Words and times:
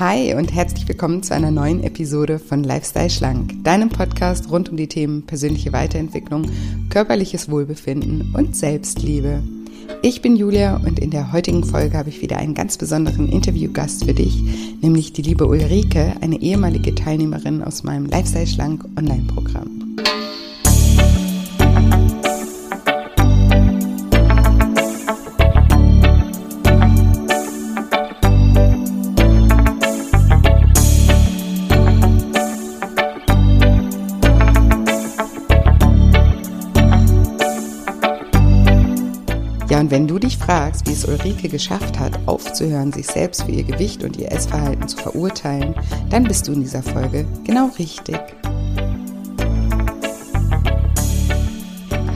Hi 0.00 0.32
und 0.32 0.54
herzlich 0.54 0.88
willkommen 0.88 1.22
zu 1.22 1.34
einer 1.34 1.50
neuen 1.50 1.84
Episode 1.84 2.38
von 2.38 2.64
Lifestyle 2.64 3.10
Schlank, 3.10 3.62
deinem 3.64 3.90
Podcast 3.90 4.50
rund 4.50 4.70
um 4.70 4.78
die 4.78 4.88
Themen 4.88 5.26
persönliche 5.26 5.74
Weiterentwicklung, 5.74 6.46
körperliches 6.88 7.50
Wohlbefinden 7.50 8.34
und 8.34 8.56
Selbstliebe. 8.56 9.42
Ich 10.00 10.22
bin 10.22 10.36
Julia 10.36 10.76
und 10.76 10.98
in 10.98 11.10
der 11.10 11.34
heutigen 11.34 11.64
Folge 11.64 11.98
habe 11.98 12.08
ich 12.08 12.22
wieder 12.22 12.38
einen 12.38 12.54
ganz 12.54 12.78
besonderen 12.78 13.28
Interviewgast 13.28 14.06
für 14.06 14.14
dich, 14.14 14.42
nämlich 14.80 15.12
die 15.12 15.20
liebe 15.20 15.46
Ulrike, 15.46 16.14
eine 16.22 16.40
ehemalige 16.40 16.94
Teilnehmerin 16.94 17.62
aus 17.62 17.82
meinem 17.82 18.06
Lifestyle 18.06 18.46
Schlank 18.46 18.82
Online-Programm. 18.96 19.79
Fragst, 40.70 40.86
wie 40.86 40.92
es 40.92 41.04
Ulrike 41.04 41.48
geschafft 41.48 41.98
hat, 41.98 42.18
aufzuhören, 42.26 42.92
sich 42.92 43.06
selbst 43.06 43.42
für 43.42 43.50
ihr 43.50 43.64
Gewicht 43.64 44.04
und 44.04 44.16
ihr 44.16 44.30
Essverhalten 44.30 44.86
zu 44.86 44.96
verurteilen, 44.98 45.74
dann 46.10 46.24
bist 46.24 46.46
du 46.46 46.52
in 46.52 46.60
dieser 46.60 46.82
Folge 46.82 47.26
genau 47.44 47.70
richtig. 47.78 48.18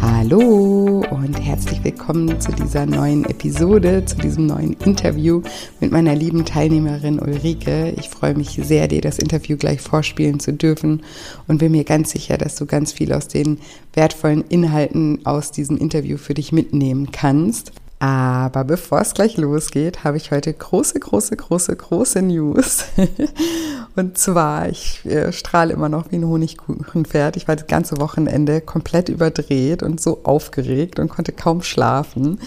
Hallo 0.01 1.05
und 1.11 1.35
herzlich 1.35 1.83
willkommen 1.83 2.41
zu 2.41 2.53
dieser 2.53 2.87
neuen 2.87 3.25
Episode, 3.25 4.05
zu 4.05 4.17
diesem 4.19 4.47
neuen 4.47 4.75
Interview 4.85 5.43
mit 5.81 5.91
meiner 5.91 6.15
lieben 6.15 6.45
Teilnehmerin 6.45 7.19
Ulrike. 7.19 7.93
Ich 7.99 8.09
freue 8.09 8.35
mich 8.35 8.61
sehr, 8.63 8.87
dir 8.87 9.01
das 9.01 9.19
Interview 9.19 9.57
gleich 9.57 9.81
vorspielen 9.81 10.39
zu 10.39 10.53
dürfen 10.53 11.03
und 11.49 11.59
bin 11.59 11.73
mir 11.73 11.85
ganz 11.85 12.13
sicher, 12.13 12.39
dass 12.39 12.55
du 12.55 12.67
ganz 12.67 12.93
viel 12.93 13.13
aus 13.13 13.27
den 13.27 13.59
wertvollen 13.95 14.45
Inhalten 14.49 15.27
aus 15.27 15.51
diesem 15.51 15.77
Interview 15.77 16.19
für 16.19 16.35
dich 16.35 16.53
mitnehmen 16.53 17.11
kannst. 17.11 17.73
Aber 17.99 18.65
bevor 18.65 19.01
es 19.01 19.15
gleich 19.15 19.37
losgeht, 19.37 20.05
habe 20.05 20.17
ich 20.17 20.31
heute 20.31 20.53
große, 20.53 20.99
große, 20.99 21.37
große, 21.37 21.75
große 21.75 22.23
News. 22.23 22.85
Und 23.97 24.19
zwar, 24.19 24.69
ich 24.69 25.05
äh, 25.07 25.33
strahle 25.33 25.73
immer 25.73 25.89
noch 25.89 26.11
wie 26.11 26.17
ein 26.17 26.27
Honigkuchenpferd. 26.27 27.37
Ich 27.37 27.47
war 27.47 27.57
das 27.57 27.67
ganze 27.67 27.99
Wochenende 27.99 28.61
komplett 28.61 29.09
überdreht 29.09 29.83
und 29.83 30.01
so 30.01 30.21
aufgeregt 30.25 30.99
und 30.99 31.09
konnte 31.09 31.33
kaum 31.33 31.63
schlafen. 31.63 32.41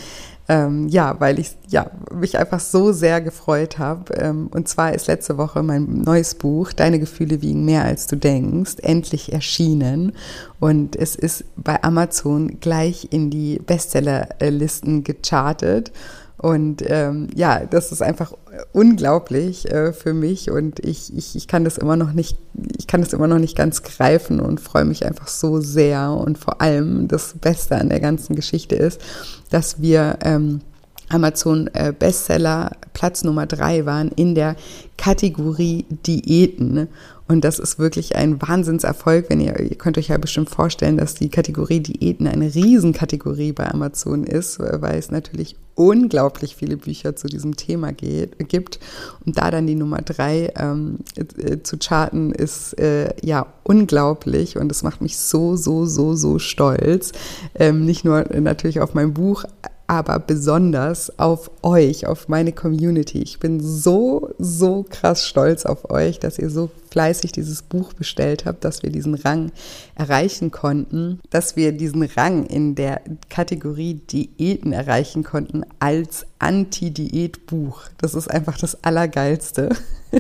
Ähm, 0.50 0.88
ja, 0.88 1.20
weil 1.20 1.40
ich 1.40 1.58
ja, 1.68 1.92
mich 2.14 2.38
einfach 2.38 2.62
so 2.62 2.94
sehr 2.94 3.20
gefreut 3.20 3.80
habe. 3.80 4.14
Ähm, 4.14 4.48
und 4.48 4.68
zwar 4.70 4.94
ist 4.94 5.08
letzte 5.08 5.38
Woche 5.38 5.62
mein 5.62 6.02
neues 6.02 6.36
Buch, 6.36 6.72
Deine 6.72 7.00
Gefühle 7.00 7.42
wiegen 7.42 7.66
mehr 7.66 7.84
als 7.84 8.08
du 8.08 8.16
denkst, 8.16 8.76
endlich 8.82 9.34
erschienen. 9.34 10.14
Und 10.60 10.96
es 10.96 11.16
ist 11.16 11.44
bei 11.58 11.84
Amazon 11.84 12.60
gleich 12.62 13.10
in 13.12 13.30
die 13.30 13.60
Bestsellerlisten 13.60 15.04
gechartet. 15.04 15.92
Und 16.38 16.84
ähm, 16.86 17.28
ja, 17.36 17.66
das 17.66 17.92
ist 17.92 18.02
einfach 18.02 18.34
unglaublich 18.74 19.70
äh, 19.72 19.94
für 19.94 20.14
mich 20.14 20.52
und 20.52 20.80
ich, 20.80 21.16
ich, 21.16 21.36
ich 21.36 21.48
kann 21.48 21.64
das 21.64 21.78
immer 21.78 21.96
noch 21.96 22.14
nicht, 22.14 22.38
ich 22.78 22.88
kann 22.88 23.02
das 23.02 23.14
immer 23.14 23.28
noch 23.28 23.40
nicht 23.40 23.58
ganz 23.58 23.84
greifen 23.84 24.40
und 24.40 24.60
freue 24.60 24.86
mich 24.86 25.06
einfach 25.06 25.28
so 25.28 25.60
sehr. 25.60 26.12
Und 26.12 26.38
vor 26.38 26.62
allem 26.62 27.08
das 27.08 27.36
Beste 27.40 27.76
an 27.76 27.90
der 27.90 28.00
ganzen 28.00 28.36
Geschichte 28.36 28.76
ist, 28.76 29.02
dass 29.50 29.82
wir 29.82 30.20
ähm, 30.24 30.62
Amazon 31.10 31.70
äh, 31.74 31.94
Bestseller 31.98 32.72
Platz 32.94 33.24
Nummer 33.24 33.46
drei 33.46 33.86
waren 33.86 34.12
in 34.16 34.36
der 34.36 34.56
Kategorie 34.98 35.86
Diäten. 36.06 36.90
Und 37.28 37.44
das 37.44 37.60
ist 37.60 37.78
wirklich 37.78 38.16
ein 38.16 38.42
Wahnsinnserfolg, 38.42 39.30
wenn 39.30 39.42
ihr, 39.42 39.60
ihr 39.60 39.76
könnt 39.76 39.98
euch 39.98 40.08
ja 40.08 40.18
bestimmt 40.18 40.50
vorstellen, 40.50 40.98
dass 40.98 41.16
die 41.16 41.30
Kategorie 41.30 41.82
Diäten 41.82 42.28
eine 42.28 42.54
Riesenkategorie 42.54 43.52
bei 43.52 43.70
Amazon 43.70 44.24
ist, 44.24 44.60
weil 44.60 44.98
es 44.98 45.12
natürlich 45.12 45.58
unglaublich 45.76 46.56
viele 46.56 46.76
Bücher 46.76 47.16
zu 47.16 47.28
diesem 47.28 47.56
Thema 47.56 47.92
geht, 47.92 48.50
gibt. 48.50 48.80
Und 49.26 49.38
da 49.38 49.52
dann 49.52 49.68
die 49.68 49.76
Nummer 49.76 50.02
drei 50.02 50.52
ähm, 50.58 51.00
äh, 51.16 51.62
zu 51.62 51.78
charten, 51.78 52.32
ist 52.32 52.80
äh, 52.80 53.14
ja 53.22 53.46
unglaublich 53.64 54.58
und 54.58 54.72
es 54.72 54.82
macht 54.82 55.02
mich 55.02 55.18
so, 55.18 55.56
so, 55.56 55.86
so, 55.86 56.16
so 56.16 56.40
stolz. 56.40 57.12
Ähm, 57.56 57.86
nicht 57.86 58.06
nur 58.06 58.26
natürlich 58.40 58.80
auf 58.80 58.96
mein 58.96 59.14
Buch, 59.14 59.44
aber 59.88 60.20
besonders 60.20 61.18
auf 61.18 61.50
euch, 61.64 62.06
auf 62.06 62.28
meine 62.28 62.52
Community. 62.52 63.20
Ich 63.20 63.40
bin 63.40 63.62
so, 63.62 64.30
so 64.38 64.86
krass 64.88 65.26
stolz 65.26 65.66
auf 65.66 65.90
euch, 65.90 66.20
dass 66.20 66.38
ihr 66.38 66.50
so 66.50 66.70
fleißig 66.92 67.32
dieses 67.32 67.62
Buch 67.62 67.94
bestellt 67.94 68.46
habt, 68.46 68.66
dass 68.66 68.84
wir 68.84 68.92
diesen 68.92 69.16
Rang 69.16 69.52
erreichen 69.96 70.52
konnten, 70.52 71.22
dass 71.30 71.56
wir 71.56 71.72
diesen 71.72 72.04
Rang 72.04 72.46
in 72.46 72.76
der 72.76 73.02
Kategorie 73.30 73.94
Diäten 73.94 74.74
erreichen 74.74 75.24
konnten 75.24 75.64
als 75.80 76.26
Anti-Diät-Buch. 76.40 77.84
Das 77.98 78.14
ist 78.14 78.30
einfach 78.30 78.58
das 78.58 78.84
Allergeilste. 78.84 79.70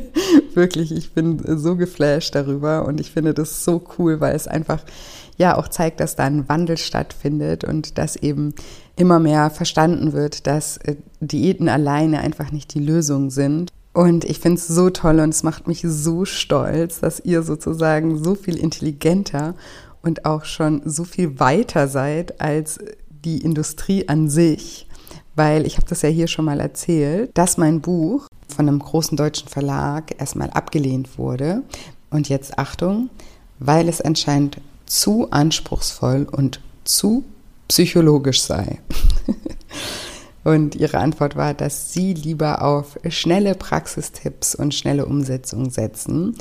Wirklich, 0.53 0.93
ich 0.93 1.11
bin 1.11 1.41
so 1.57 1.75
geflasht 1.75 2.35
darüber 2.35 2.85
und 2.85 3.01
ich 3.01 3.11
finde 3.11 3.33
das 3.33 3.65
so 3.65 3.83
cool, 3.97 4.21
weil 4.21 4.35
es 4.35 4.47
einfach 4.47 4.83
ja 5.37 5.57
auch 5.57 5.67
zeigt, 5.67 5.99
dass 5.99 6.15
da 6.15 6.23
ein 6.23 6.49
Wandel 6.49 6.77
stattfindet 6.77 7.63
und 7.63 7.97
dass 7.97 8.15
eben 8.15 8.53
immer 8.97 9.19
mehr 9.19 9.49
verstanden 9.49 10.11
wird, 10.11 10.47
dass 10.47 10.77
äh, 10.77 10.95
Diäten 11.21 11.69
alleine 11.69 12.19
einfach 12.19 12.51
nicht 12.51 12.73
die 12.73 12.79
Lösung 12.79 13.29
sind. 13.29 13.71
Und 13.93 14.25
ich 14.25 14.39
finde 14.39 14.57
es 14.57 14.67
so 14.67 14.89
toll 14.89 15.19
und 15.19 15.29
es 15.29 15.43
macht 15.43 15.67
mich 15.67 15.83
so 15.87 16.25
stolz, 16.25 16.99
dass 16.99 17.19
ihr 17.19 17.41
sozusagen 17.41 18.21
so 18.23 18.35
viel 18.35 18.57
intelligenter 18.57 19.55
und 20.03 20.25
auch 20.25 20.45
schon 20.45 20.81
so 20.85 21.03
viel 21.03 21.39
weiter 21.39 21.87
seid 21.87 22.39
als 22.41 22.79
die 23.09 23.39
Industrie 23.39 24.07
an 24.07 24.29
sich. 24.29 24.87
Weil 25.35 25.65
ich 25.65 25.77
habe 25.77 25.87
das 25.87 26.01
ja 26.01 26.09
hier 26.09 26.27
schon 26.27 26.45
mal 26.45 26.59
erzählt, 26.59 27.31
dass 27.35 27.57
mein 27.57 27.81
Buch 27.81 28.27
von 28.55 28.67
einem 28.67 28.79
großen 28.79 29.17
deutschen 29.17 29.47
Verlag 29.47 30.19
erstmal 30.19 30.49
abgelehnt 30.51 31.17
wurde. 31.17 31.63
Und 32.09 32.29
jetzt 32.29 32.57
Achtung, 32.57 33.09
weil 33.59 33.89
es 33.89 34.01
anscheinend 34.01 34.61
zu 34.85 35.29
anspruchsvoll 35.31 36.27
und 36.31 36.61
zu 36.83 37.23
psychologisch 37.67 38.41
sei. 38.41 38.79
und 40.43 40.75
ihre 40.75 40.99
Antwort 40.99 41.35
war, 41.35 41.53
dass 41.53 41.91
sie 41.91 42.13
lieber 42.13 42.61
auf 42.61 42.97
schnelle 43.09 43.53
Praxistipps 43.53 44.55
und 44.55 44.73
schnelle 44.73 45.05
Umsetzung 45.05 45.69
setzen. 45.69 46.35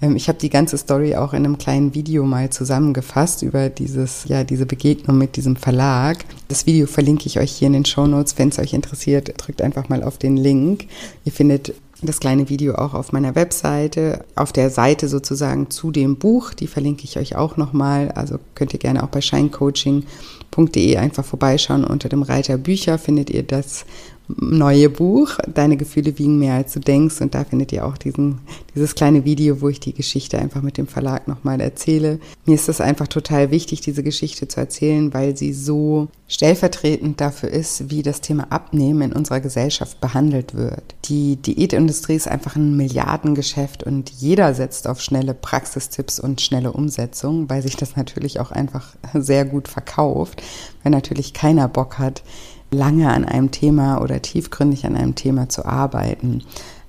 Ähm, 0.00 0.16
ich 0.16 0.28
habe 0.28 0.38
die 0.38 0.50
ganze 0.50 0.76
Story 0.76 1.14
auch 1.14 1.32
in 1.32 1.44
einem 1.44 1.58
kleinen 1.58 1.94
Video 1.94 2.24
mal 2.24 2.50
zusammengefasst 2.50 3.42
über 3.42 3.68
dieses, 3.68 4.24
ja, 4.26 4.42
diese 4.42 4.66
Begegnung 4.66 5.16
mit 5.16 5.36
diesem 5.36 5.56
Verlag. 5.56 6.24
Das 6.48 6.66
Video 6.66 6.86
verlinke 6.86 7.26
ich 7.26 7.38
euch 7.38 7.52
hier 7.52 7.68
in 7.68 7.74
den 7.74 7.84
Show 7.84 8.06
Notes. 8.06 8.36
Wenn 8.36 8.48
es 8.48 8.58
euch 8.58 8.74
interessiert, 8.74 9.32
drückt 9.36 9.62
einfach 9.62 9.88
mal 9.88 10.02
auf 10.02 10.18
den 10.18 10.36
Link. 10.36 10.88
Ihr 11.24 11.32
findet 11.32 11.72
das 12.04 12.18
kleine 12.18 12.48
Video 12.48 12.74
auch 12.74 12.94
auf 12.94 13.12
meiner 13.12 13.36
Webseite, 13.36 14.24
auf 14.34 14.52
der 14.52 14.70
Seite 14.70 15.06
sozusagen 15.06 15.70
zu 15.70 15.92
dem 15.92 16.16
Buch. 16.16 16.52
Die 16.52 16.66
verlinke 16.66 17.04
ich 17.04 17.16
euch 17.16 17.36
auch 17.36 17.56
nochmal. 17.56 18.10
Also 18.10 18.40
könnt 18.56 18.72
ihr 18.72 18.80
gerne 18.80 19.04
auch 19.04 19.08
bei 19.08 19.20
shinecoaching.de 19.20 20.41
einfach 20.96 21.24
vorbeischauen. 21.24 21.84
Unter 21.84 22.08
dem 22.08 22.22
Reiter 22.22 22.56
Bücher 22.58 22.98
findet 22.98 23.30
ihr 23.30 23.42
das 23.42 23.84
neue 24.38 24.90
Buch, 24.90 25.38
Deine 25.52 25.76
Gefühle 25.76 26.18
wiegen 26.18 26.38
mehr 26.38 26.54
als 26.54 26.72
du 26.72 26.80
denkst. 26.80 27.20
Und 27.20 27.34
da 27.34 27.44
findet 27.44 27.72
ihr 27.72 27.86
auch 27.86 27.96
diesen, 27.96 28.40
dieses 28.74 28.94
kleine 28.94 29.24
Video, 29.24 29.60
wo 29.60 29.68
ich 29.68 29.80
die 29.80 29.92
Geschichte 29.92 30.38
einfach 30.38 30.62
mit 30.62 30.78
dem 30.78 30.86
Verlag 30.86 31.28
nochmal 31.28 31.60
erzähle. 31.60 32.18
Mir 32.46 32.54
ist 32.54 32.68
es 32.68 32.80
einfach 32.80 33.08
total 33.08 33.50
wichtig, 33.50 33.80
diese 33.80 34.02
Geschichte 34.02 34.48
zu 34.48 34.60
erzählen, 34.60 35.12
weil 35.14 35.36
sie 35.36 35.52
so 35.52 36.08
stellvertretend 36.28 37.20
dafür 37.20 37.50
ist, 37.50 37.90
wie 37.90 38.02
das 38.02 38.20
Thema 38.20 38.46
Abnehmen 38.50 39.02
in 39.02 39.12
unserer 39.12 39.40
Gesellschaft 39.40 40.00
behandelt 40.00 40.54
wird. 40.54 40.94
Die 41.04 41.36
Diätindustrie 41.36 42.14
ist 42.14 42.28
einfach 42.28 42.56
ein 42.56 42.76
Milliardengeschäft 42.76 43.82
und 43.82 44.10
jeder 44.10 44.54
setzt 44.54 44.88
auf 44.88 45.00
schnelle 45.00 45.34
Praxistipps 45.34 46.18
und 46.18 46.40
schnelle 46.40 46.72
Umsetzung, 46.72 47.50
weil 47.50 47.62
sich 47.62 47.76
das 47.76 47.96
natürlich 47.96 48.40
auch 48.40 48.50
einfach 48.50 48.94
sehr 49.14 49.44
gut 49.44 49.68
verkauft, 49.68 50.42
weil 50.82 50.92
natürlich 50.92 51.34
keiner 51.34 51.68
Bock 51.68 51.98
hat, 51.98 52.22
lange 52.72 53.12
an 53.12 53.24
einem 53.24 53.50
Thema 53.50 54.00
oder 54.00 54.20
tiefgründig 54.22 54.86
an 54.86 54.96
einem 54.96 55.14
Thema 55.14 55.48
zu 55.48 55.64
arbeiten. 55.64 56.42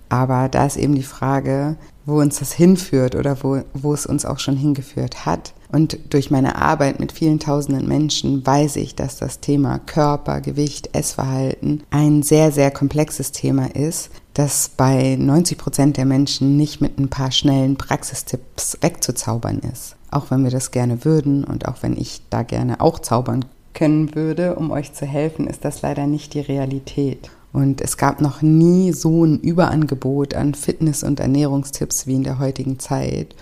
Aber 0.10 0.48
da 0.48 0.66
ist 0.66 0.78
eben 0.78 0.96
die 0.96 1.04
Frage, 1.04 1.76
wo 2.06 2.20
uns 2.20 2.40
das 2.40 2.52
hinführt 2.52 3.16
oder 3.16 3.44
wo, 3.44 3.62
wo 3.74 3.94
es 3.94 4.06
uns 4.06 4.26
auch 4.26 4.40
schon 4.40 4.58
hingeführt 4.58 5.26
hat. 5.26 5.54
Und 5.72 5.98
durch 6.14 6.30
meine 6.30 6.58
Arbeit 6.58 7.00
mit 7.00 7.12
vielen 7.12 7.40
tausenden 7.40 7.88
Menschen 7.88 8.46
weiß 8.46 8.76
ich, 8.76 8.96
dass 8.96 9.18
das 9.18 9.40
Thema 9.40 9.80
Körper, 9.80 10.42
Gewicht, 10.42 10.90
Essverhalten 10.94 11.82
ein 11.90 12.22
sehr, 12.22 12.52
sehr 12.52 12.70
komplexes 12.70 13.32
Thema 13.32 13.76
ist, 13.76 14.12
das 14.34 14.70
bei 14.76 15.16
90 15.20 15.58
Prozent 15.58 15.98
der 15.98 16.06
Menschen 16.06 16.58
nicht 16.58 16.82
mit 16.82 17.00
ein 17.00 17.10
paar 17.10 17.32
schnellen 17.32 17.78
Praxistipps 17.78 18.78
wegzuzaubern 18.82 19.60
ist. 19.60 19.96
Auch 20.12 20.30
wenn 20.30 20.44
wir 20.44 20.52
das 20.52 20.70
gerne 20.70 21.06
würden 21.06 21.44
und 21.44 21.68
auch 21.68 21.78
wenn 21.82 21.98
ich 21.98 22.22
da 22.30 22.44
gerne 22.44 22.82
auch 22.82 23.00
zaubern 23.00 23.46
können 23.74 24.16
würde, 24.16 24.56
um 24.56 24.72
euch 24.72 24.94
zu 24.94 25.06
helfen, 25.06 25.48
ist 25.48 25.66
das 25.66 25.82
leider 25.82 26.08
nicht 26.08 26.34
die 26.34 26.42
Realität. 26.42 27.30
Und 27.52 27.82
es 27.82 27.98
gab 27.98 28.20
noch 28.20 28.42
nie 28.42 28.92
so 28.94 29.26
ein 29.26 29.40
Überangebot 29.40 30.34
an 30.34 30.56
Fitness- 30.56 31.04
und 31.04 31.20
Ernährungstipps 31.20 32.08
wie 32.08 32.16
in 32.16 32.24
der 32.24 32.40
heutigen 32.40 32.80
Zeit. 32.80 33.36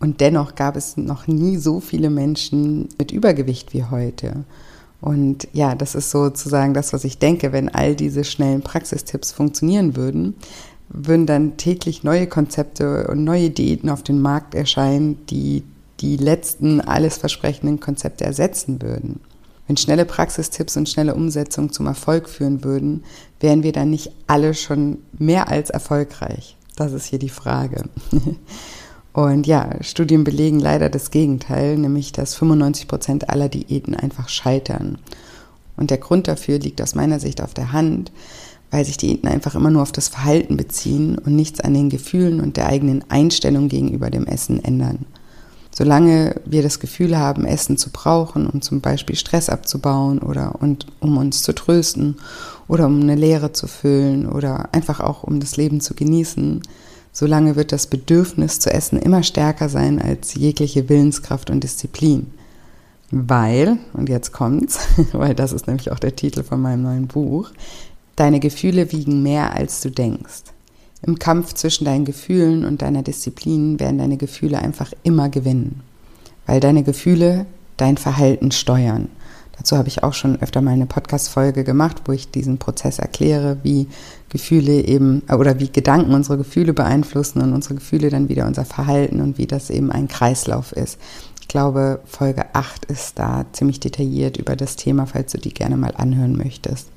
Und 0.00 0.20
dennoch 0.20 0.56
gab 0.56 0.76
es 0.76 0.96
noch 0.96 1.28
nie 1.28 1.56
so 1.56 1.78
viele 1.78 2.10
Menschen 2.10 2.88
mit 2.98 3.12
Übergewicht 3.12 3.72
wie 3.72 3.84
heute. 3.84 4.44
Und 5.00 5.46
ja, 5.52 5.76
das 5.76 5.94
ist 5.94 6.10
sozusagen 6.10 6.74
das, 6.74 6.92
was 6.92 7.04
ich 7.04 7.18
denke, 7.18 7.52
wenn 7.52 7.68
all 7.68 7.94
diese 7.94 8.24
schnellen 8.24 8.62
Praxistipps 8.62 9.30
funktionieren 9.30 9.96
würden, 9.96 10.34
würden 10.88 11.26
dann 11.26 11.56
täglich 11.56 12.02
neue 12.02 12.26
Konzepte 12.26 13.08
und 13.08 13.24
neue 13.24 13.50
Diäten 13.50 13.90
auf 13.90 14.02
den 14.02 14.20
Markt 14.20 14.54
erscheinen, 14.54 15.24
die 15.26 15.62
die 16.00 16.16
letzten 16.16 16.80
alles 16.80 17.16
versprechenden 17.16 17.78
Konzepte 17.78 18.24
ersetzen 18.24 18.82
würden. 18.82 19.20
Wenn 19.66 19.76
schnelle 19.76 20.04
Praxistipps 20.04 20.76
und 20.76 20.88
schnelle 20.88 21.14
Umsetzung 21.14 21.72
zum 21.72 21.86
Erfolg 21.86 22.28
führen 22.28 22.64
würden, 22.64 23.04
wären 23.40 23.62
wir 23.62 23.72
dann 23.72 23.90
nicht 23.90 24.12
alle 24.26 24.54
schon 24.54 24.98
mehr 25.18 25.48
als 25.48 25.70
erfolgreich? 25.70 26.56
Das 26.76 26.92
ist 26.92 27.06
hier 27.06 27.18
die 27.18 27.28
Frage. 27.28 27.84
Und 29.12 29.46
ja, 29.46 29.70
Studien 29.82 30.24
belegen 30.24 30.58
leider 30.58 30.88
das 30.88 31.10
Gegenteil, 31.10 31.76
nämlich 31.76 32.12
dass 32.12 32.34
95 32.34 32.88
Prozent 32.88 33.28
aller 33.28 33.48
Diäten 33.50 33.94
einfach 33.94 34.28
scheitern. 34.28 34.98
Und 35.76 35.90
der 35.90 35.98
Grund 35.98 36.28
dafür 36.28 36.58
liegt 36.58 36.80
aus 36.80 36.94
meiner 36.94 37.20
Sicht 37.20 37.42
auf 37.42 37.52
der 37.52 37.72
Hand, 37.72 38.10
weil 38.70 38.86
sich 38.86 38.96
Diäten 38.96 39.28
einfach 39.28 39.54
immer 39.54 39.70
nur 39.70 39.82
auf 39.82 39.92
das 39.92 40.08
Verhalten 40.08 40.56
beziehen 40.56 41.18
und 41.18 41.36
nichts 41.36 41.60
an 41.60 41.74
den 41.74 41.90
Gefühlen 41.90 42.40
und 42.40 42.56
der 42.56 42.68
eigenen 42.68 43.04
Einstellung 43.10 43.68
gegenüber 43.68 44.08
dem 44.08 44.26
Essen 44.26 44.64
ändern. 44.64 45.04
Solange 45.74 46.40
wir 46.44 46.62
das 46.62 46.80
Gefühl 46.80 47.18
haben, 47.18 47.46
Essen 47.46 47.78
zu 47.78 47.90
brauchen, 47.90 48.46
um 48.46 48.60
zum 48.60 48.82
Beispiel 48.82 49.16
Stress 49.16 49.48
abzubauen 49.48 50.18
oder 50.18 50.56
und 50.60 50.86
um 51.00 51.16
uns 51.16 51.42
zu 51.42 51.54
trösten 51.54 52.16
oder 52.68 52.86
um 52.86 53.00
eine 53.00 53.14
Leere 53.14 53.52
zu 53.52 53.66
füllen 53.66 54.28
oder 54.28 54.68
einfach 54.72 55.00
auch 55.00 55.22
um 55.22 55.40
das 55.40 55.56
Leben 55.56 55.80
zu 55.80 55.94
genießen, 55.94 56.60
solange 57.10 57.56
wird 57.56 57.72
das 57.72 57.86
Bedürfnis 57.86 58.60
zu 58.60 58.70
essen 58.70 58.98
immer 58.98 59.22
stärker 59.22 59.70
sein 59.70 60.00
als 60.00 60.34
jegliche 60.34 60.90
Willenskraft 60.90 61.48
und 61.48 61.64
Disziplin. 61.64 62.28
Weil, 63.10 63.78
und 63.94 64.10
jetzt 64.10 64.32
kommt's, 64.32 64.80
weil 65.12 65.34
das 65.34 65.52
ist 65.52 65.66
nämlich 65.66 65.90
auch 65.90 65.98
der 65.98 66.16
Titel 66.16 66.42
von 66.42 66.60
meinem 66.60 66.82
neuen 66.82 67.06
Buch, 67.06 67.50
deine 68.16 68.40
Gefühle 68.40 68.92
wiegen 68.92 69.22
mehr 69.22 69.54
als 69.54 69.80
du 69.80 69.90
denkst. 69.90 70.44
Im 71.04 71.18
Kampf 71.18 71.54
zwischen 71.54 71.84
deinen 71.84 72.04
Gefühlen 72.04 72.64
und 72.64 72.80
deiner 72.80 73.02
Disziplin 73.02 73.80
werden 73.80 73.98
deine 73.98 74.16
Gefühle 74.16 74.58
einfach 74.58 74.92
immer 75.02 75.28
gewinnen, 75.28 75.80
weil 76.46 76.60
deine 76.60 76.84
Gefühle 76.84 77.46
dein 77.76 77.96
Verhalten 77.96 78.52
steuern. 78.52 79.08
Dazu 79.56 79.76
habe 79.76 79.88
ich 79.88 80.02
auch 80.02 80.14
schon 80.14 80.40
öfter 80.40 80.60
mal 80.60 80.70
eine 80.70 80.86
Podcast-Folge 80.86 81.64
gemacht, 81.64 82.02
wo 82.06 82.12
ich 82.12 82.30
diesen 82.30 82.58
Prozess 82.58 82.98
erkläre, 82.98 83.58
wie 83.62 83.88
Gefühle 84.28 84.80
eben 84.80 85.22
oder 85.28 85.58
wie 85.60 85.70
Gedanken 85.70 86.14
unsere 86.14 86.38
Gefühle 86.38 86.72
beeinflussen 86.72 87.42
und 87.42 87.52
unsere 87.52 87.74
Gefühle 87.74 88.08
dann 88.08 88.28
wieder 88.28 88.46
unser 88.46 88.64
Verhalten 88.64 89.20
und 89.20 89.38
wie 89.38 89.46
das 89.46 89.70
eben 89.70 89.92
ein 89.92 90.08
Kreislauf 90.08 90.72
ist. 90.72 90.98
Ich 91.40 91.48
glaube, 91.48 92.00
Folge 92.06 92.46
8 92.54 92.86
ist 92.86 93.18
da 93.18 93.44
ziemlich 93.52 93.78
detailliert 93.80 94.36
über 94.36 94.56
das 94.56 94.76
Thema, 94.76 95.06
falls 95.06 95.32
du 95.32 95.38
die 95.38 95.52
gerne 95.52 95.76
mal 95.76 95.94
anhören 95.96 96.36
möchtest. 96.36 96.88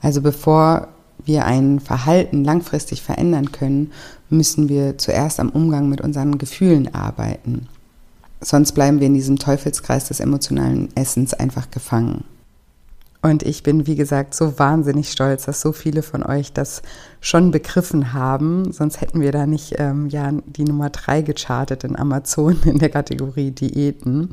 Also 0.00 0.22
bevor 0.22 0.88
wir 1.24 1.44
ein 1.44 1.80
Verhalten 1.80 2.44
langfristig 2.44 3.02
verändern 3.02 3.52
können, 3.52 3.92
müssen 4.30 4.68
wir 4.68 4.98
zuerst 4.98 5.40
am 5.40 5.50
Umgang 5.50 5.88
mit 5.88 6.00
unseren 6.00 6.38
Gefühlen 6.38 6.94
arbeiten. 6.94 7.68
Sonst 8.40 8.72
bleiben 8.72 9.00
wir 9.00 9.06
in 9.06 9.14
diesem 9.14 9.38
Teufelskreis 9.38 10.08
des 10.08 10.20
emotionalen 10.20 10.88
Essens 10.94 11.34
einfach 11.34 11.70
gefangen. 11.70 12.24
Und 13.20 13.42
ich 13.42 13.64
bin, 13.64 13.88
wie 13.88 13.96
gesagt, 13.96 14.32
so 14.32 14.60
wahnsinnig 14.60 15.10
stolz, 15.10 15.46
dass 15.46 15.60
so 15.60 15.72
viele 15.72 16.02
von 16.02 16.22
euch 16.22 16.52
das 16.52 16.82
schon 17.20 17.50
begriffen 17.50 18.12
haben. 18.12 18.72
Sonst 18.72 19.00
hätten 19.00 19.20
wir 19.20 19.32
da 19.32 19.44
nicht 19.44 19.74
ähm, 19.78 20.08
ja, 20.08 20.30
die 20.46 20.62
Nummer 20.62 20.90
drei 20.90 21.22
gechartet 21.22 21.82
in 21.82 21.96
Amazon 21.96 22.56
in 22.64 22.78
der 22.78 22.90
Kategorie 22.90 23.50
Diäten 23.50 24.30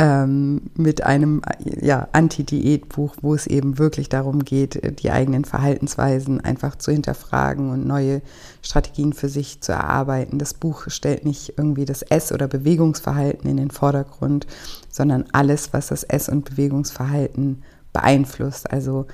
ähm, 0.00 0.62
mit 0.76 1.04
einem 1.04 1.42
ja, 1.58 2.08
Anti-Diät-Buch, 2.12 3.16
wo 3.20 3.34
es 3.34 3.46
eben 3.46 3.76
wirklich 3.76 4.08
darum 4.08 4.46
geht, 4.46 4.98
die 5.00 5.10
eigenen 5.10 5.44
Verhaltensweisen 5.44 6.40
einfach 6.40 6.76
zu 6.76 6.90
hinterfragen 6.90 7.68
und 7.68 7.86
neue 7.86 8.22
Strategien 8.62 9.12
für 9.12 9.28
sich 9.28 9.60
zu 9.60 9.72
erarbeiten. 9.72 10.38
Das 10.38 10.54
Buch 10.54 10.84
stellt 10.86 11.26
nicht 11.26 11.52
irgendwie 11.58 11.84
das 11.84 12.00
Ess- 12.00 12.32
oder 12.32 12.48
Bewegungsverhalten 12.48 13.50
in 13.50 13.58
den 13.58 13.70
Vordergrund, 13.70 14.46
sondern 14.90 15.26
alles, 15.32 15.74
was 15.74 15.88
das 15.88 16.04
Ess- 16.04 16.30
und 16.30 16.48
Bewegungsverhalten 16.48 17.62
beeinflusst. 17.92 18.70
Also 18.70 19.06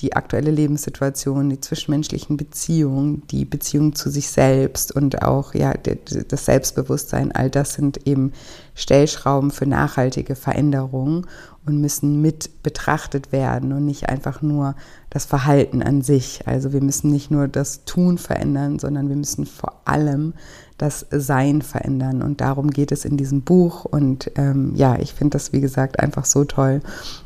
die 0.00 0.14
aktuelle 0.14 0.50
Lebenssituation, 0.50 1.50
die 1.50 1.60
zwischenmenschlichen 1.60 2.36
Beziehungen, 2.36 3.26
die 3.28 3.44
Beziehung 3.44 3.94
zu 3.94 4.10
sich 4.10 4.28
selbst 4.28 4.92
und 4.94 5.22
auch 5.22 5.54
ja 5.54 5.74
das 5.74 6.44
Selbstbewusstsein, 6.44 7.32
all 7.32 7.50
das 7.50 7.74
sind 7.74 8.06
eben 8.06 8.32
Stellschrauben 8.74 9.50
für 9.50 9.66
nachhaltige 9.66 10.34
Veränderungen 10.34 11.26
und 11.66 11.80
müssen 11.80 12.22
mit 12.22 12.62
betrachtet 12.62 13.32
werden 13.32 13.72
und 13.72 13.84
nicht 13.84 14.08
einfach 14.08 14.40
nur 14.40 14.74
das 15.10 15.26
Verhalten 15.26 15.82
an 15.82 16.00
sich. 16.00 16.46
Also 16.46 16.72
wir 16.72 16.82
müssen 16.82 17.10
nicht 17.10 17.30
nur 17.30 17.48
das 17.48 17.84
Tun 17.84 18.16
verändern, 18.16 18.78
sondern 18.78 19.08
wir 19.08 19.16
müssen 19.16 19.44
vor 19.44 19.82
allem 19.84 20.32
das 20.80 21.06
Sein 21.10 21.60
verändern. 21.60 22.22
Und 22.22 22.40
darum 22.40 22.70
geht 22.70 22.90
es 22.90 23.04
in 23.04 23.18
diesem 23.18 23.42
Buch. 23.42 23.84
Und 23.84 24.30
ähm, 24.36 24.72
ja, 24.74 24.98
ich 24.98 25.12
finde 25.12 25.36
das, 25.36 25.52
wie 25.52 25.60
gesagt, 25.60 26.00
einfach 26.00 26.24
so 26.24 26.44
toll, 26.44 26.80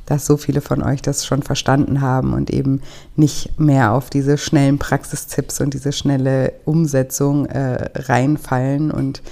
dass 0.06 0.26
so 0.26 0.36
viele 0.36 0.60
von 0.60 0.82
euch 0.82 1.02
das 1.02 1.24
schon 1.24 1.42
verstanden 1.42 2.00
haben 2.00 2.32
und 2.32 2.50
eben 2.50 2.80
nicht 3.14 3.58
mehr 3.60 3.92
auf 3.92 4.10
diese 4.10 4.38
schnellen 4.38 4.78
Praxistipps 4.78 5.60
und 5.60 5.72
diese 5.72 5.92
schnelle 5.92 6.52
Umsetzung 6.64 7.46
äh, 7.46 7.90
reinfallen 7.94 8.90
und 8.90 9.22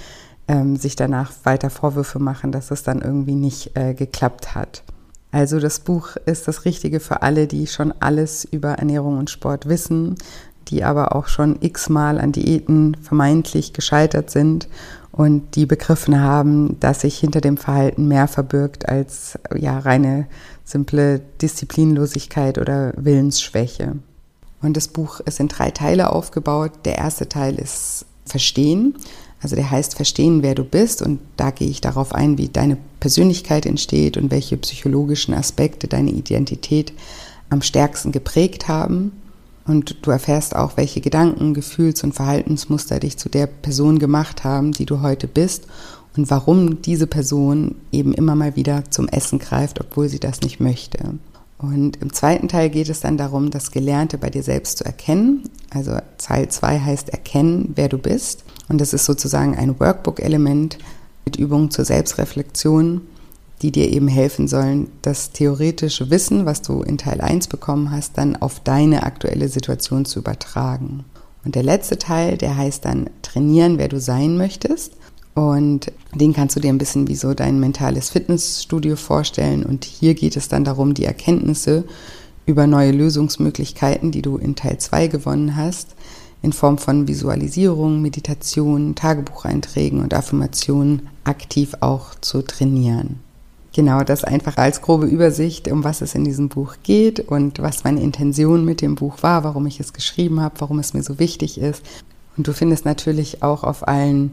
ähm, 0.47 0.77
sich 0.77 0.95
danach 0.95 1.33
weiter 1.43 1.69
Vorwürfe 1.69 2.19
machen, 2.19 2.51
dass 2.51 2.71
es 2.71 2.83
dann 2.83 3.01
irgendwie 3.01 3.35
nicht 3.35 3.75
äh, 3.75 3.93
geklappt 3.93 4.55
hat. 4.55 4.83
Also 5.31 5.59
das 5.59 5.79
Buch 5.79 6.15
ist 6.25 6.47
das 6.47 6.63
Richtige 6.63 6.99
für 6.99 7.23
alle, 7.23 7.47
die 7.47 7.65
schon 7.65 7.91
alles 7.99 8.45
über 8.45 8.73
Ernährung 8.73 9.17
und 9.17 9.31
Sport 9.31 9.67
wissen, 9.67 10.15
die 10.73 10.83
aber 10.83 11.15
auch 11.15 11.27
schon 11.27 11.57
x-mal 11.61 12.19
an 12.19 12.31
Diäten 12.31 12.97
vermeintlich 13.01 13.73
gescheitert 13.73 14.31
sind 14.31 14.67
und 15.11 15.55
die 15.55 15.67
begriffen 15.67 16.19
haben, 16.19 16.79
dass 16.79 17.01
sich 17.01 17.19
hinter 17.19 17.39
dem 17.39 17.57
Verhalten 17.57 18.07
mehr 18.07 18.27
verbirgt 18.27 18.89
als 18.89 19.37
ja 19.55 19.77
reine 19.77 20.25
simple 20.65 21.21
Disziplinlosigkeit 21.41 22.57
oder 22.57 22.93
Willensschwäche. 22.97 23.97
Und 24.63 24.75
das 24.75 24.87
Buch 24.87 25.19
ist 25.19 25.39
in 25.39 25.49
drei 25.49 25.69
Teile 25.69 26.11
aufgebaut. 26.11 26.71
Der 26.85 26.97
erste 26.97 27.29
Teil 27.29 27.55
ist 27.55 28.05
Verstehen. 28.25 28.95
Also 29.41 29.55
der 29.55 29.69
heißt 29.69 29.95
Verstehen, 29.95 30.41
wer 30.41 30.55
du 30.55 30.63
bist. 30.63 31.01
Und 31.01 31.19
da 31.37 31.51
gehe 31.51 31.69
ich 31.69 31.81
darauf 31.81 32.15
ein, 32.15 32.37
wie 32.37 32.47
deine 32.47 32.77
Persönlichkeit 32.99 33.65
entsteht 33.65 34.17
und 34.17 34.31
welche 34.31 34.57
psychologischen 34.57 35.33
Aspekte 35.33 35.87
deine 35.87 36.11
Identität 36.11 36.93
am 37.49 37.61
stärksten 37.61 38.11
geprägt 38.11 38.67
haben. 38.69 39.11
Und 39.65 40.05
du 40.05 40.11
erfährst 40.11 40.55
auch, 40.55 40.75
welche 40.75 41.01
Gedanken, 41.01 41.53
Gefühls- 41.53 42.03
und 42.03 42.13
Verhaltensmuster 42.13 42.99
dich 42.99 43.17
zu 43.17 43.29
der 43.29 43.47
Person 43.47 43.99
gemacht 43.99 44.43
haben, 44.43 44.73
die 44.73 44.85
du 44.85 45.01
heute 45.01 45.27
bist 45.27 45.67
und 46.17 46.29
warum 46.29 46.81
diese 46.81 47.07
Person 47.07 47.75
eben 47.91 48.13
immer 48.13 48.35
mal 48.35 48.55
wieder 48.55 48.83
zum 48.91 49.07
Essen 49.07 49.39
greift, 49.39 49.79
obwohl 49.79 50.09
sie 50.09 50.19
das 50.19 50.41
nicht 50.41 50.59
möchte. 50.59 51.15
Und 51.57 52.01
im 52.01 52.11
zweiten 52.11 52.49
Teil 52.49 52.69
geht 52.69 52.89
es 52.89 52.99
dann 52.99 53.17
darum, 53.17 53.49
das 53.49 53.71
Gelernte 53.71 54.17
bei 54.17 54.29
dir 54.29 54.43
selbst 54.43 54.79
zu 54.79 54.85
erkennen. 54.85 55.43
Also 55.69 55.97
Teil 56.17 56.49
2 56.49 56.79
heißt 56.79 57.09
Erkennen, 57.09 57.71
wer 57.75 57.87
du 57.87 57.97
bist. 57.97 58.43
Und 58.67 58.81
das 58.81 58.93
ist 58.93 59.05
sozusagen 59.05 59.55
ein 59.55 59.79
Workbook-Element 59.79 60.77
mit 61.23 61.37
Übungen 61.37 61.71
zur 61.71 61.85
Selbstreflexion, 61.85 63.01
die 63.63 63.71
dir 63.71 63.91
eben 63.91 64.09
helfen 64.09 64.49
sollen, 64.49 64.89
das 65.01 65.31
theoretische 65.31 66.09
Wissen, 66.09 66.45
was 66.45 66.61
du 66.61 66.81
in 66.83 66.97
Teil 66.97 67.21
1 67.21 67.47
bekommen 67.47 67.91
hast, 67.91 68.17
dann 68.17 68.35
auf 68.35 68.59
deine 68.59 69.03
aktuelle 69.03 69.47
Situation 69.47 70.03
zu 70.03 70.19
übertragen. 70.19 71.05
Und 71.45 71.55
der 71.55 71.63
letzte 71.63 71.97
Teil, 71.97 72.37
der 72.37 72.57
heißt 72.57 72.83
dann 72.83 73.09
Trainieren, 73.21 73.77
wer 73.77 73.87
du 73.87 73.99
sein 73.99 74.37
möchtest. 74.37 74.93
Und 75.33 75.91
den 76.13 76.33
kannst 76.33 76.55
du 76.55 76.59
dir 76.59 76.69
ein 76.69 76.77
bisschen 76.77 77.07
wie 77.07 77.15
so 77.15 77.33
dein 77.33 77.59
mentales 77.59 78.09
Fitnessstudio 78.09 78.97
vorstellen. 78.97 79.65
Und 79.65 79.85
hier 79.85 80.13
geht 80.13 80.35
es 80.35 80.49
dann 80.49 80.65
darum, 80.65 80.93
die 80.93 81.05
Erkenntnisse 81.05 81.85
über 82.45 82.67
neue 82.67 82.91
Lösungsmöglichkeiten, 82.91 84.11
die 84.11 84.21
du 84.21 84.37
in 84.37 84.55
Teil 84.55 84.77
2 84.77 85.07
gewonnen 85.07 85.55
hast, 85.55 85.95
in 86.41 86.51
Form 86.51 86.77
von 86.77 87.07
Visualisierung, 87.07 88.01
Meditation, 88.01 88.93
Tagebucheinträgen 88.95 90.01
und 90.01 90.13
Affirmationen 90.13 91.07
aktiv 91.23 91.75
auch 91.79 92.15
zu 92.15 92.41
trainieren. 92.41 93.21
Genau, 93.73 94.03
das 94.03 94.23
einfach 94.23 94.57
als 94.57 94.81
grobe 94.81 95.07
Übersicht, 95.07 95.67
um 95.71 95.83
was 95.83 96.01
es 96.01 96.13
in 96.13 96.23
diesem 96.23 96.47
Buch 96.47 96.75
geht 96.83 97.19
und 97.19 97.59
was 97.59 97.83
meine 97.83 98.01
Intention 98.01 98.63
mit 98.65 98.81
dem 98.81 98.93
Buch 98.93 99.17
war, 99.21 99.43
warum 99.43 99.65
ich 99.65 99.79
es 99.79 99.93
geschrieben 99.93 100.41
habe, 100.41 100.55
warum 100.59 100.77
es 100.77 100.93
mir 100.93 101.01
so 101.01 101.17
wichtig 101.17 101.59
ist. 101.59 101.83
Und 102.37 102.47
du 102.47 102.53
findest 102.53 102.85
natürlich 102.85 103.41
auch 103.41 103.63
auf 103.63 103.87
allen 103.87 104.31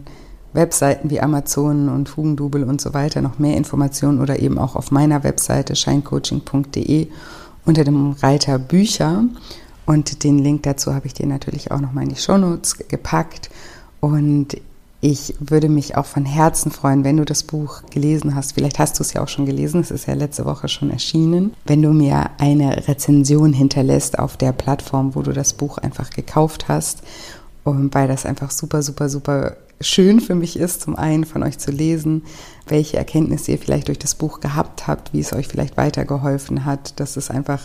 Webseiten 0.52 1.08
wie 1.08 1.20
Amazon 1.20 1.88
und 1.88 2.16
Hugendubel 2.18 2.64
und 2.64 2.82
so 2.82 2.92
weiter 2.92 3.22
noch 3.22 3.38
mehr 3.38 3.56
Informationen 3.56 4.20
oder 4.20 4.40
eben 4.40 4.58
auch 4.58 4.76
auf 4.76 4.90
meiner 4.90 5.24
Webseite 5.24 5.74
scheincoaching.de 5.74 7.08
unter 7.64 7.84
dem 7.84 8.12
Reiter 8.12 8.58
Bücher. 8.58 9.24
Und 9.86 10.22
den 10.22 10.38
Link 10.38 10.64
dazu 10.64 10.94
habe 10.94 11.06
ich 11.06 11.14
dir 11.14 11.26
natürlich 11.26 11.70
auch 11.70 11.80
nochmal 11.80 12.04
in 12.04 12.10
die 12.10 12.20
Shownotes 12.20 12.88
gepackt. 12.88 13.48
Und 14.00 14.56
ich 15.02 15.34
würde 15.40 15.70
mich 15.70 15.96
auch 15.96 16.04
von 16.04 16.26
Herzen 16.26 16.70
freuen, 16.70 17.04
wenn 17.04 17.16
du 17.16 17.24
das 17.24 17.42
Buch 17.42 17.82
gelesen 17.90 18.34
hast. 18.34 18.52
Vielleicht 18.52 18.78
hast 18.78 18.98
du 18.98 19.02
es 19.02 19.14
ja 19.14 19.22
auch 19.22 19.28
schon 19.28 19.46
gelesen, 19.46 19.80
es 19.80 19.90
ist 19.90 20.06
ja 20.06 20.14
letzte 20.14 20.44
Woche 20.44 20.68
schon 20.68 20.90
erschienen. 20.90 21.54
Wenn 21.64 21.80
du 21.80 21.92
mir 21.92 22.30
eine 22.38 22.86
Rezension 22.86 23.54
hinterlässt 23.54 24.18
auf 24.18 24.36
der 24.36 24.52
Plattform, 24.52 25.14
wo 25.14 25.22
du 25.22 25.32
das 25.32 25.54
Buch 25.54 25.78
einfach 25.78 26.10
gekauft 26.10 26.68
hast, 26.68 27.02
weil 27.64 28.08
das 28.08 28.26
einfach 28.26 28.50
super, 28.50 28.82
super, 28.82 29.08
super 29.08 29.56
schön 29.80 30.20
für 30.20 30.34
mich 30.34 30.58
ist, 30.58 30.82
zum 30.82 30.94
einen 30.94 31.24
von 31.24 31.42
euch 31.42 31.58
zu 31.58 31.70
lesen, 31.70 32.22
welche 32.68 32.98
Erkenntnisse 32.98 33.52
ihr 33.52 33.58
vielleicht 33.58 33.88
durch 33.88 33.98
das 33.98 34.14
Buch 34.14 34.40
gehabt 34.40 34.86
habt, 34.86 35.12
wie 35.12 35.20
es 35.20 35.32
euch 35.32 35.48
vielleicht 35.48 35.76
weitergeholfen 35.76 36.66
hat. 36.66 37.00
Das 37.00 37.16
ist 37.16 37.30
einfach 37.30 37.62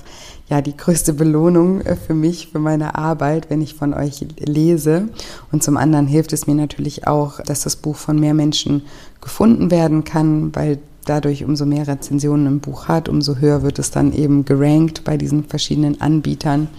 ja 0.50 0.62
die 0.62 0.75
größte 0.75 1.14
Belohnung 1.14 1.82
äh, 1.82 1.96
für 1.96 2.14
mich, 2.14 2.48
für 2.52 2.60
meine 2.60 2.96
Arbeit, 2.96 3.50
wenn 3.50 3.62
ich 3.62 3.74
von 3.74 3.94
euch 3.94 4.25
lese. 4.40 5.10
Und 5.52 5.62
zum 5.62 5.78
anderen 5.78 6.08
hilft 6.08 6.32
es 6.32 6.48
mir 6.48 6.56
natürlich 6.56 7.06
auch, 7.06 7.42
dass 7.42 7.62
das 7.62 7.75
Buch 7.75 7.98
von 7.98 8.20
mehr 8.20 8.34
Menschen 8.34 8.84
gefunden 9.22 9.70
werden 9.70 10.06
kann, 10.06 10.56
weil 10.56 10.80
dadurch 11.04 11.44
umso 11.44 11.66
mehr 11.66 11.88
Rezensionen 11.88 12.48
im 12.48 12.60
Buch 12.62 12.88
hat, 12.88 13.10
umso 13.10 13.36
höher 13.36 13.62
wird 13.62 13.78
es 13.78 13.92
dann 13.92 14.14
eben 14.14 14.46
gerankt 14.46 15.04
bei 15.04 15.18
diesen 15.18 15.44
verschiedenen 15.44 16.02
Anbietern. 16.02 16.70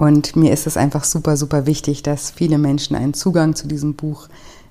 Und 0.00 0.34
mir 0.34 0.50
ist 0.50 0.66
es 0.66 0.78
einfach 0.78 1.04
super, 1.04 1.36
super 1.36 1.66
wichtig, 1.66 2.02
dass 2.02 2.30
viele 2.30 2.56
Menschen 2.56 2.96
einen 2.96 3.12
Zugang 3.12 3.54
zu 3.54 3.68
diesem 3.68 3.96
Buch 3.96 4.28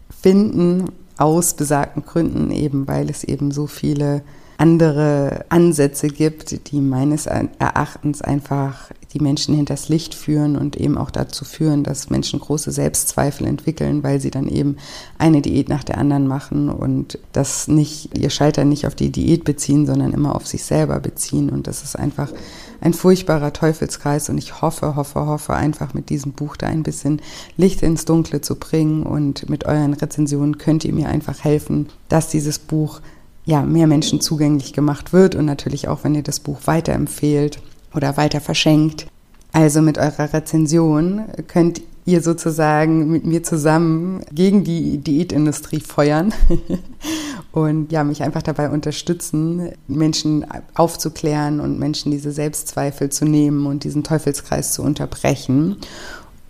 finden, 0.09 0.85
aus 1.17 1.53
besagten 1.53 2.03
Gründen, 2.03 2.49
eben 2.49 2.87
weil 2.87 3.11
es 3.11 3.23
eben 3.23 3.51
so 3.51 3.67
viele 3.67 4.23
andere 4.57 5.45
Ansätze 5.49 6.07
gibt, 6.07 6.71
die 6.71 6.81
meines 6.81 7.27
Erachtens 7.27 8.23
einfach 8.23 8.89
die 9.13 9.19
Menschen 9.19 9.55
hinters 9.55 9.87
Licht 9.87 10.15
führen 10.15 10.55
und 10.55 10.75
eben 10.77 10.97
auch 10.97 11.11
dazu 11.11 11.45
führen, 11.45 11.83
dass 11.83 12.09
Menschen 12.09 12.39
große 12.39 12.71
Selbstzweifel 12.71 13.45
entwickeln, 13.45 14.01
weil 14.01 14.19
sie 14.19 14.31
dann 14.31 14.47
eben 14.47 14.77
eine 15.19 15.43
Diät 15.43 15.69
nach 15.69 15.83
der 15.83 15.99
anderen 15.99 16.27
machen 16.27 16.69
und 16.69 17.19
das 17.33 17.67
nicht, 17.67 18.17
ihr 18.17 18.31
Scheitern 18.31 18.69
nicht 18.69 18.87
auf 18.87 18.95
die 18.95 19.11
Diät 19.11 19.43
beziehen, 19.43 19.85
sondern 19.85 20.11
immer 20.11 20.35
auf 20.35 20.47
sich 20.47 20.63
selber 20.63 20.99
beziehen. 20.99 21.51
Und 21.51 21.67
das 21.67 21.83
ist 21.83 21.97
einfach 21.97 22.31
ein 22.81 22.93
furchtbarer 22.93 23.53
Teufelskreis 23.53 24.29
und 24.29 24.37
ich 24.37 24.61
hoffe, 24.61 24.95
hoffe, 24.95 25.25
hoffe 25.25 25.53
einfach 25.53 25.93
mit 25.93 26.09
diesem 26.09 26.33
Buch 26.33 26.57
da 26.57 26.67
ein 26.67 26.83
bisschen 26.83 27.21
Licht 27.57 27.83
ins 27.83 28.05
Dunkle 28.05 28.41
zu 28.41 28.55
bringen 28.55 29.03
und 29.03 29.49
mit 29.49 29.65
euren 29.65 29.93
Rezensionen 29.93 30.57
könnt 30.57 30.85
ihr 30.85 30.93
mir 30.93 31.09
einfach 31.09 31.43
helfen, 31.43 31.87
dass 32.07 32.29
dieses 32.29 32.59
Buch 32.59 33.01
ja 33.45 33.61
mehr 33.63 33.87
Menschen 33.87 34.21
zugänglich 34.21 34.73
gemacht 34.73 35.11
wird 35.13 35.35
und 35.35 35.45
natürlich 35.45 35.87
auch, 35.87 36.03
wenn 36.03 36.15
ihr 36.15 36.23
das 36.23 36.39
Buch 36.39 36.59
weiterempfehlt 36.65 37.59
oder 37.93 38.17
weiter 38.17 38.41
verschenkt. 38.41 39.07
Also 39.51 39.81
mit 39.81 39.97
eurer 39.97 40.33
Rezension 40.33 41.23
könnt 41.47 41.81
ihr 42.09 42.21
sozusagen 42.21 43.11
mit 43.11 43.25
mir 43.25 43.43
zusammen 43.43 44.21
gegen 44.31 44.63
die 44.63 44.97
Diätindustrie 44.97 45.79
feuern 45.79 46.33
und 47.51 47.91
ja, 47.91 48.03
mich 48.03 48.23
einfach 48.23 48.41
dabei 48.41 48.69
unterstützen, 48.69 49.69
Menschen 49.87 50.45
aufzuklären 50.73 51.59
und 51.59 51.79
Menschen 51.79 52.11
diese 52.11 52.31
Selbstzweifel 52.31 53.09
zu 53.09 53.25
nehmen 53.25 53.65
und 53.65 53.83
diesen 53.83 54.03
Teufelskreis 54.03 54.73
zu 54.73 54.81
unterbrechen. 54.81 55.77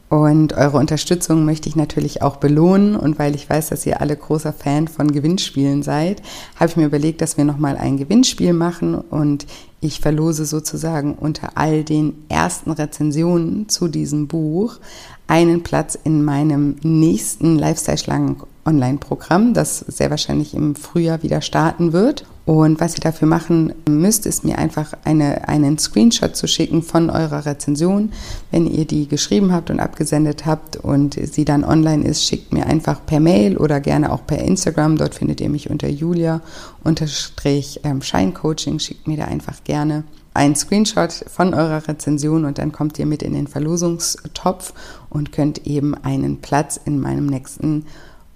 Und 0.10 0.54
eure 0.54 0.78
Unterstützung 0.78 1.46
möchte 1.46 1.70
ich 1.70 1.76
natürlich 1.76 2.24
auch 2.24 2.38
belohnen. 2.38 2.96
Und 2.96 3.20
weil 3.20 3.36
ich 3.36 3.48
weiß, 3.48 3.70
dass 3.70 3.86
ihr 3.86 4.02
alle 4.02 4.18
großer 4.18 4.54
Fan 4.54 4.88
von 4.88 5.12
Gewinnspielen 5.12 5.84
seid, 5.84 6.24
habe 6.56 6.72
ich 6.72 6.76
mir 6.76 6.88
überlegt, 6.88 7.22
dass 7.22 7.38
wir 7.38 7.46
nochmal 7.46 7.78
ein 7.78 7.98
Gewinnspiel 7.98 8.54
machen. 8.54 8.96
Und 8.96 9.46
ich 9.82 10.00
verlose 10.00 10.46
sozusagen 10.46 11.14
unter 11.14 11.52
all 11.56 11.84
den 11.84 12.26
ersten 12.28 12.72
Rezensionen 12.72 13.70
zu 13.70 13.88
diesem 13.88 14.28
Buch 14.28 14.80
einen 15.28 15.62
Platz 15.62 15.98
in 16.04 16.26
meinem 16.26 16.78
nächsten 16.82 17.60
Lifestyle-Schlangen 17.60 18.38
Online-Programm, 18.66 19.54
das 19.54 19.80
sehr 19.80 20.10
wahrscheinlich 20.10 20.54
im 20.54 20.76
Frühjahr 20.76 21.24
wieder 21.24 21.42
starten 21.42 21.94
wird. 21.94 22.26
Und 22.46 22.80
was 22.80 22.96
ihr 22.96 23.02
dafür 23.02 23.28
machen 23.28 23.74
müsst, 23.88 24.26
ist 24.26 24.44
mir 24.44 24.58
einfach 24.58 24.94
eine, 25.04 25.48
einen 25.48 25.78
Screenshot 25.78 26.36
zu 26.36 26.48
schicken 26.48 26.82
von 26.82 27.12
eurer 27.12 27.46
Rezension. 27.46 28.12
Wenn 28.50 28.66
ihr 28.66 28.86
die 28.86 29.08
geschrieben 29.08 29.54
habt 29.54 29.70
und 29.70 29.80
abgesendet 29.80 30.48
habt 30.48 30.78
und 30.78 31.14
sie 31.14 31.46
dann 31.46 31.64
online 31.64 32.04
ist, 32.06 32.26
schickt 32.26 32.52
mir 32.52 32.66
einfach 32.66 33.06
per 33.06 33.20
Mail 33.20 33.56
oder 33.56 33.80
gerne 33.80 34.12
auch 34.12 34.26
per 34.26 34.40
Instagram. 34.40 34.98
Dort 34.98 35.14
findet 35.14 35.42
ihr 35.42 35.50
mich 35.50 35.70
unter 35.70 35.88
Julia-Scheincoaching. 35.88 38.80
Schickt 38.80 39.08
mir 39.08 39.18
da 39.18 39.26
einfach 39.26 39.64
gerne 39.64 40.06
einen 40.34 40.56
Screenshot 40.56 41.12
von 41.28 41.54
eurer 41.54 41.88
Rezension 41.88 42.46
und 42.46 42.58
dann 42.58 42.72
kommt 42.72 42.98
ihr 42.98 43.06
mit 43.06 43.24
in 43.24 43.34
den 43.34 43.48
Verlosungstopf 43.48 44.74
und 45.10 45.32
könnt 45.32 45.68
eben 45.68 45.96
einen 45.96 46.42
Platz 46.42 46.80
in 46.84 47.00
meinem 47.00 47.26
nächsten 47.26 47.86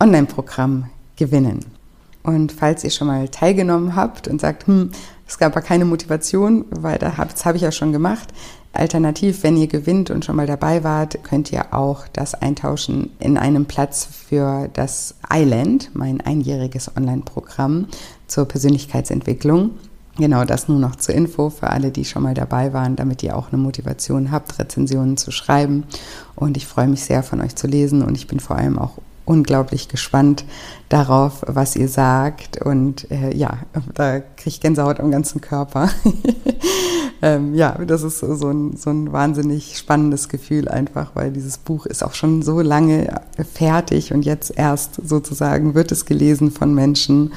Online-Programm 0.03 0.89
gewinnen. 1.15 1.61
Und 2.23 2.51
falls 2.51 2.83
ihr 2.83 2.89
schon 2.89 3.07
mal 3.07 3.29
teilgenommen 3.29 3.95
habt 3.95 4.27
und 4.27 4.41
sagt, 4.41 4.67
hm, 4.67 4.91
es 5.27 5.37
gab 5.37 5.53
aber 5.53 5.61
keine 5.61 5.85
Motivation, 5.85 6.65
weil 6.69 6.99
das 6.99 7.45
habe 7.45 7.55
ich 7.55 7.63
ja 7.63 7.71
schon 7.71 7.93
gemacht. 7.93 8.33
Alternativ, 8.73 9.43
wenn 9.43 9.55
ihr 9.55 9.67
gewinnt 9.67 10.09
und 10.09 10.25
schon 10.25 10.35
mal 10.35 10.47
dabei 10.47 10.83
wart, 10.83 11.23
könnt 11.23 11.53
ihr 11.53 11.73
auch 11.73 12.07
das 12.11 12.33
eintauschen 12.33 13.11
in 13.19 13.37
einem 13.37 13.65
Platz 13.65 14.05
für 14.05 14.69
das 14.73 15.15
Island, 15.31 15.91
mein 15.93 16.19
einjähriges 16.19 16.91
Online-Programm 16.97 17.87
zur 18.27 18.45
Persönlichkeitsentwicklung. 18.45 19.71
Genau 20.17 20.43
das 20.43 20.67
nur 20.67 20.79
noch 20.79 20.97
zur 20.97 21.15
Info 21.15 21.49
für 21.49 21.69
alle, 21.69 21.91
die 21.91 22.03
schon 22.03 22.23
mal 22.23 22.33
dabei 22.33 22.73
waren, 22.73 22.95
damit 22.95 23.23
ihr 23.23 23.37
auch 23.37 23.53
eine 23.53 23.61
Motivation 23.61 24.31
habt, 24.31 24.59
Rezensionen 24.59 25.17
zu 25.17 25.31
schreiben. 25.31 25.85
Und 26.35 26.57
ich 26.57 26.67
freue 26.67 26.87
mich 26.87 27.03
sehr, 27.03 27.23
von 27.23 27.41
euch 27.41 27.55
zu 27.55 27.67
lesen 27.67 28.03
und 28.03 28.15
ich 28.15 28.27
bin 28.27 28.39
vor 28.39 28.57
allem 28.57 28.77
auch 28.77 28.97
unglaublich 29.25 29.87
gespannt 29.87 30.45
darauf, 30.89 31.43
was 31.47 31.75
ihr 31.75 31.87
sagt. 31.87 32.61
Und 32.61 33.09
äh, 33.11 33.35
ja, 33.35 33.59
da 33.93 34.19
kriege 34.19 34.49
ich 34.49 34.61
Gänsehaut 34.61 34.99
am 34.99 35.11
ganzen 35.11 35.41
Körper. 35.41 35.89
ähm, 37.21 37.53
ja, 37.55 37.77
das 37.85 38.03
ist 38.03 38.19
so 38.19 38.49
ein, 38.49 38.75
so 38.75 38.89
ein 38.89 39.11
wahnsinnig 39.11 39.77
spannendes 39.77 40.29
Gefühl 40.29 40.67
einfach, 40.67 41.11
weil 41.15 41.31
dieses 41.31 41.57
Buch 41.57 41.85
ist 41.85 42.03
auch 42.03 42.13
schon 42.13 42.41
so 42.41 42.61
lange 42.61 43.21
fertig 43.53 44.13
und 44.13 44.23
jetzt 44.25 44.57
erst 44.57 45.07
sozusagen 45.07 45.73
wird 45.73 45.91
es 45.91 46.05
gelesen 46.05 46.51
von 46.51 46.73
Menschen. 46.73 47.33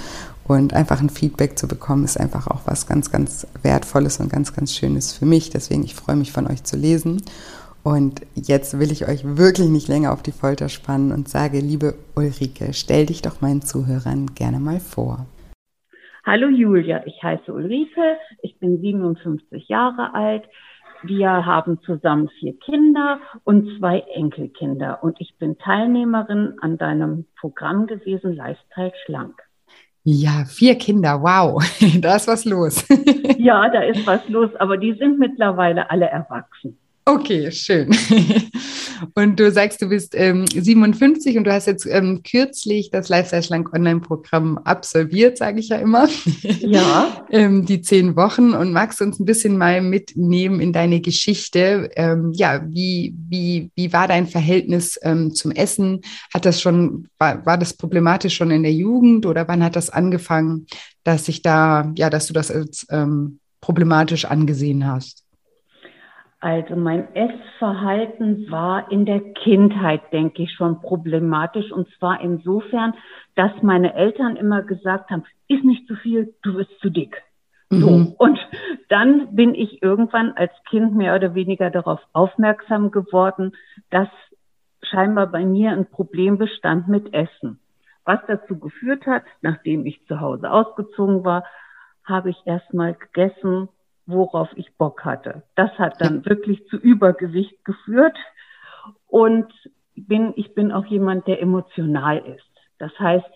Und 0.49 0.75
einfach 0.75 1.01
ein 1.01 1.11
Feedback 1.11 1.59
zu 1.59 1.67
bekommen, 1.67 2.05
ist 2.05 2.21
einfach 2.21 2.47
auch 2.47 2.61
was 2.67 2.87
ganz, 2.87 3.11
ganz 3.11 3.49
Wertvolles 3.63 4.21
und 4.21 4.31
ganz, 4.31 4.55
ganz 4.55 4.73
Schönes 4.73 5.13
für 5.13 5.27
mich. 5.27 5.51
Deswegen, 5.51 5.83
ich 5.83 5.97
freue 5.97 6.15
mich 6.15 6.31
von 6.31 6.47
euch 6.47 6.63
zu 6.63 6.77
lesen. 6.77 7.23
Und 7.87 8.23
jetzt 8.35 8.81
will 8.81 8.91
ich 8.91 9.07
euch 9.07 9.23
wirklich 9.37 9.69
nicht 9.69 9.87
länger 9.87 10.13
auf 10.13 10.21
die 10.21 10.33
Folter 10.33 10.69
spannen 10.69 11.13
und 11.13 11.29
sage, 11.29 11.61
liebe 11.61 11.95
Ulrike, 12.17 12.73
stell 12.73 13.07
dich 13.07 13.23
doch 13.23 13.41
meinen 13.41 13.63
Zuhörern 13.63 14.35
gerne 14.35 14.59
mal 14.59 14.81
vor. 14.81 15.27
Hallo 16.25 16.49
Julia, 16.49 17.07
ich 17.07 17.23
heiße 17.23 17.53
Ulrike, 17.53 18.17
ich 18.43 18.59
bin 18.59 18.81
57 18.81 19.69
Jahre 19.69 20.15
alt. 20.15 20.43
Wir 21.05 21.29
haben 21.47 21.79
zusammen 21.83 22.29
vier 22.41 22.59
Kinder 22.59 23.21
und 23.45 23.79
zwei 23.79 24.01
Enkelkinder 24.17 25.05
und 25.05 25.21
ich 25.21 25.37
bin 25.39 25.57
Teilnehmerin 25.57 26.55
an 26.61 26.79
deinem 26.79 27.27
Programm 27.39 27.87
gewesen, 27.87 28.35
Lifestyle 28.35 28.95
Schlank. 29.05 29.41
Ja, 30.03 30.45
vier 30.45 30.75
Kinder, 30.75 31.23
wow, 31.23 31.63
da 32.01 32.17
ist 32.17 32.27
was 32.27 32.45
los. 32.47 32.85
ja, 33.39 33.69
da 33.69 33.83
ist 33.83 34.05
was 34.09 34.29
los, 34.29 34.51
aber 34.57 34.77
die 34.77 34.95
sind 34.95 35.21
mittlerweile 35.21 35.89
alle 35.89 36.07
erwachsen. 36.07 36.77
Okay, 37.09 37.53
schön. 37.53 37.97
Und 39.15 39.39
du 39.39 39.53
sagst, 39.53 39.81
du 39.81 39.89
bist 39.89 40.15
ähm, 40.17 40.45
57 40.47 41.39
und 41.39 41.45
du 41.45 41.53
hast 41.53 41.67
jetzt 41.67 41.87
ähm, 41.87 42.23
kürzlich 42.29 42.91
das 42.91 43.09
Lifestyle 43.09 43.43
Schlank 43.43 43.73
Online-Programm 43.73 44.59
absolviert, 44.59 45.39
sage 45.39 45.61
ich 45.61 45.69
ja 45.69 45.77
immer. 45.77 46.09
Ja. 46.61 47.25
ähm, 47.31 47.65
die 47.65 47.81
zehn 47.81 48.17
Wochen 48.17 48.53
und 48.53 48.73
magst 48.73 49.01
uns 49.01 49.21
ein 49.21 49.25
bisschen 49.25 49.57
mal 49.57 49.83
mitnehmen 49.83 50.61
in 50.61 50.73
deine 50.73 51.01
Geschichte. 51.01 51.91
Ähm, 51.95 52.33
ja, 52.35 52.63
wie, 52.69 53.15
wie, 53.29 53.71
wie 53.77 53.93
war 53.93 54.09
dein 54.09 54.27
Verhältnis 54.27 54.99
ähm, 55.03 55.35
zum 55.35 55.53
Essen? 55.53 56.01
Hat 56.35 56.45
das 56.45 56.61
schon, 56.61 57.09
war, 57.19 57.45
war 57.47 57.59
das 57.59 57.75
problematisch 57.75 58.35
schon 58.35 58.51
in 58.51 58.63
der 58.63 58.73
Jugend 58.73 59.27
oder 59.27 59.47
wann 59.47 59.63
hat 59.63 59.77
das 59.77 59.91
angefangen, 59.91 60.67
dass 61.05 61.27
sich 61.27 61.43
da, 61.43 61.93
ja, 61.97 62.11
dass 62.11 62.27
du 62.27 62.33
das 62.33 62.51
als 62.51 62.87
ähm, 62.91 63.39
problematisch 63.61 64.25
angesehen 64.25 64.87
hast? 64.87 65.26
Also 66.41 66.77
mein 66.77 67.15
Essverhalten 67.15 68.51
war 68.51 68.91
in 68.91 69.07
der 69.07 69.21
Kindheit, 69.33 70.13
denke 70.13 70.43
ich, 70.43 70.53
schon 70.53 70.81
problematisch. 70.81 71.73
Und 71.73 71.89
zwar 71.99 72.21
insofern, 72.21 72.95
dass 73.35 73.53
meine 73.63 73.95
Eltern 73.95 74.37
immer 74.37 74.63
gesagt 74.63 75.11
haben, 75.11 75.25
isst 75.49 75.65
nicht 75.65 75.87
zu 75.87 75.97
viel, 75.97 76.35
du 76.43 76.55
wirst 76.55 76.79
zu 76.81 76.91
dick. 76.91 77.23
Mhm. 77.71 77.81
So. 77.81 78.15
Und 78.19 78.39
dann 78.89 79.35
bin 79.35 79.55
ich 79.55 79.83
irgendwann 79.83 80.33
als 80.33 80.53
Kind 80.69 80.95
mehr 80.95 81.15
oder 81.17 81.35
weniger 81.35 81.71
darauf 81.71 82.01
aufmerksam 82.13 82.91
geworden, 82.91 83.57
dass 83.91 84.09
scheinbar 84.83 85.27
bei 85.29 85.45
mir 85.45 85.73
ein 85.73 85.87
Problem 85.91 86.39
bestand 86.39 86.87
mit 86.87 87.13
Essen. 87.15 87.59
Was 88.05 88.21
dazu 88.29 88.59
geführt 88.59 89.07
hat, 89.07 89.25
nachdem 89.41 89.85
ich 89.85 90.05
zu 90.07 90.21
Hause 90.21 90.51
ausgezogen 90.51 91.25
war, 91.25 91.45
habe 92.05 92.31
ich 92.31 92.37
erstmal 92.45 92.95
gegessen, 92.95 93.69
worauf 94.07 94.49
ich 94.57 94.75
Bock 94.77 95.05
hatte. 95.05 95.43
Das 95.55 95.71
hat 95.79 96.01
dann 96.01 96.25
wirklich 96.25 96.67
zu 96.69 96.77
Übergewicht 96.77 97.65
geführt. 97.65 98.17
Und 99.07 99.53
bin, 99.95 100.33
ich 100.37 100.55
bin 100.55 100.73
auch 100.73 100.87
jemand, 100.87 101.27
der 101.27 101.41
emotional 101.41 102.19
ist. 102.19 102.51
Das 102.79 102.93
heißt, 102.99 103.27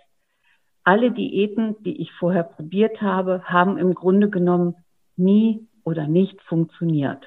alle 0.84 1.10
Diäten, 1.10 1.82
die 1.82 2.00
ich 2.00 2.12
vorher 2.12 2.44
probiert 2.44 3.00
habe, 3.00 3.42
haben 3.44 3.78
im 3.78 3.94
Grunde 3.94 4.30
genommen 4.30 4.76
nie 5.16 5.66
oder 5.84 6.06
nicht 6.06 6.40
funktioniert. 6.42 7.24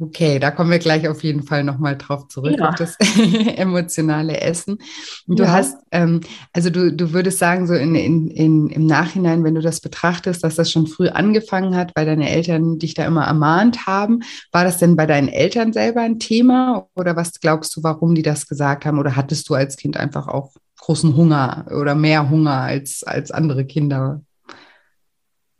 Okay, 0.00 0.38
da 0.38 0.52
kommen 0.52 0.70
wir 0.70 0.78
gleich 0.78 1.08
auf 1.08 1.24
jeden 1.24 1.42
Fall 1.42 1.64
nochmal 1.64 1.96
drauf 1.96 2.28
zurück, 2.28 2.54
ja. 2.56 2.68
auf 2.68 2.76
das 2.76 2.96
emotionale 3.56 4.40
Essen. 4.40 4.78
Du 5.26 5.42
ja. 5.42 5.50
hast, 5.50 5.76
ähm, 5.90 6.20
also 6.52 6.70
du, 6.70 6.92
du 6.92 7.12
würdest 7.12 7.40
sagen, 7.40 7.66
so 7.66 7.74
in, 7.74 7.96
in, 7.96 8.28
in, 8.28 8.68
im 8.68 8.86
Nachhinein, 8.86 9.42
wenn 9.42 9.56
du 9.56 9.60
das 9.60 9.80
betrachtest, 9.80 10.44
dass 10.44 10.54
das 10.54 10.70
schon 10.70 10.86
früh 10.86 11.08
angefangen 11.08 11.74
hat, 11.74 11.90
weil 11.96 12.06
deine 12.06 12.30
Eltern 12.30 12.78
dich 12.78 12.94
da 12.94 13.06
immer 13.06 13.24
ermahnt 13.24 13.88
haben. 13.88 14.20
War 14.52 14.62
das 14.62 14.78
denn 14.78 14.94
bei 14.94 15.06
deinen 15.06 15.26
Eltern 15.26 15.72
selber 15.72 16.02
ein 16.02 16.20
Thema 16.20 16.86
oder 16.94 17.16
was 17.16 17.40
glaubst 17.40 17.76
du, 17.76 17.82
warum 17.82 18.14
die 18.14 18.22
das 18.22 18.46
gesagt 18.46 18.86
haben? 18.86 19.00
Oder 19.00 19.16
hattest 19.16 19.48
du 19.48 19.54
als 19.54 19.76
Kind 19.76 19.96
einfach 19.96 20.28
auch 20.28 20.52
großen 20.78 21.16
Hunger 21.16 21.66
oder 21.76 21.96
mehr 21.96 22.30
Hunger 22.30 22.60
als, 22.60 23.02
als 23.02 23.32
andere 23.32 23.64
Kinder? 23.64 24.20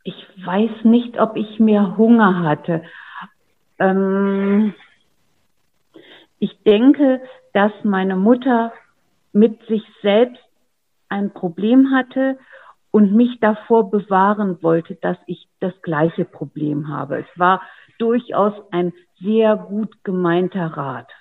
Ich 0.05 0.15
weiß 0.45 0.85
nicht, 0.85 1.19
ob 1.19 1.35
ich 1.35 1.59
mehr 1.59 1.97
Hunger 1.97 2.43
hatte. 2.43 2.83
Ähm, 3.79 4.73
ich 6.39 6.61
denke, 6.63 7.21
dass 7.53 7.71
meine 7.83 8.15
Mutter 8.15 8.73
mit 9.33 9.61
sich 9.67 9.83
selbst 10.01 10.41
ein 11.09 11.33
Problem 11.33 11.91
hatte 11.91 12.37
und 12.91 13.13
mich 13.13 13.39
davor 13.39 13.91
bewahren 13.91 14.61
wollte, 14.61 14.95
dass 14.95 15.17
ich 15.27 15.47
das 15.59 15.73
gleiche 15.81 16.25
Problem 16.25 16.87
habe. 16.87 17.19
Es 17.19 17.39
war 17.39 17.61
durchaus 17.97 18.53
ein 18.71 18.93
sehr 19.21 19.57
gut 19.57 20.03
gemeinter 20.03 20.65
Rat. 20.65 21.11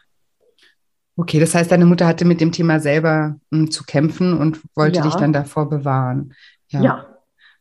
Okay, 1.17 1.41
das 1.41 1.55
heißt, 1.55 1.73
deine 1.73 1.85
Mutter 1.85 2.07
hatte 2.07 2.25
mit 2.25 2.41
dem 2.41 2.53
Thema 2.53 2.79
selber 2.79 3.37
m, 3.51 3.59
hm, 3.59 3.71
zu 3.73 3.85
kämpfen 3.85 4.39
und 4.39 4.61
wollte 4.77 4.99
ja. 4.99 5.03
dich 5.03 5.15
dann 5.17 5.33
davor 5.33 5.69
bewahren. 5.69 6.33
Ja. 6.69 6.81
ja. 6.81 7.18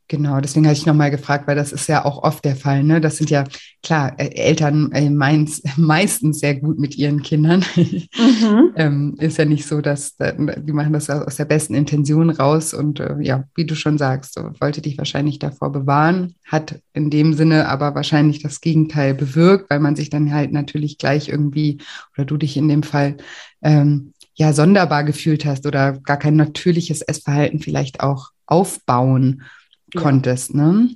Genau, 0.10 0.40
deswegen 0.40 0.66
habe 0.66 0.74
ich 0.74 0.86
nochmal 0.86 1.12
gefragt, 1.12 1.48
weil 1.48 1.58
das 1.58 1.74
ist 1.74 1.88
ja 1.88 2.06
auch 2.06 2.24
oft 2.24 2.46
der 2.46 2.56
Fall. 2.56 2.82
Ne? 2.82 3.02
Das 3.02 3.18
sind 3.18 3.30
ja, 3.30 3.44
klar, 3.84 4.18
Eltern 4.18 4.90
äh, 4.94 5.10
meins, 5.10 5.62
meistens 5.78 6.40
sehr 6.40 6.56
gut 6.56 6.80
mit 6.80 6.96
ihren 6.98 7.22
Kindern. 7.24 7.66
Mhm. 7.76 8.72
ähm, 8.78 9.16
ist 9.20 9.38
ja 9.38 9.44
nicht 9.44 9.66
so, 9.66 9.82
dass 9.82 10.16
die 10.16 10.72
machen 10.72 10.94
das 10.94 11.10
aus 11.10 11.36
der 11.36 11.46
besten 11.46 11.74
Intention 11.74 12.30
raus 12.30 12.74
und 12.74 13.02
äh, 13.02 13.18
ja, 13.20 13.44
wie 13.56 13.66
du 13.66 13.76
schon 13.76 13.98
sagst, 13.98 14.40
wollte 14.62 14.82
dich 14.82 14.98
wahrscheinlich 14.98 15.40
davor 15.40 15.74
bewahren, 15.74 16.36
hat 16.46 16.80
in 16.94 17.10
dem 17.10 17.34
Sinne 17.34 17.68
aber 17.68 17.94
wahrscheinlich 17.94 18.42
das 18.42 18.62
Gegenteil 18.62 19.14
bewirkt, 19.14 19.70
weil 19.70 19.82
man 19.82 19.98
sich 19.98 20.10
dann 20.10 20.34
halt 20.34 20.54
natürlich 20.54 20.98
gleich 20.98 21.28
irgendwie, 21.28 21.80
oder 22.16 22.24
du 22.24 22.38
dich 22.38 22.56
in 22.56 22.70
dem 22.70 22.84
Fall, 22.84 23.18
ähm, 23.62 24.14
ja, 24.36 24.54
sonderbar 24.54 25.04
gefühlt 25.04 25.46
hast 25.46 25.66
oder 25.66 25.94
gar 25.94 26.18
kein 26.18 26.38
natürliches 26.38 27.02
Essverhalten 27.02 27.60
vielleicht 27.60 28.00
auch 28.00 28.30
aufbauen 28.46 29.44
konntest, 30.01 30.54
ne? 30.54 30.89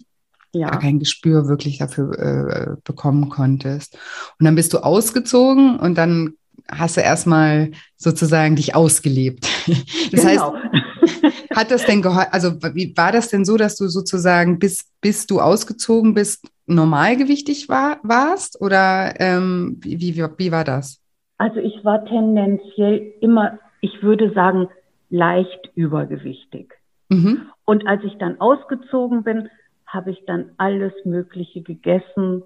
Ja. 0.53 0.69
Gar 0.69 0.79
kein 0.79 0.99
Gespür 0.99 1.47
wirklich 1.47 1.77
dafür 1.77 2.19
äh, 2.19 2.75
bekommen 2.83 3.29
konntest. 3.29 3.97
Und 4.37 4.45
dann 4.45 4.55
bist 4.55 4.73
du 4.73 4.79
ausgezogen 4.79 5.79
und 5.79 5.97
dann 5.97 6.33
hast 6.69 6.97
du 6.97 7.01
erstmal 7.01 7.71
sozusagen 7.97 8.55
dich 8.55 8.75
ausgelebt. 8.75 9.47
Das 10.11 10.25
genau. 10.25 10.53
heißt, 10.53 11.45
hat 11.55 11.71
das 11.71 11.85
denn 11.85 12.05
also 12.05 12.51
wie 12.73 12.93
war 12.97 13.13
das 13.13 13.29
denn 13.29 13.45
so, 13.45 13.55
dass 13.55 13.77
du 13.77 13.87
sozusagen 13.87 14.59
bis, 14.59 14.89
bis 14.99 15.25
du 15.25 15.39
ausgezogen 15.39 16.13
bist, 16.13 16.47
normalgewichtig 16.65 17.69
war, 17.69 17.99
warst? 18.03 18.59
Oder 18.59 19.19
ähm, 19.19 19.77
wie, 19.79 19.99
wie, 19.99 20.25
wie 20.37 20.51
war 20.51 20.63
das? 20.65 20.99
Also 21.37 21.59
ich 21.59 21.83
war 21.83 22.03
tendenziell 22.05 23.13
immer, 23.21 23.59
ich 23.79 24.03
würde 24.03 24.33
sagen, 24.33 24.67
leicht 25.09 25.71
übergewichtig. 25.75 26.73
Mhm. 27.09 27.43
Und 27.71 27.87
als 27.87 28.03
ich 28.03 28.17
dann 28.17 28.41
ausgezogen 28.41 29.23
bin, 29.23 29.49
habe 29.85 30.11
ich 30.11 30.25
dann 30.27 30.51
alles 30.57 30.91
Mögliche 31.05 31.61
gegessen, 31.61 32.43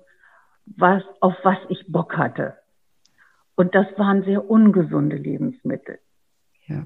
was, 0.68 1.02
auf 1.20 1.34
was 1.42 1.58
ich 1.70 1.84
Bock 1.88 2.16
hatte. 2.16 2.54
Und 3.56 3.74
das 3.74 3.88
waren 3.98 4.24
sehr 4.24 4.48
ungesunde 4.48 5.16
Lebensmittel. 5.16 5.98
Ja. 6.68 6.86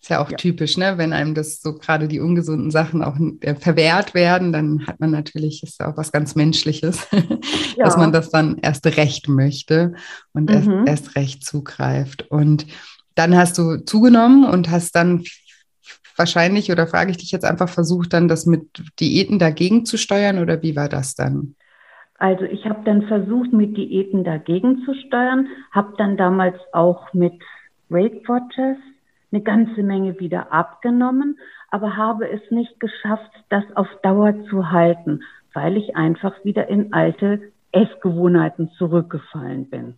Ist 0.00 0.08
ja 0.08 0.22
auch 0.22 0.30
ja. 0.30 0.38
typisch, 0.38 0.78
ne? 0.78 0.96
Wenn 0.96 1.12
einem 1.12 1.34
das 1.34 1.60
so 1.60 1.74
gerade 1.74 2.08
die 2.08 2.20
ungesunden 2.20 2.70
Sachen 2.70 3.04
auch 3.04 3.18
äh, 3.42 3.54
verwehrt 3.56 4.14
werden, 4.14 4.54
dann 4.54 4.86
hat 4.86 4.98
man 4.98 5.10
natürlich, 5.10 5.62
ist 5.62 5.78
ja 5.78 5.92
auch 5.92 5.98
was 5.98 6.12
ganz 6.12 6.34
Menschliches, 6.34 7.06
ja. 7.76 7.84
dass 7.84 7.98
man 7.98 8.10
das 8.10 8.30
dann 8.30 8.56
erst 8.56 8.86
recht 8.86 9.28
möchte 9.28 9.92
und 10.32 10.48
mhm. 10.48 10.86
erst, 10.86 11.04
erst 11.04 11.16
recht 11.16 11.44
zugreift. 11.44 12.22
Und 12.30 12.66
dann 13.16 13.36
hast 13.36 13.58
du 13.58 13.84
zugenommen 13.84 14.46
und 14.46 14.70
hast 14.70 14.96
dann 14.96 15.24
wahrscheinlich, 16.16 16.70
oder 16.70 16.86
frage 16.86 17.10
ich 17.10 17.16
dich 17.16 17.32
jetzt 17.32 17.44
einfach, 17.44 17.68
versucht 17.68 18.12
dann 18.12 18.28
das 18.28 18.46
mit 18.46 18.82
Diäten 19.00 19.38
dagegen 19.38 19.84
zu 19.84 19.96
steuern 19.96 20.38
oder 20.38 20.62
wie 20.62 20.76
war 20.76 20.88
das 20.88 21.14
dann? 21.14 21.54
Also 22.18 22.44
ich 22.44 22.64
habe 22.64 22.80
dann 22.84 23.02
versucht, 23.02 23.52
mit 23.52 23.76
Diäten 23.76 24.24
dagegen 24.24 24.82
zu 24.84 24.94
steuern, 24.94 25.48
habe 25.72 25.94
dann 25.98 26.16
damals 26.16 26.56
auch 26.72 27.12
mit 27.12 27.34
Weight 27.88 28.26
Watchers 28.28 28.78
eine 29.32 29.42
ganze 29.42 29.82
Menge 29.82 30.18
wieder 30.18 30.52
abgenommen, 30.52 31.38
aber 31.70 31.96
habe 31.96 32.28
es 32.30 32.40
nicht 32.50 32.80
geschafft, 32.80 33.30
das 33.50 33.64
auf 33.74 33.88
Dauer 34.02 34.34
zu 34.48 34.70
halten, 34.70 35.22
weil 35.52 35.76
ich 35.76 35.94
einfach 35.96 36.32
wieder 36.44 36.68
in 36.68 36.92
alte 36.92 37.40
Essgewohnheiten 37.72 38.70
zurückgefallen 38.78 39.68
bin. 39.68 39.94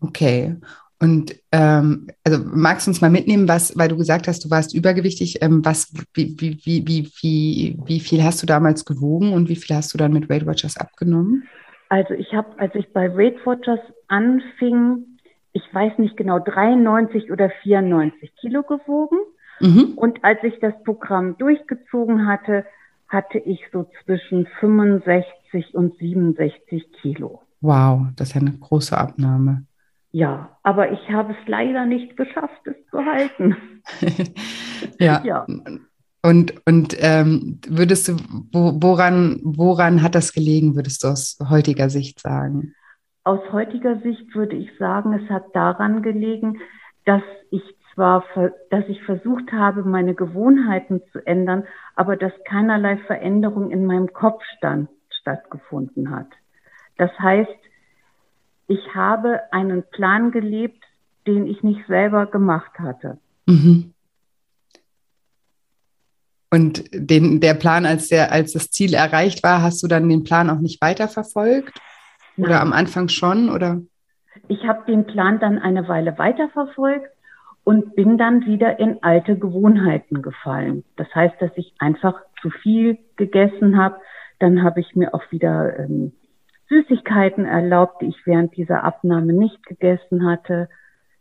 Okay. 0.00 0.56
Und 1.02 1.34
ähm, 1.50 2.06
also 2.22 2.40
magst 2.44 2.86
du 2.86 2.92
uns 2.92 3.00
mal 3.00 3.10
mitnehmen, 3.10 3.48
was, 3.48 3.76
weil 3.76 3.88
du 3.88 3.96
gesagt 3.96 4.28
hast, 4.28 4.44
du 4.44 4.50
warst 4.50 4.72
übergewichtig, 4.72 5.42
ähm, 5.42 5.64
was, 5.64 5.92
wie, 6.14 6.36
wie, 6.38 6.60
wie, 6.64 6.86
wie, 6.86 7.10
wie, 7.20 7.76
wie 7.84 7.98
viel 7.98 8.22
hast 8.22 8.40
du 8.40 8.46
damals 8.46 8.84
gewogen 8.84 9.32
und 9.32 9.48
wie 9.48 9.56
viel 9.56 9.74
hast 9.74 9.92
du 9.92 9.98
dann 9.98 10.12
mit 10.12 10.28
Weight 10.28 10.46
Watchers 10.46 10.76
abgenommen? 10.76 11.48
Also 11.88 12.14
ich 12.14 12.32
habe, 12.34 12.56
als 12.60 12.72
ich 12.76 12.92
bei 12.92 13.16
Weight 13.16 13.44
Watchers 13.44 13.80
anfing, 14.06 15.18
ich 15.52 15.64
weiß 15.72 15.98
nicht 15.98 16.16
genau, 16.16 16.38
93 16.38 17.32
oder 17.32 17.50
94 17.64 18.36
Kilo 18.40 18.62
gewogen. 18.62 19.18
Mhm. 19.58 19.94
Und 19.96 20.22
als 20.22 20.38
ich 20.44 20.60
das 20.60 20.74
Programm 20.84 21.36
durchgezogen 21.36 22.28
hatte, 22.28 22.64
hatte 23.08 23.38
ich 23.38 23.58
so 23.72 23.88
zwischen 24.04 24.46
65 24.60 25.74
und 25.74 25.98
67 25.98 26.92
Kilo. 27.02 27.42
Wow, 27.60 28.06
das 28.14 28.28
ist 28.28 28.34
ja 28.36 28.40
eine 28.40 28.52
große 28.52 28.96
Abnahme. 28.96 29.64
Ja, 30.12 30.58
aber 30.62 30.92
ich 30.92 31.10
habe 31.10 31.32
es 31.32 31.48
leider 31.48 31.86
nicht 31.86 32.16
geschafft, 32.16 32.60
es 32.66 32.76
zu 32.90 33.04
halten. 33.04 33.56
ja. 35.00 35.22
ja. 35.24 35.46
Und, 36.22 36.54
und 36.66 36.96
ähm, 37.00 37.58
würdest 37.66 38.08
du, 38.08 38.16
wo, 38.52 38.78
woran, 38.80 39.40
woran 39.42 40.02
hat 40.02 40.14
das 40.14 40.32
gelegen, 40.32 40.76
würdest 40.76 41.02
du 41.02 41.08
aus 41.08 41.38
heutiger 41.48 41.88
Sicht 41.88 42.20
sagen? 42.20 42.74
Aus 43.24 43.40
heutiger 43.52 44.00
Sicht 44.00 44.34
würde 44.34 44.54
ich 44.54 44.70
sagen, 44.78 45.14
es 45.14 45.28
hat 45.30 45.44
daran 45.54 46.02
gelegen, 46.02 46.60
dass 47.06 47.22
ich 47.50 47.62
zwar, 47.94 48.24
dass 48.70 48.84
ich 48.88 49.02
versucht 49.02 49.50
habe, 49.52 49.82
meine 49.82 50.14
Gewohnheiten 50.14 51.00
zu 51.10 51.26
ändern, 51.26 51.64
aber 51.96 52.16
dass 52.16 52.32
keinerlei 52.44 52.98
Veränderung 52.98 53.70
in 53.70 53.86
meinem 53.86 54.12
Kopf 54.12 54.42
stand, 54.58 54.88
stattgefunden 55.20 56.10
hat. 56.10 56.28
Das 56.98 57.10
heißt, 57.18 57.50
ich 58.72 58.94
habe 58.94 59.40
einen 59.50 59.82
Plan 59.82 60.30
gelebt, 60.30 60.82
den 61.26 61.46
ich 61.46 61.62
nicht 61.62 61.86
selber 61.88 62.24
gemacht 62.26 62.78
hatte. 62.78 63.18
Mhm. 63.46 63.92
Und 66.50 66.84
den, 66.92 67.40
der 67.40 67.54
Plan, 67.54 67.84
als, 67.86 68.08
der, 68.08 68.32
als 68.32 68.52
das 68.52 68.70
Ziel 68.70 68.94
erreicht 68.94 69.42
war, 69.42 69.62
hast 69.62 69.82
du 69.82 69.88
dann 69.88 70.08
den 70.08 70.24
Plan 70.24 70.48
auch 70.50 70.58
nicht 70.58 70.80
weiterverfolgt? 70.80 71.78
Oder 72.38 72.48
Nein. 72.48 72.62
am 72.62 72.72
Anfang 72.72 73.08
schon? 73.08 73.50
Oder? 73.50 73.82
Ich 74.48 74.66
habe 74.66 74.84
den 74.86 75.06
Plan 75.06 75.38
dann 75.38 75.58
eine 75.58 75.86
Weile 75.88 76.16
weiterverfolgt 76.18 77.08
und 77.64 77.94
bin 77.94 78.16
dann 78.16 78.46
wieder 78.46 78.78
in 78.78 79.02
alte 79.02 79.36
Gewohnheiten 79.38 80.22
gefallen. 80.22 80.84
Das 80.96 81.14
heißt, 81.14 81.36
dass 81.40 81.50
ich 81.56 81.74
einfach 81.78 82.20
zu 82.40 82.50
viel 82.50 82.98
gegessen 83.16 83.78
habe. 83.78 83.96
Dann 84.38 84.62
habe 84.62 84.80
ich 84.80 84.96
mir 84.96 85.14
auch 85.14 85.30
wieder 85.30 85.78
ähm, 85.78 86.12
Süßigkeiten 86.72 87.44
erlaubt, 87.44 88.00
die 88.00 88.06
ich 88.06 88.26
während 88.26 88.56
dieser 88.56 88.82
Abnahme 88.82 89.34
nicht 89.34 89.64
gegessen 89.66 90.24
hatte. 90.26 90.68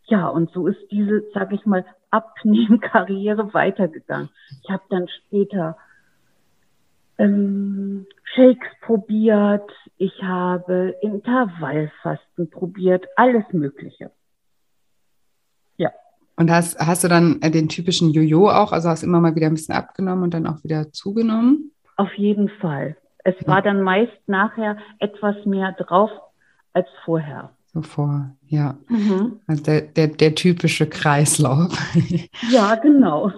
Ja, 0.05 0.27
und 0.29 0.49
so 0.51 0.67
ist 0.67 0.79
diese, 0.91 1.23
sag 1.33 1.51
ich 1.51 1.65
mal, 1.65 1.85
Abnehmkarriere 2.09 3.53
weitergegangen. 3.53 4.29
Ich 4.63 4.69
habe 4.69 4.83
dann 4.89 5.07
später 5.07 5.77
ähm, 7.17 8.05
Shakes 8.33 8.67
probiert, 8.81 9.69
ich 9.97 10.23
habe 10.23 10.95
Intervallfasten 11.01 12.49
probiert, 12.49 13.05
alles 13.17 13.43
Mögliche. 13.51 14.11
Ja. 15.77 15.91
Und 16.37 16.49
hast, 16.49 16.79
hast 16.79 17.03
du 17.03 17.09
dann 17.09 17.41
den 17.41 17.67
typischen 17.67 18.11
Jojo 18.11 18.49
auch, 18.49 18.71
also 18.71 18.87
hast 18.87 19.03
immer 19.03 19.19
mal 19.19 19.35
wieder 19.35 19.47
ein 19.47 19.53
bisschen 19.53 19.75
abgenommen 19.75 20.23
und 20.23 20.33
dann 20.33 20.47
auch 20.47 20.63
wieder 20.63 20.91
zugenommen? 20.91 21.71
Auf 21.97 22.13
jeden 22.15 22.49
Fall. 22.49 22.95
Es 23.23 23.35
war 23.47 23.61
dann 23.61 23.81
meist 23.81 24.17
nachher 24.27 24.77
etwas 24.99 25.35
mehr 25.45 25.73
drauf 25.73 26.09
als 26.73 26.87
vorher. 27.05 27.51
So 27.73 27.81
vor, 27.81 28.31
ja. 28.47 28.77
Mhm. 28.89 29.39
Also 29.47 29.63
der, 29.63 29.81
der, 29.81 30.07
der 30.07 30.35
typische 30.35 30.87
Kreislauf. 30.87 31.71
Ja, 32.51 32.75
genau. 32.75 33.31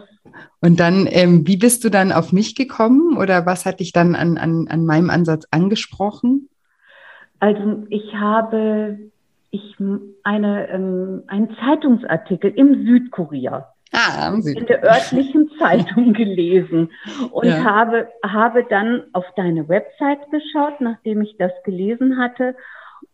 Und 0.60 0.80
dann, 0.80 1.08
ähm, 1.10 1.46
wie 1.46 1.58
bist 1.58 1.84
du 1.84 1.90
dann 1.90 2.12
auf 2.12 2.32
mich 2.32 2.56
gekommen 2.56 3.18
oder 3.18 3.46
was 3.46 3.66
hat 3.66 3.80
dich 3.80 3.92
dann 3.92 4.16
an, 4.16 4.38
an, 4.38 4.68
an 4.70 4.86
meinem 4.86 5.10
Ansatz 5.10 5.46
angesprochen? 5.52 6.50
Also 7.40 7.84
ich 7.90 8.16
habe 8.16 9.12
ich 9.52 9.76
eine, 10.24 10.70
ähm, 10.70 11.24
einen 11.28 11.56
Zeitungsartikel 11.58 12.52
im 12.52 12.86
Südkorea 12.86 13.73
ah, 13.94 14.34
in 14.34 14.66
der 14.66 14.84
örtlichen 14.84 15.50
Zeitung 15.60 16.14
gelesen 16.14 16.92
und 17.32 17.48
ja. 17.48 17.64
habe, 17.64 18.10
habe 18.26 18.66
dann 18.70 19.04
auf 19.14 19.26
deine 19.36 19.70
Website 19.70 20.30
geschaut, 20.32 20.82
nachdem 20.82 21.22
ich 21.22 21.38
das 21.38 21.52
gelesen 21.64 22.18
hatte. 22.18 22.56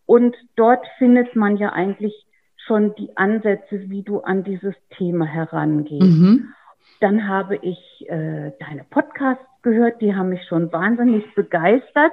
Und 0.06 0.36
dort 0.56 0.84
findet 0.98 1.36
man 1.36 1.56
ja 1.56 1.72
eigentlich 1.72 2.26
schon 2.56 2.94
die 2.96 3.16
Ansätze, 3.16 3.90
wie 3.90 4.02
du 4.02 4.20
an 4.20 4.44
dieses 4.44 4.74
Thema 4.96 5.24
herangehst. 5.24 6.02
Mhm. 6.02 6.54
Dann 7.00 7.28
habe 7.28 7.56
ich 7.56 7.78
äh, 8.08 8.52
deine 8.58 8.84
Podcasts 8.88 9.44
gehört, 9.62 10.00
die 10.00 10.14
haben 10.14 10.30
mich 10.30 10.46
schon 10.46 10.72
wahnsinnig 10.72 11.34
begeistert 11.34 12.12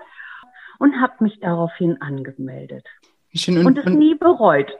und 0.79 1.01
habe 1.01 1.23
mich 1.23 1.39
daraufhin 1.39 2.01
angemeldet. 2.01 2.85
Schön, 3.33 3.59
und, 3.59 3.65
und 3.65 3.77
es 3.77 3.85
nie 3.93 4.15
bereut. 4.15 4.71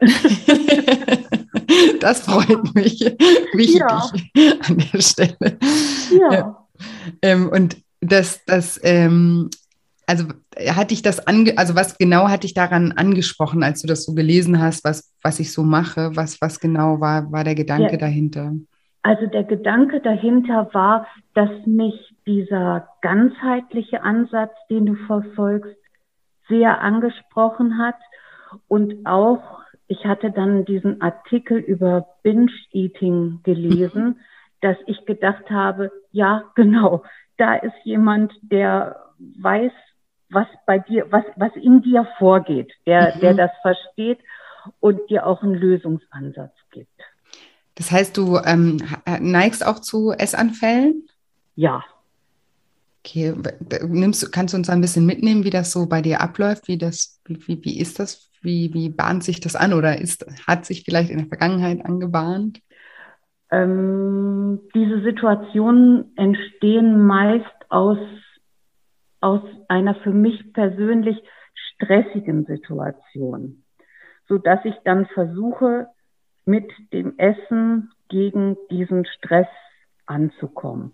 das 2.00 2.22
freut 2.22 2.74
mich 2.74 3.00
wirklich 3.52 3.74
ja. 3.74 4.10
an 4.68 4.78
der 4.92 5.00
Stelle. 5.00 5.58
Ja. 6.10 6.32
ja. 6.32 6.66
Ähm, 7.22 7.48
und 7.50 7.76
das, 8.00 8.44
das 8.46 8.80
ähm, 8.82 9.50
also 10.06 10.24
hatte 10.68 10.94
ich 10.94 11.02
das 11.02 11.26
ange 11.26 11.58
also 11.58 11.74
was 11.74 11.98
genau 11.98 12.28
hatte 12.28 12.46
ich 12.46 12.54
daran 12.54 12.92
angesprochen, 12.92 13.62
als 13.62 13.82
du 13.82 13.86
das 13.88 14.04
so 14.04 14.14
gelesen 14.14 14.60
hast, 14.60 14.84
was, 14.84 15.14
was 15.22 15.38
ich 15.38 15.52
so 15.52 15.62
mache? 15.62 16.16
Was, 16.16 16.40
was 16.40 16.60
genau 16.60 17.00
war, 17.00 17.30
war 17.30 17.44
der 17.44 17.54
Gedanke 17.54 17.92
ja. 17.92 17.98
dahinter? 17.98 18.52
Also 19.02 19.26
der 19.26 19.44
Gedanke 19.44 20.00
dahinter 20.00 20.70
war, 20.72 21.06
dass 21.34 21.50
mich 21.66 21.94
dieser 22.26 22.88
ganzheitliche 23.00 24.02
Ansatz, 24.02 24.52
den 24.70 24.86
du 24.86 24.94
verfolgst, 25.06 25.76
sehr 26.48 26.80
angesprochen 26.80 27.78
hat 27.78 27.96
und 28.68 29.06
auch 29.06 29.58
ich 29.88 30.04
hatte 30.04 30.30
dann 30.30 30.66
diesen 30.66 31.00
Artikel 31.00 31.58
über 31.58 32.06
Binge-Eating 32.22 33.40
gelesen, 33.42 34.04
mhm. 34.04 34.16
dass 34.60 34.76
ich 34.86 35.06
gedacht 35.06 35.50
habe, 35.50 35.90
ja, 36.12 36.44
genau, 36.54 37.02
da 37.38 37.54
ist 37.54 37.74
jemand, 37.84 38.32
der 38.42 38.96
weiß, 39.18 39.72
was 40.30 40.46
bei 40.66 40.78
dir, 40.78 41.10
was, 41.10 41.24
was 41.36 41.56
in 41.56 41.80
dir 41.80 42.06
vorgeht, 42.18 42.70
der, 42.86 43.14
mhm. 43.16 43.20
der 43.20 43.34
das 43.34 43.50
versteht 43.62 44.18
und 44.80 45.00
dir 45.08 45.26
auch 45.26 45.42
einen 45.42 45.54
Lösungsansatz 45.54 46.54
gibt. 46.70 47.00
Das 47.76 47.90
heißt, 47.90 48.16
du 48.16 48.38
ähm, 48.44 48.82
neigst 49.20 49.66
auch 49.66 49.78
zu 49.78 50.12
Essanfällen? 50.12 51.08
Ja. 51.54 51.82
Okay, 53.04 53.34
nimmst, 53.86 54.32
kannst 54.32 54.54
du 54.54 54.58
uns 54.58 54.68
ein 54.68 54.80
bisschen 54.80 55.06
mitnehmen, 55.06 55.44
wie 55.44 55.50
das 55.50 55.72
so 55.72 55.86
bei 55.86 56.02
dir 56.02 56.20
abläuft? 56.20 56.68
Wie, 56.68 56.78
das, 56.78 57.20
wie, 57.24 57.38
wie, 57.46 57.64
wie 57.64 57.80
ist 57.80 57.98
das? 57.98 58.30
Wie, 58.42 58.72
wie 58.72 58.88
bahnt 58.88 59.24
sich 59.24 59.40
das 59.40 59.56
an 59.56 59.72
oder 59.72 60.00
ist, 60.00 60.24
hat 60.46 60.64
sich 60.64 60.84
vielleicht 60.84 61.10
in 61.10 61.18
der 61.18 61.26
Vergangenheit 61.26 61.84
angebahnt? 61.84 62.60
Ähm, 63.50 64.60
diese 64.74 65.02
Situationen 65.02 66.12
entstehen 66.16 67.04
meist 67.04 67.46
aus, 67.68 67.98
aus 69.20 69.42
einer 69.68 69.94
für 69.96 70.12
mich 70.12 70.52
persönlich 70.52 71.16
stressigen 71.74 72.44
Situation, 72.44 73.64
so 74.28 74.38
dass 74.38 74.64
ich 74.64 74.74
dann 74.84 75.06
versuche, 75.06 75.88
mit 76.44 76.70
dem 76.92 77.18
Essen 77.18 77.90
gegen 78.08 78.56
diesen 78.70 79.04
Stress 79.04 79.48
anzukommen. 80.06 80.92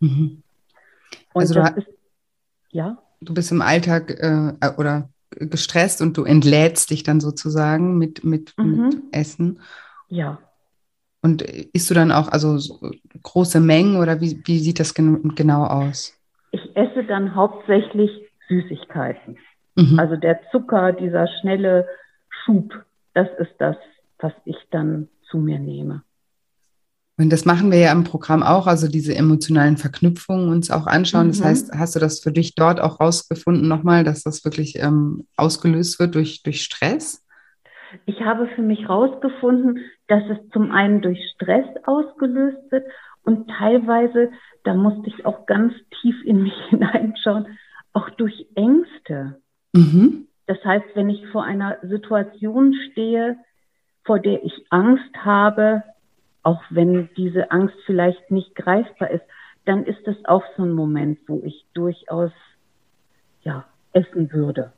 Mhm. 0.00 0.42
Also 1.34 1.54
du, 1.54 1.60
ist, 1.60 1.88
ja? 2.70 2.98
du 3.20 3.34
bist 3.34 3.52
im 3.52 3.62
Alltag 3.62 4.10
äh, 4.10 4.70
oder 4.76 5.08
gestresst 5.30 6.02
und 6.02 6.16
du 6.16 6.24
entlädst 6.24 6.90
dich 6.90 7.02
dann 7.02 7.20
sozusagen 7.20 7.98
mit, 7.98 8.24
mit, 8.24 8.54
mhm. 8.58 8.88
mit 8.88 8.96
Essen. 9.12 9.60
Ja. 10.08 10.38
Und 11.22 11.42
isst 11.42 11.90
du 11.90 11.94
dann 11.94 12.12
auch 12.12 12.28
also 12.28 12.58
so 12.58 12.90
große 13.22 13.60
Mengen 13.60 13.96
oder 13.96 14.20
wie, 14.20 14.42
wie 14.44 14.58
sieht 14.58 14.80
das 14.80 14.94
gen 14.94 15.34
genau 15.34 15.64
aus? 15.64 16.16
Ich 16.50 16.76
esse 16.76 17.04
dann 17.04 17.34
hauptsächlich 17.34 18.10
Süßigkeiten. 18.48 19.38
Mhm. 19.76 19.98
Also 19.98 20.16
der 20.16 20.40
Zucker, 20.50 20.92
dieser 20.92 21.28
schnelle 21.40 21.86
Schub, 22.28 22.84
das 23.14 23.28
ist 23.38 23.54
das, 23.58 23.76
was 24.18 24.32
ich 24.44 24.56
dann 24.70 25.08
zu 25.30 25.38
mir 25.38 25.58
nehme. 25.58 26.02
Und 27.20 27.30
das 27.30 27.44
machen 27.44 27.70
wir 27.70 27.78
ja 27.78 27.92
im 27.92 28.04
Programm 28.04 28.42
auch, 28.42 28.66
also 28.66 28.88
diese 28.88 29.14
emotionalen 29.14 29.76
Verknüpfungen 29.76 30.48
uns 30.48 30.70
auch 30.70 30.86
anschauen. 30.86 31.26
Mhm. 31.26 31.30
Das 31.32 31.44
heißt, 31.44 31.72
hast 31.76 31.94
du 31.94 32.00
das 32.00 32.20
für 32.20 32.32
dich 32.32 32.54
dort 32.54 32.80
auch 32.80 32.98
rausgefunden 32.98 33.68
nochmal, 33.68 34.04
dass 34.04 34.22
das 34.22 34.42
wirklich 34.42 34.78
ähm, 34.78 35.26
ausgelöst 35.36 36.00
wird 36.00 36.14
durch, 36.14 36.42
durch 36.42 36.62
Stress? 36.62 37.22
Ich 38.06 38.22
habe 38.22 38.48
für 38.54 38.62
mich 38.62 38.88
rausgefunden, 38.88 39.80
dass 40.08 40.22
es 40.30 40.38
zum 40.52 40.70
einen 40.70 41.02
durch 41.02 41.18
Stress 41.34 41.66
ausgelöst 41.84 42.70
wird 42.70 42.86
und 43.22 43.50
teilweise, 43.50 44.30
da 44.64 44.72
musste 44.72 45.08
ich 45.08 45.26
auch 45.26 45.44
ganz 45.44 45.74
tief 46.00 46.16
in 46.24 46.44
mich 46.44 46.54
hineinschauen, 46.70 47.58
auch 47.92 48.08
durch 48.10 48.46
Ängste. 48.54 49.42
Mhm. 49.74 50.26
Das 50.46 50.56
heißt, 50.64 50.86
wenn 50.94 51.10
ich 51.10 51.26
vor 51.28 51.44
einer 51.44 51.76
Situation 51.82 52.74
stehe, 52.90 53.36
vor 54.04 54.20
der 54.20 54.42
ich 54.42 54.54
Angst 54.70 55.14
habe, 55.18 55.82
auch 56.42 56.62
wenn 56.70 57.08
diese 57.16 57.50
Angst 57.50 57.76
vielleicht 57.86 58.30
nicht 58.30 58.54
greifbar 58.54 59.10
ist, 59.10 59.24
dann 59.64 59.84
ist 59.84 60.06
es 60.06 60.16
auch 60.24 60.42
so 60.56 60.62
ein 60.62 60.72
Moment, 60.72 61.18
wo 61.26 61.42
ich 61.44 61.66
durchaus 61.74 62.32
ja 63.42 63.64
essen 63.92 64.32
würde. 64.32 64.72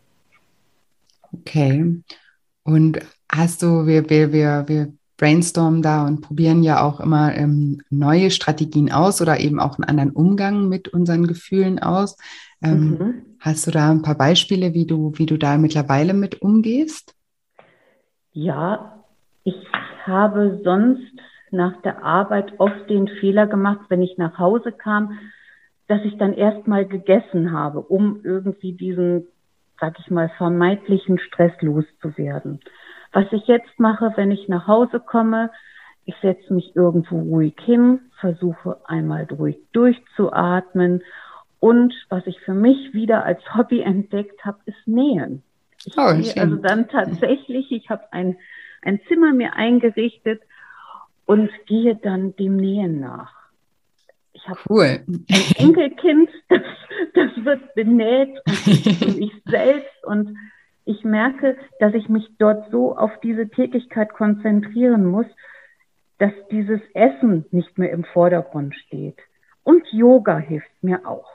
Okay. 1.32 2.02
Und 2.64 3.00
hast 3.30 3.62
du, 3.62 3.86
wir, 3.86 4.08
wir, 4.10 4.32
wir, 4.32 4.64
wir 4.66 4.92
brainstormen 5.16 5.82
da 5.82 6.06
und 6.06 6.20
probieren 6.20 6.62
ja 6.62 6.82
auch 6.82 7.00
immer 7.00 7.34
ähm, 7.34 7.80
neue 7.90 8.30
Strategien 8.30 8.90
aus 8.90 9.22
oder 9.22 9.38
eben 9.38 9.60
auch 9.60 9.78
einen 9.78 9.88
anderen 9.88 10.10
Umgang 10.10 10.68
mit 10.68 10.88
unseren 10.88 11.26
Gefühlen 11.26 11.78
aus. 11.78 12.16
Ähm, 12.62 12.90
mhm. 12.90 13.14
Hast 13.38 13.66
du 13.66 13.70
da 13.70 13.90
ein 13.90 14.02
paar 14.02 14.16
Beispiele, 14.16 14.74
wie 14.74 14.86
du, 14.86 15.12
wie 15.16 15.26
du 15.26 15.36
da 15.36 15.58
mittlerweile 15.58 16.14
mit 16.14 16.42
umgehst? 16.42 17.14
Ja, 18.32 19.04
ich 19.44 19.54
habe 20.06 20.60
sonst 20.64 21.11
nach 21.52 21.80
der 21.82 22.02
Arbeit 22.02 22.54
oft 22.58 22.88
den 22.88 23.08
Fehler 23.08 23.46
gemacht, 23.46 23.86
wenn 23.88 24.02
ich 24.02 24.18
nach 24.18 24.38
Hause 24.38 24.72
kam, 24.72 25.18
dass 25.88 26.02
ich 26.04 26.16
dann 26.16 26.32
erstmal 26.32 26.86
gegessen 26.86 27.52
habe, 27.52 27.80
um 27.80 28.20
irgendwie 28.24 28.72
diesen, 28.72 29.26
sag 29.80 29.98
ich 29.98 30.10
mal, 30.10 30.30
vermeintlichen 30.38 31.18
Stress 31.18 31.52
loszuwerden. 31.60 32.60
Was 33.12 33.26
ich 33.32 33.46
jetzt 33.46 33.78
mache, 33.78 34.12
wenn 34.16 34.30
ich 34.30 34.48
nach 34.48 34.66
Hause 34.66 35.00
komme, 35.00 35.50
ich 36.04 36.14
setze 36.22 36.52
mich 36.52 36.74
irgendwo 36.74 37.20
ruhig 37.20 37.54
hin, 37.62 38.00
versuche 38.18 38.80
einmal 38.86 39.26
ruhig 39.30 39.58
durchzuatmen 39.72 41.02
und 41.60 41.94
was 42.08 42.26
ich 42.26 42.40
für 42.40 42.54
mich 42.54 42.92
wieder 42.92 43.24
als 43.24 43.40
Hobby 43.54 43.82
entdeckt 43.82 44.44
habe, 44.44 44.58
ist 44.66 44.86
Nähen. 44.86 45.42
Ich 45.84 45.96
oh, 45.96 46.00
also 46.00 46.56
dann 46.56 46.88
tatsächlich, 46.88 47.70
ich 47.70 47.90
habe 47.90 48.04
ein 48.12 48.36
ein 48.82 49.00
Zimmer 49.08 49.32
mir 49.32 49.54
eingerichtet 49.54 50.42
und 51.32 51.50
gehe 51.66 51.96
dann 51.96 52.36
dem 52.36 52.56
Nähen 52.56 53.00
nach. 53.00 53.32
Ich 54.34 54.46
habe 54.46 54.60
cool. 54.68 55.02
ein 55.08 55.24
Enkelkind, 55.56 56.28
das, 56.50 56.60
das 57.14 57.30
wird 57.42 57.74
benäht 57.74 58.38
und 59.00 59.18
ich 59.18 59.32
selbst 59.46 60.04
und 60.04 60.36
ich 60.84 61.04
merke, 61.04 61.56
dass 61.80 61.94
ich 61.94 62.10
mich 62.10 62.28
dort 62.38 62.70
so 62.70 62.94
auf 62.98 63.12
diese 63.22 63.48
Tätigkeit 63.48 64.12
konzentrieren 64.12 65.06
muss, 65.06 65.24
dass 66.18 66.32
dieses 66.50 66.80
Essen 66.92 67.46
nicht 67.50 67.78
mehr 67.78 67.92
im 67.92 68.04
Vordergrund 68.04 68.74
steht. 68.74 69.16
Und 69.62 69.86
Yoga 69.90 70.36
hilft 70.36 70.70
mir 70.82 71.06
auch. 71.06 71.30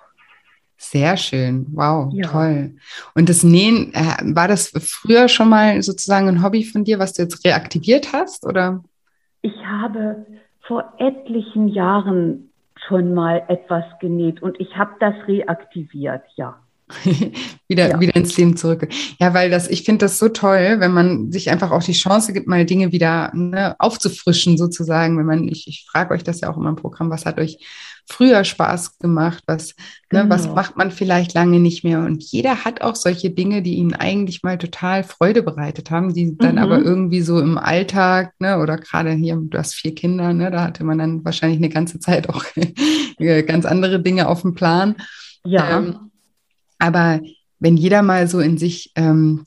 Sehr 0.77 1.17
schön, 1.17 1.65
wow, 1.71 2.13
ja. 2.13 2.27
toll. 2.27 2.75
Und 3.15 3.29
das 3.29 3.41
Nähen, 3.43 3.91
äh, 3.95 4.35
war 4.35 4.47
das 4.47 4.71
früher 4.79 5.27
schon 5.27 5.49
mal 5.49 5.81
sozusagen 5.81 6.27
ein 6.27 6.43
Hobby 6.43 6.63
von 6.65 6.83
dir, 6.83 6.99
was 6.99 7.13
du 7.13 7.23
jetzt 7.23 7.43
reaktiviert 7.43 8.13
hast, 8.13 8.45
oder? 8.45 8.83
Ich 9.47 9.65
habe 9.65 10.25
vor 10.59 10.93
etlichen 10.97 11.69
Jahren 11.69 12.49
schon 12.85 13.13
mal 13.13 13.43
etwas 13.47 13.85
genäht 14.01 14.41
und 14.41 14.59
ich 14.59 14.75
habe 14.75 14.91
das 14.99 15.15
reaktiviert, 15.25 16.23
ja. 16.35 16.59
wieder, 17.69 17.89
ja. 17.89 17.99
wieder 18.01 18.15
ins 18.17 18.35
Leben 18.35 18.57
zurück. 18.57 18.89
Ja, 19.19 19.33
weil 19.33 19.49
das, 19.49 19.69
ich 19.69 19.83
finde 19.83 20.05
das 20.05 20.19
so 20.19 20.27
toll, 20.27 20.75
wenn 20.79 20.91
man 20.91 21.31
sich 21.31 21.49
einfach 21.49 21.71
auch 21.71 21.83
die 21.83 21.93
Chance 21.93 22.33
gibt, 22.33 22.47
mal 22.47 22.65
Dinge 22.65 22.91
wieder 22.91 23.31
ne, 23.33 23.75
aufzufrischen, 23.79 24.57
sozusagen. 24.57 25.17
Wenn 25.17 25.25
man, 25.25 25.47
ich, 25.47 25.65
ich 25.67 25.85
frage 25.89 26.13
euch 26.13 26.23
das 26.23 26.41
ja 26.41 26.49
auch 26.49 26.57
immer 26.57 26.69
im 26.69 26.75
Programm, 26.75 27.09
was 27.09 27.25
hat 27.25 27.39
euch 27.39 27.57
früher 28.09 28.43
Spaß 28.43 28.99
gemacht, 28.99 29.43
was, 29.47 29.75
genau. 30.09 30.23
ne, 30.23 30.29
was 30.29 30.43
genau. 30.43 30.55
macht 30.55 30.77
man 30.77 30.91
vielleicht 30.91 31.33
lange 31.33 31.59
nicht 31.59 31.83
mehr. 31.83 31.99
Und 31.99 32.23
jeder 32.23 32.63
hat 32.63 32.81
auch 32.81 32.95
solche 32.95 33.29
Dinge, 33.29 33.61
die 33.61 33.75
ihn 33.75 33.93
eigentlich 33.93 34.43
mal 34.43 34.57
total 34.57 35.03
Freude 35.03 35.43
bereitet 35.43 35.91
haben, 35.91 36.13
die 36.13 36.37
dann 36.37 36.55
mhm. 36.55 36.61
aber 36.61 36.79
irgendwie 36.79 37.21
so 37.21 37.39
im 37.39 37.57
Alltag, 37.57 38.33
ne, 38.39 38.59
oder 38.59 38.77
gerade 38.77 39.11
hier, 39.11 39.35
du 39.35 39.57
hast 39.57 39.75
vier 39.75 39.93
Kinder, 39.93 40.33
ne, 40.33 40.49
da 40.51 40.63
hatte 40.63 40.83
man 40.83 40.97
dann 40.97 41.25
wahrscheinlich 41.25 41.59
eine 41.59 41.69
ganze 41.69 41.99
Zeit 41.99 42.29
auch 42.29 42.45
ganz 43.45 43.65
andere 43.65 43.99
Dinge 43.99 44.27
auf 44.27 44.41
dem 44.41 44.53
Plan. 44.53 44.95
Ja. 45.43 45.77
Ähm, 45.77 46.11
aber 46.79 47.19
wenn 47.59 47.75
jeder 47.75 48.03
mal 48.03 48.27
so 48.27 48.39
in 48.39 48.57
sich 48.57 48.91
ähm, 48.95 49.45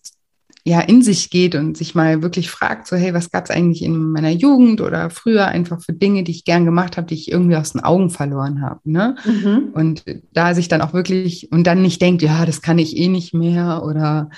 ja 0.64 0.80
in 0.80 1.02
sich 1.02 1.30
geht 1.30 1.54
und 1.54 1.76
sich 1.76 1.94
mal 1.94 2.22
wirklich 2.22 2.50
fragt, 2.50 2.86
so 2.86 2.96
hey, 2.96 3.14
was 3.14 3.30
gab 3.30 3.44
es 3.44 3.50
eigentlich 3.50 3.82
in 3.82 4.10
meiner 4.10 4.30
Jugend 4.30 4.80
oder 4.80 5.10
früher 5.10 5.46
einfach 5.46 5.82
für 5.82 5.92
Dinge, 5.92 6.22
die 6.22 6.32
ich 6.32 6.44
gern 6.44 6.64
gemacht 6.64 6.96
habe, 6.96 7.06
die 7.06 7.14
ich 7.14 7.30
irgendwie 7.30 7.56
aus 7.56 7.72
den 7.72 7.82
Augen 7.82 8.10
verloren 8.10 8.62
habe, 8.62 8.80
ne? 8.84 9.16
Mhm. 9.24 9.70
Und 9.72 10.04
da 10.32 10.54
sich 10.54 10.68
dann 10.68 10.82
auch 10.82 10.92
wirklich 10.92 11.50
und 11.50 11.66
dann 11.66 11.82
nicht 11.82 12.02
denkt, 12.02 12.22
ja, 12.22 12.44
das 12.44 12.62
kann 12.62 12.78
ich 12.78 12.96
eh 12.96 13.08
nicht 13.08 13.34
mehr 13.34 13.82
oder 13.84 14.30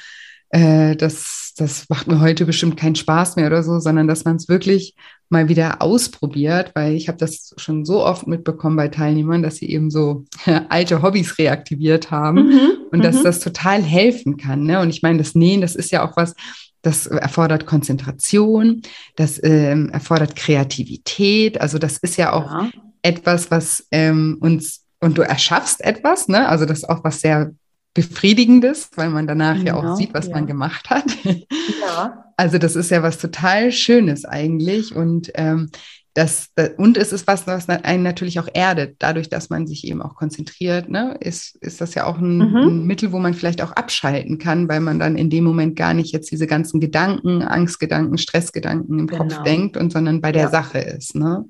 äh, 0.51 0.97
das, 0.97 1.42
das 1.55 1.89
macht 1.89 2.07
mir 2.09 2.21
heute 2.21 2.45
bestimmt 2.47 2.77
keinen 2.77 2.95
Spaß 2.95 3.37
mehr 3.37 3.47
oder 3.47 3.63
so, 3.63 3.79
sondern 3.79 4.09
dass 4.09 4.25
man 4.25 4.37
es 4.37 4.49
wirklich 4.49 4.95
mal 5.29 5.49
wieder 5.49 5.81
ausprobiert, 5.81 6.73
weil 6.75 6.95
ich 6.95 7.09
habe 7.09 7.19
das 7.19 7.55
schon 7.57 7.85
so 7.85 8.05
oft 8.05 8.27
mitbekommen 8.27 8.77
bei 8.77 8.89
Teilnehmern, 8.89 9.43
dass 9.43 9.57
sie 9.57 9.71
eben 9.71 9.91
so 9.91 10.25
alte 10.69 11.03
Hobbys 11.03 11.39
reaktiviert 11.39 12.11
haben 12.11 12.49
mhm, 12.49 12.71
und 12.91 13.05
dass 13.05 13.17
mhm. 13.17 13.25
das 13.25 13.41
total 13.41 13.83
helfen 13.83 14.37
kann. 14.37 14.65
Ne? 14.65 14.81
Und 14.81 14.91
ich 14.91 15.03
meine, 15.03 15.19
das 15.19 15.35
Nähen, 15.35 15.61
das 15.61 15.75
ist 15.75 15.91
ja 15.91 16.07
auch 16.07 16.17
was, 16.17 16.35
das 16.83 17.07
erfordert 17.07 17.65
Konzentration, 17.65 18.83
das 19.17 19.41
ähm, 19.43 19.89
erfordert 19.91 20.37
Kreativität. 20.37 21.61
Also 21.61 21.79
das 21.79 21.99
ist 21.99 22.17
ja 22.17 22.33
auch 22.33 22.51
ja. 22.51 22.71
etwas, 23.03 23.51
was 23.51 23.87
ähm, 23.93 24.37
uns 24.41 24.83
und 25.01 25.19
du 25.19 25.23
erschaffst 25.23 25.81
etwas, 25.83 26.29
ne? 26.29 26.49
Also 26.49 26.65
das 26.65 26.79
ist 26.79 26.89
auch 26.89 27.03
was 27.03 27.21
sehr 27.21 27.53
Befriedigendes, 27.95 28.91
weil 28.97 29.11
man 29.11 29.27
danach 29.27 29.57
genau, 29.57 29.67
ja 29.67 29.75
auch 29.75 29.83
genau, 29.83 29.97
sieht, 29.97 30.15
was 30.15 30.29
ja. 30.29 30.35
man 30.35 30.47
gemacht 30.47 30.91
hat. 30.91 31.05
Ja. 31.25 32.19
Also 32.39 32.59
das 32.59 32.75
ist 32.75 32.91
ja 32.91 33.05
was 33.05 33.19
total 33.19 33.71
Schönes 33.71 34.25
eigentlich 34.25 34.97
und 34.97 35.31
ähm, 35.35 35.71
das, 36.15 36.53
und 36.77 36.99
es 36.99 37.13
ist 37.13 37.27
was, 37.27 37.47
was 37.47 37.69
einen 37.69 38.03
natürlich 38.03 38.39
auch 38.39 38.49
erdet, 38.53 38.97
dadurch, 38.99 39.31
dass 39.31 39.49
man 39.49 39.67
sich 39.67 39.87
eben 39.87 40.03
auch 40.03 40.15
konzentriert, 40.15 40.91
ne, 40.91 41.17
ist, 41.21 41.57
ist 41.63 41.81
das 41.81 41.95
ja 41.95 42.05
auch 42.05 42.19
ein, 42.19 42.37
mhm. 42.39 42.57
ein, 42.57 42.87
Mittel, 42.87 43.13
wo 43.13 43.19
man 43.19 43.33
vielleicht 43.33 43.63
auch 43.63 43.73
abschalten 43.73 44.39
kann, 44.39 44.69
weil 44.69 44.81
man 44.81 44.99
dann 44.99 45.17
in 45.17 45.31
dem 45.31 45.45
Moment 45.45 45.75
gar 45.75 45.95
nicht 45.95 46.13
jetzt 46.13 46.31
diese 46.31 46.47
ganzen 46.47 46.81
Gedanken, 46.81 47.43
Angstgedanken, 47.43 48.19
Stressgedanken 48.19 48.99
im 48.99 49.07
genau. 49.07 49.23
Kopf 49.23 49.43
denkt 49.43 49.79
und 49.79 49.91
sondern 49.91 50.21
bei 50.21 50.33
der 50.33 50.45
ja. 50.45 50.49
Sache 50.51 50.79
ist. 50.79 51.15
Ne? 51.15 51.47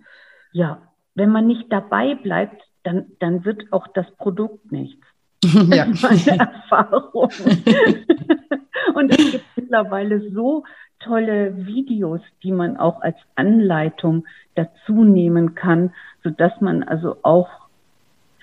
Ja, 0.52 0.82
wenn 1.14 1.30
man 1.30 1.48
nicht 1.48 1.66
dabei 1.70 2.14
bleibt, 2.14 2.62
dann, 2.84 3.06
dann 3.18 3.44
wird 3.44 3.72
auch 3.72 3.88
das 3.94 4.06
Produkt 4.16 4.70
nichts. 4.70 5.01
Ja. 5.44 5.86
meine 6.02 6.38
Erfahrung. 6.38 7.30
und 8.94 9.10
es 9.10 9.32
gibt 9.32 9.44
mittlerweile 9.56 10.30
so 10.30 10.64
tolle 11.00 11.66
Videos, 11.66 12.20
die 12.42 12.52
man 12.52 12.76
auch 12.76 13.00
als 13.00 13.16
Anleitung 13.34 14.24
dazu 14.54 15.04
nehmen 15.04 15.54
kann, 15.54 15.92
so 16.22 16.30
dass 16.30 16.60
man 16.60 16.82
also 16.82 17.16
auch, 17.22 17.48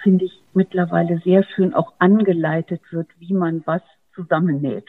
finde 0.01 0.25
ich, 0.25 0.41
mittlerweile 0.53 1.19
sehr 1.23 1.43
schön 1.43 1.73
auch 1.73 1.93
angeleitet 1.99 2.81
wird, 2.91 3.07
wie 3.19 3.33
man 3.33 3.61
was 3.65 3.81
zusammennäht. 4.13 4.87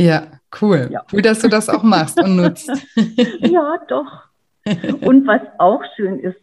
Ja, 0.00 0.26
cool. 0.60 0.88
Ja. 0.90 1.02
Cool, 1.12 1.22
dass 1.22 1.40
du 1.40 1.48
das 1.48 1.68
auch 1.68 1.82
machst 1.82 2.22
und 2.22 2.36
nutzt. 2.36 2.70
ja, 3.40 3.78
doch. 3.88 4.28
Und 5.00 5.26
was 5.26 5.40
auch 5.58 5.82
schön 5.96 6.20
ist, 6.20 6.38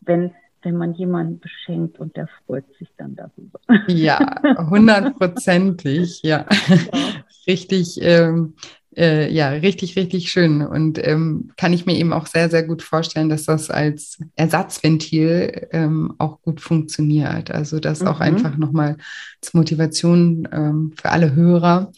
wenn 0.00 0.34
wenn 0.64 0.76
man 0.76 0.94
jemanden 0.94 1.38
beschenkt 1.38 1.98
und 1.98 2.16
der 2.16 2.28
freut 2.46 2.64
sich 2.78 2.88
dann 2.96 3.14
darüber. 3.14 3.60
Ja, 3.86 4.40
hundertprozentig, 4.70 6.22
ja. 6.22 6.46
ja. 6.68 6.76
Richtig, 7.46 7.98
ähm, 8.00 8.54
äh, 8.96 9.32
ja, 9.32 9.50
richtig, 9.50 9.96
richtig 9.96 10.30
schön. 10.30 10.62
Und 10.62 11.04
ähm, 11.06 11.50
kann 11.56 11.72
ich 11.72 11.86
mir 11.86 11.96
eben 11.96 12.12
auch 12.12 12.26
sehr, 12.26 12.48
sehr 12.48 12.62
gut 12.62 12.82
vorstellen, 12.82 13.28
dass 13.28 13.44
das 13.44 13.70
als 13.70 14.18
Ersatzventil 14.36 15.68
ähm, 15.72 16.14
auch 16.18 16.40
gut 16.42 16.60
funktioniert. 16.60 17.50
Also 17.50 17.80
das 17.80 18.00
mhm. 18.00 18.08
auch 18.08 18.20
einfach 18.20 18.56
nochmal 18.56 18.96
als 19.42 19.54
Motivation 19.54 20.48
ähm, 20.52 20.92
für 20.96 21.10
alle 21.10 21.34
Hörer, 21.34 21.92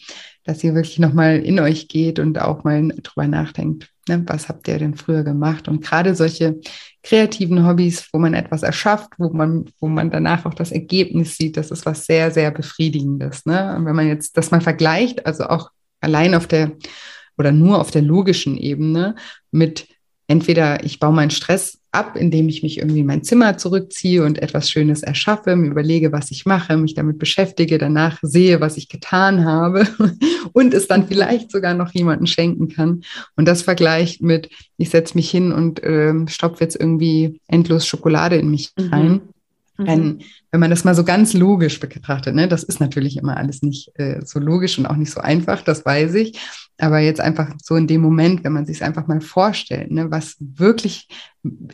dass 0.45 0.63
ihr 0.65 0.75
wirklich 0.75 0.99
nochmal 0.99 1.39
in 1.39 1.61
euch 1.61 1.89
geht 1.89 2.19
und 2.19 2.41
auch 2.41 2.65
mal 2.65 2.89
drüber 3.03 3.27
nachdenkt, 3.27 3.89
ne, 4.09 4.23
was 4.27 4.49
habt 4.49 4.69
ihr 4.69 4.79
denn 4.79 4.95
früher 4.95 5.25
gemacht? 5.25 5.69
Und 5.69 5.83
gerade 5.83 6.15
solche 6.15 6.61
kreativen 7.07 7.65
Hobbys, 7.65 8.09
wo 8.13 8.19
man 8.19 8.35
etwas 8.35 8.65
erschafft, 8.65 9.13
wo 9.17 9.29
man, 9.31 9.67
wo 9.79 9.87
man 9.87 10.11
danach 10.11 10.45
auch 10.45 10.55
das 10.55 10.73
Ergebnis 10.73 11.37
sieht, 11.37 11.57
das 11.57 11.71
ist 11.71 11.87
was 11.87 12.05
sehr, 12.05 12.33
sehr 12.33 12.51
Befriedigendes. 12.51 13.47
Ne? 13.47 13.77
Und 13.77 13.87
wenn 13.87 13.95
man 13.95 14.09
jetzt 14.09 14.37
das 14.37 14.51
mal 14.51 14.61
vergleicht, 14.61 15.25
also 15.25 15.45
auch 15.45 15.71
allein 16.01 16.35
auf 16.35 16.49
der 16.49 16.73
oder 17.39 17.53
nur 17.53 17.81
auf 17.81 17.93
der 17.93 18.03
logischen 18.03 18.57
Ebene 18.57 19.15
mit 19.53 19.87
entweder 20.27 20.85
ich 20.85 20.99
baue 20.99 21.13
meinen 21.13 21.31
Stress 21.31 21.79
ab, 21.93 22.17
indem 22.17 22.49
ich 22.49 22.63
mich 22.63 22.79
irgendwie 22.79 23.01
in 23.01 23.07
mein 23.07 23.23
Zimmer 23.23 23.57
zurückziehe 23.59 24.23
und 24.25 24.43
etwas 24.43 24.71
Schönes 24.71 25.03
erschaffe, 25.03 25.57
mir 25.57 25.71
überlege, 25.71 26.13
was 26.13 26.31
ich 26.31 26.47
mache, 26.47 26.77
mich 26.77 26.95
damit 26.95 27.19
beschäftige, 27.19 27.79
danach 27.79 28.19
sehe, 28.23 28.61
was 28.61 28.77
ich 28.77 28.89
getan 28.89 29.45
habe 29.45 29.87
und 30.53 30.75
es 30.75 30.89
dann 30.89 31.09
vielleicht 31.09 31.51
sogar 31.51 31.75
noch 31.75 31.93
jemanden 31.93 32.27
schenken 32.27 32.69
kann. 32.69 33.03
Und 33.37 33.47
das 33.47 33.63
vergleicht 33.63 34.23
mit, 34.23 34.51
ich 34.77 34.91
setze 34.91 35.15
mich 35.15 35.31
hin 35.31 35.53
und 35.53 35.83
äh, 35.83 36.15
stopfe 36.29 36.65
jetzt 36.65 36.79
irgendwie 36.79 37.41
endlos 37.49 37.87
Schokolade 37.87 38.37
in 38.37 38.51
mich 38.51 38.73
mhm. 38.77 38.89
rein. 38.89 39.09
Mhm. 39.09 39.21
Wenn, 39.79 40.23
wenn 40.51 40.61
man 40.61 40.71
das 40.71 40.85
mal 40.85 40.95
so 40.95 41.05
ganz 41.05 41.35
logisch 41.35 41.81
betrachtet, 41.81 42.35
ne, 42.35 42.49
das 42.49 42.63
ist 42.63 42.81
natürlich 42.81 43.17
immer 43.17 43.37
alles 43.37 43.63
nicht 43.63 43.91
äh, 43.99 44.21
so 44.25 44.39
logisch 44.39 44.79
und 44.79 44.87
auch 44.87 44.97
nicht 44.97 45.11
so 45.11 45.21
einfach, 45.21 45.63
das 45.63 45.85
weiß 45.85 46.15
ich. 46.15 46.39
Aber 46.79 46.99
jetzt 46.99 47.21
einfach 47.21 47.55
so 47.63 47.75
in 47.77 47.87
dem 47.87 48.03
Moment, 48.03 48.45
wenn 48.45 48.53
man 48.53 48.67
sich 48.67 48.77
es 48.77 48.83
einfach 48.83 49.07
mal 49.07 49.21
vorstellt, 49.21 49.91
ne, 49.91 50.11
was 50.11 50.37
wirklich 50.39 51.09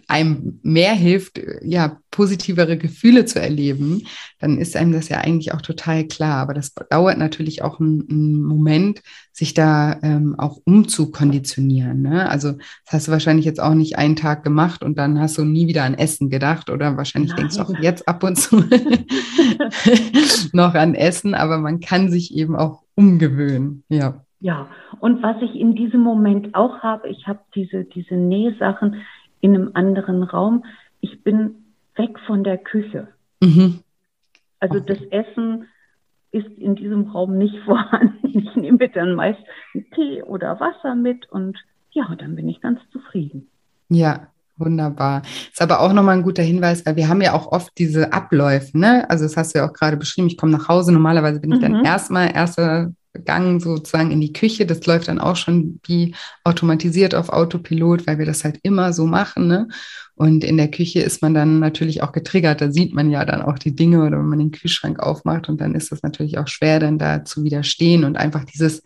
einem 0.06 0.60
mehr 0.62 0.94
hilft, 0.94 1.40
ja, 1.62 1.98
positivere 2.10 2.76
Gefühle 2.76 3.24
zu 3.24 3.40
erleben, 3.40 4.06
dann 4.38 4.58
ist 4.58 4.76
einem 4.76 4.92
das 4.92 5.08
ja 5.08 5.18
eigentlich 5.18 5.52
auch 5.54 5.62
total 5.62 6.06
klar. 6.06 6.36
Aber 6.36 6.54
das 6.54 6.72
dauert 6.90 7.18
natürlich 7.18 7.62
auch 7.62 7.80
einen, 7.80 8.06
einen 8.08 8.42
Moment, 8.42 9.02
sich 9.32 9.54
da 9.54 9.98
ähm, 10.02 10.34
auch 10.38 10.58
umzukonditionieren. 10.64 12.02
Ne? 12.02 12.28
Also 12.28 12.52
das 12.84 12.92
hast 12.92 13.08
du 13.08 13.12
wahrscheinlich 13.12 13.46
jetzt 13.46 13.60
auch 13.60 13.74
nicht 13.74 13.96
einen 13.96 14.16
Tag 14.16 14.44
gemacht 14.44 14.82
und 14.82 14.98
dann 14.98 15.18
hast 15.18 15.38
du 15.38 15.44
nie 15.44 15.66
wieder 15.66 15.84
an 15.84 15.94
Essen 15.94 16.28
gedacht 16.28 16.68
oder 16.68 16.96
wahrscheinlich 16.96 17.30
Nein. 17.30 17.48
denkst 17.48 17.56
du 17.56 17.62
auch 17.62 17.78
jetzt 17.80 18.06
ab 18.06 18.22
und 18.22 18.36
zu 18.36 18.56
noch 20.52 20.74
an 20.74 20.94
Essen, 20.94 21.34
aber 21.34 21.58
man 21.58 21.80
kann 21.80 22.10
sich 22.10 22.34
eben 22.34 22.56
auch 22.56 22.82
umgewöhnen. 22.94 23.84
Ja. 23.88 24.22
Ja, 24.40 24.68
und 24.98 25.22
was 25.22 25.40
ich 25.40 25.54
in 25.54 25.76
diesem 25.76 26.00
Moment 26.00 26.54
auch 26.54 26.80
habe, 26.80 27.08
ich 27.08 27.28
habe 27.28 27.38
diese, 27.54 27.84
diese 27.84 28.16
Nähsachen 28.16 29.02
in 29.40 29.54
einem 29.54 29.70
anderen 29.74 30.24
Raum. 30.24 30.64
Ich 31.00 31.22
bin 31.22 31.54
weg 31.94 32.18
von 32.26 32.42
der 32.42 32.58
Küche. 32.58 33.08
Mhm. 33.40 33.80
Also 34.58 34.78
okay. 34.78 34.94
das 35.10 35.26
Essen 35.26 35.66
ist 36.32 36.48
in 36.58 36.74
diesem 36.74 37.10
Raum 37.10 37.38
nicht 37.38 37.56
vorhanden. 37.64 38.18
Ich 38.34 38.56
nehme 38.56 38.88
dann 38.88 39.14
meist 39.14 39.40
einen 39.74 39.90
Tee 39.90 40.22
oder 40.22 40.58
Wasser 40.60 40.94
mit 40.94 41.30
und 41.30 41.58
ja, 41.90 42.14
dann 42.18 42.36
bin 42.36 42.48
ich 42.48 42.60
ganz 42.60 42.80
zufrieden. 42.90 43.48
Ja, 43.88 44.28
Wunderbar. 44.58 45.22
Ist 45.50 45.62
aber 45.62 45.80
auch 45.80 45.92
nochmal 45.92 46.16
ein 46.16 46.22
guter 46.22 46.42
Hinweis, 46.42 46.84
weil 46.84 46.96
wir 46.96 47.08
haben 47.08 47.22
ja 47.22 47.32
auch 47.32 47.50
oft 47.50 47.72
diese 47.78 48.12
Abläufe, 48.12 48.78
ne? 48.78 49.08
Also 49.08 49.24
das 49.24 49.36
hast 49.36 49.54
du 49.54 49.58
ja 49.58 49.68
auch 49.68 49.72
gerade 49.72 49.96
beschrieben, 49.96 50.28
ich 50.28 50.36
komme 50.36 50.52
nach 50.52 50.68
Hause, 50.68 50.92
normalerweise 50.92 51.40
bin 51.40 51.52
ich 51.52 51.58
dann 51.58 51.78
mhm. 51.78 51.84
erstmal 51.84 52.32
erster 52.34 52.92
Gang 53.24 53.60
sozusagen 53.60 54.10
in 54.10 54.20
die 54.20 54.32
Küche. 54.32 54.66
Das 54.66 54.84
läuft 54.86 55.08
dann 55.08 55.18
auch 55.18 55.36
schon 55.36 55.80
wie 55.86 56.14
automatisiert 56.44 57.14
auf 57.14 57.28
Autopilot, 57.28 58.06
weil 58.06 58.18
wir 58.18 58.26
das 58.26 58.44
halt 58.44 58.58
immer 58.62 58.92
so 58.92 59.06
machen. 59.06 59.46
Ne? 59.46 59.68
Und 60.14 60.44
in 60.44 60.56
der 60.56 60.70
Küche 60.70 61.00
ist 61.00 61.22
man 61.22 61.34
dann 61.34 61.58
natürlich 61.58 62.02
auch 62.02 62.12
getriggert. 62.12 62.60
Da 62.60 62.70
sieht 62.70 62.94
man 62.94 63.10
ja 63.10 63.24
dann 63.24 63.42
auch 63.42 63.58
die 63.58 63.74
Dinge 63.74 64.04
oder 64.04 64.18
wenn 64.18 64.28
man 64.28 64.38
den 64.38 64.50
Kühlschrank 64.50 65.00
aufmacht 65.00 65.48
und 65.48 65.60
dann 65.60 65.74
ist 65.74 65.92
das 65.92 66.02
natürlich 66.02 66.38
auch 66.38 66.48
schwer, 66.48 66.80
dann 66.80 66.98
da 66.98 67.24
zu 67.24 67.44
widerstehen 67.44 68.04
und 68.04 68.16
einfach 68.16 68.44
dieses 68.44 68.82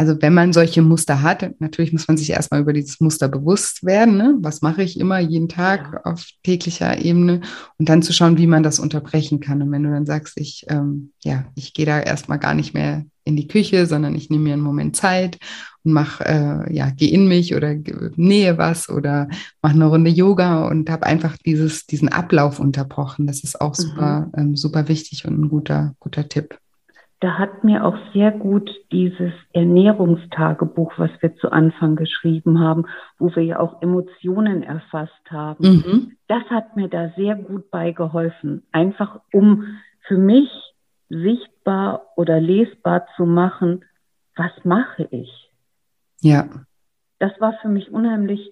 also 0.00 0.16
wenn 0.22 0.32
man 0.32 0.54
solche 0.54 0.80
Muster 0.80 1.20
hat, 1.20 1.60
natürlich 1.60 1.92
muss 1.92 2.08
man 2.08 2.16
sich 2.16 2.30
erstmal 2.30 2.62
über 2.62 2.72
dieses 2.72 3.00
Muster 3.00 3.28
bewusst 3.28 3.84
werden. 3.84 4.16
Ne? 4.16 4.34
Was 4.38 4.62
mache 4.62 4.82
ich 4.82 4.98
immer 4.98 5.18
jeden 5.18 5.50
Tag 5.50 5.90
ja. 5.92 6.10
auf 6.10 6.24
täglicher 6.42 7.04
Ebene 7.04 7.42
und 7.76 7.90
dann 7.90 8.00
zu 8.00 8.14
schauen, 8.14 8.38
wie 8.38 8.46
man 8.46 8.62
das 8.62 8.78
unterbrechen 8.78 9.40
kann. 9.40 9.60
Und 9.60 9.70
wenn 9.72 9.82
du 9.82 9.90
dann 9.90 10.06
sagst, 10.06 10.40
ich, 10.40 10.64
ähm, 10.70 11.12
ja, 11.22 11.44
ich 11.54 11.74
gehe 11.74 11.84
da 11.84 12.00
erstmal 12.00 12.38
gar 12.38 12.54
nicht 12.54 12.72
mehr 12.72 13.04
in 13.24 13.36
die 13.36 13.46
Küche, 13.46 13.84
sondern 13.84 14.14
ich 14.14 14.30
nehme 14.30 14.44
mir 14.44 14.52
einen 14.54 14.62
Moment 14.62 14.96
Zeit 14.96 15.36
und 15.84 15.92
mach, 15.92 16.22
äh, 16.22 16.72
ja, 16.72 16.88
geh 16.96 17.08
in 17.08 17.28
mich 17.28 17.54
oder 17.54 17.74
nähe 18.16 18.56
was 18.56 18.88
oder 18.88 19.28
mach 19.60 19.74
eine 19.74 19.84
Runde 19.84 20.10
Yoga 20.10 20.66
und 20.66 20.88
habe 20.88 21.04
einfach 21.04 21.36
dieses, 21.36 21.84
diesen 21.84 22.08
Ablauf 22.08 22.58
unterbrochen. 22.58 23.26
Das 23.26 23.44
ist 23.44 23.60
auch 23.60 23.74
super, 23.74 24.30
mhm. 24.34 24.40
ähm, 24.40 24.56
super 24.56 24.88
wichtig 24.88 25.26
und 25.26 25.38
ein 25.38 25.50
guter, 25.50 25.94
guter 26.00 26.26
Tipp 26.26 26.58
da 27.20 27.38
hat 27.38 27.64
mir 27.64 27.84
auch 27.84 27.96
sehr 28.14 28.30
gut 28.30 28.70
dieses 28.90 29.32
Ernährungstagebuch, 29.52 30.94
was 30.96 31.10
wir 31.20 31.36
zu 31.36 31.52
Anfang 31.52 31.96
geschrieben 31.96 32.60
haben, 32.60 32.86
wo 33.18 33.34
wir 33.36 33.44
ja 33.44 33.60
auch 33.60 33.82
Emotionen 33.82 34.62
erfasst 34.62 35.30
haben, 35.30 35.64
mhm. 35.64 36.16
das 36.28 36.42
hat 36.48 36.76
mir 36.76 36.88
da 36.88 37.10
sehr 37.16 37.36
gut 37.36 37.70
beigeholfen. 37.70 38.62
Einfach 38.72 39.20
um 39.32 39.78
für 40.08 40.16
mich 40.16 40.48
sichtbar 41.10 42.06
oder 42.16 42.40
lesbar 42.40 43.06
zu 43.16 43.26
machen, 43.26 43.84
was 44.34 44.52
mache 44.64 45.06
ich? 45.10 45.50
Ja. 46.20 46.48
Das 47.18 47.32
war 47.38 47.52
für 47.60 47.68
mich 47.68 47.90
unheimlich 47.90 48.50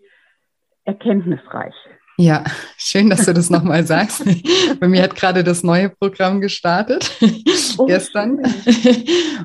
erkenntnisreich. 0.84 1.74
Ja, 2.20 2.42
schön, 2.76 3.10
dass 3.10 3.26
du 3.26 3.32
das 3.32 3.48
nochmal 3.48 3.86
sagst. 3.86 4.24
Bei 4.80 4.88
mir 4.88 5.04
hat 5.04 5.14
gerade 5.14 5.44
das 5.44 5.62
neue 5.62 5.88
Programm 5.88 6.40
gestartet, 6.40 7.12
oh, 7.78 7.86
gestern. 7.86 8.40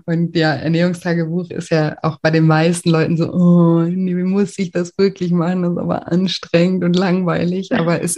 Und 0.08 0.36
ja, 0.36 0.56
Ernährungstagebuch 0.56 1.52
ist 1.52 1.70
ja 1.70 1.96
auch 2.02 2.18
bei 2.20 2.32
den 2.32 2.48
meisten 2.48 2.90
Leuten 2.90 3.16
so, 3.16 3.32
oh, 3.32 3.86
wie 3.86 4.16
muss 4.16 4.58
ich 4.58 4.72
das 4.72 4.98
wirklich 4.98 5.32
machen? 5.32 5.62
Das 5.62 5.74
ist 5.74 5.78
aber 5.78 6.12
anstrengend 6.12 6.84
und 6.84 6.96
langweilig. 6.96 7.72
Aber 7.74 8.02
es, 8.02 8.18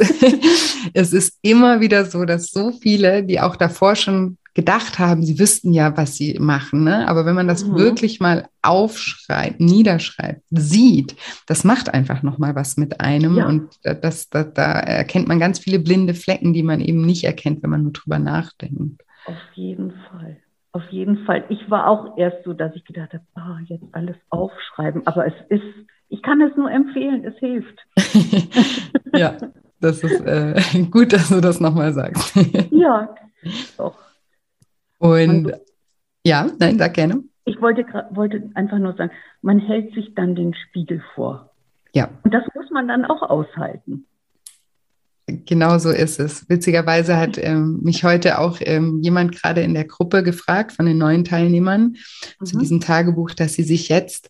es 0.94 1.12
ist 1.12 1.38
immer 1.42 1.82
wieder 1.82 2.06
so, 2.06 2.24
dass 2.24 2.48
so 2.48 2.72
viele, 2.72 3.24
die 3.24 3.42
auch 3.42 3.58
davor 3.58 3.98
schon 3.98 4.38
gedacht 4.56 5.00
haben, 5.00 5.22
sie 5.22 5.38
wüssten 5.38 5.74
ja, 5.74 5.96
was 5.98 6.16
sie 6.16 6.40
machen. 6.40 6.86
Ne? 6.86 7.08
Aber 7.08 7.26
wenn 7.26 7.36
man 7.36 7.48
das 7.48 7.66
mhm. 7.66 7.76
wirklich 7.76 8.20
mal 8.20 8.48
aufschreibt, 8.64 9.60
niederschreibt, 9.60 10.42
sieht, 10.50 11.16
das 11.46 11.64
macht 11.66 11.94
einfach 11.94 12.24
nochmal 12.24 12.56
was 12.56 12.78
mit 12.78 13.02
einem. 13.02 13.36
Ja. 13.36 13.48
Und 13.48 13.70
das, 13.84 14.30
das, 14.30 14.54
da 14.54 14.80
erkennt 14.80 15.28
man 15.28 15.40
ganz 15.40 15.60
viele 15.60 15.78
blinde 15.78 16.14
Flecken, 16.14 16.54
die 16.54 16.64
man 16.64 16.80
eben 16.80 17.06
nicht 17.06 17.26
erkennt, 17.26 17.62
wenn 17.62 17.70
man 17.70 17.84
nur 17.84 17.92
drüber 17.92 18.18
nachdenkt. 18.18 19.04
Auf 19.26 19.36
jeden 19.54 19.94
Fall. 20.10 20.38
Auf 20.72 20.90
jeden 20.90 21.26
Fall. 21.26 21.44
Ich 21.50 21.70
war 21.70 21.88
auch 21.88 22.18
erst 22.18 22.44
so, 22.46 22.54
dass 22.54 22.74
ich 22.76 22.86
gedacht 22.86 23.14
habe, 23.14 23.24
oh, 23.36 23.64
jetzt 23.66 23.86
alles 23.92 24.16
aufschreiben. 24.30 25.06
Aber 25.06 25.28
es 25.28 25.34
ist, 25.50 25.64
ich 26.08 26.22
kann 26.22 26.40
es 26.42 26.56
nur 26.56 26.72
empfehlen, 26.72 27.26
es 27.26 27.38
hilft. 27.40 27.78
ja, 29.14 29.36
das 29.82 30.02
ist 30.02 30.22
äh, 30.22 30.56
gut, 30.92 31.12
dass 31.12 31.28
du 31.28 31.42
das 31.42 31.60
nochmal 31.60 31.94
sagst. 31.94 32.36
ja, 32.72 33.14
doch. 33.78 34.05
Und 34.98 35.54
ja, 36.26 36.50
nein, 36.60 36.78
sag 36.78 36.94
gerne. 36.94 37.24
Ich 37.46 37.62
wollte, 37.62 37.86
wollte 38.12 38.50
einfach 38.56 38.80
nur 38.80 38.94
sagen, 38.96 39.12
man 39.42 39.60
hält 39.60 39.94
sich 39.94 40.16
dann 40.16 40.36
den 40.36 40.54
Spiegel 40.56 41.02
vor. 41.14 41.52
Ja. 41.94 42.10
Und 42.24 42.34
das 42.34 42.44
muss 42.56 42.70
man 42.72 42.88
dann 42.88 43.06
auch 43.06 43.22
aushalten. 43.22 44.06
Genau 45.28 45.78
so 45.78 45.90
ist 45.90 46.20
es. 46.20 46.48
Witzigerweise 46.50 47.18
hat 47.18 47.38
ähm, 47.40 47.80
mich 47.82 48.04
heute 48.04 48.40
auch 48.40 48.58
ähm, 48.62 49.02
jemand 49.02 49.32
gerade 49.40 49.62
in 49.62 49.74
der 49.74 49.86
Gruppe 49.86 50.22
gefragt 50.22 50.72
von 50.72 50.86
den 50.86 50.98
neuen 50.98 51.24
Teilnehmern 51.24 51.96
mhm. 52.40 52.46
zu 52.46 52.58
diesem 52.60 52.80
Tagebuch, 52.80 53.32
dass 53.32 53.54
sie 53.54 53.64
sich 53.64 53.90
jetzt 53.90 54.30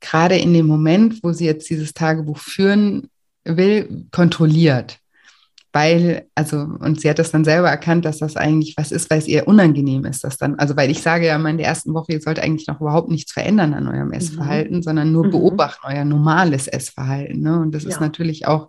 gerade 0.00 0.36
in 0.36 0.54
dem 0.54 0.66
Moment, 0.66 1.22
wo 1.22 1.32
sie 1.32 1.44
jetzt 1.44 1.68
dieses 1.68 1.92
Tagebuch 1.92 2.38
führen 2.38 3.10
will, 3.44 4.06
kontrolliert 4.12 4.99
weil, 5.72 6.26
also, 6.34 6.58
und 6.58 7.00
sie 7.00 7.08
hat 7.08 7.18
das 7.18 7.30
dann 7.30 7.44
selber 7.44 7.70
erkannt, 7.70 8.04
dass 8.04 8.18
das 8.18 8.36
eigentlich 8.36 8.74
was 8.76 8.92
ist, 8.92 9.08
weil 9.10 9.18
es 9.18 9.28
ihr 9.28 9.48
unangenehm 9.48 10.04
ist, 10.04 10.24
dass 10.24 10.36
dann, 10.36 10.56
also, 10.56 10.76
weil 10.76 10.90
ich 10.90 11.02
sage 11.02 11.26
ja 11.26 11.36
immer 11.36 11.50
in 11.50 11.58
der 11.58 11.66
ersten 11.66 11.94
Woche, 11.94 12.12
ihr 12.12 12.20
sollt 12.20 12.38
eigentlich 12.38 12.66
noch 12.66 12.80
überhaupt 12.80 13.08
nichts 13.08 13.32
verändern 13.32 13.74
an 13.74 13.88
eurem. 13.88 14.10
Essverhalten, 14.20 14.76
mhm. 14.76 14.82
sondern 14.82 15.12
nur 15.12 15.26
mhm. 15.26 15.30
beobachten 15.30 15.86
euer 15.86 16.04
normales 16.04 16.68
Essverhalten. 16.68 17.40
Ne? 17.40 17.58
Und 17.60 17.74
das 17.74 17.84
ja. 17.84 17.90
ist 17.90 18.00
natürlich 18.00 18.46
auch, 18.46 18.68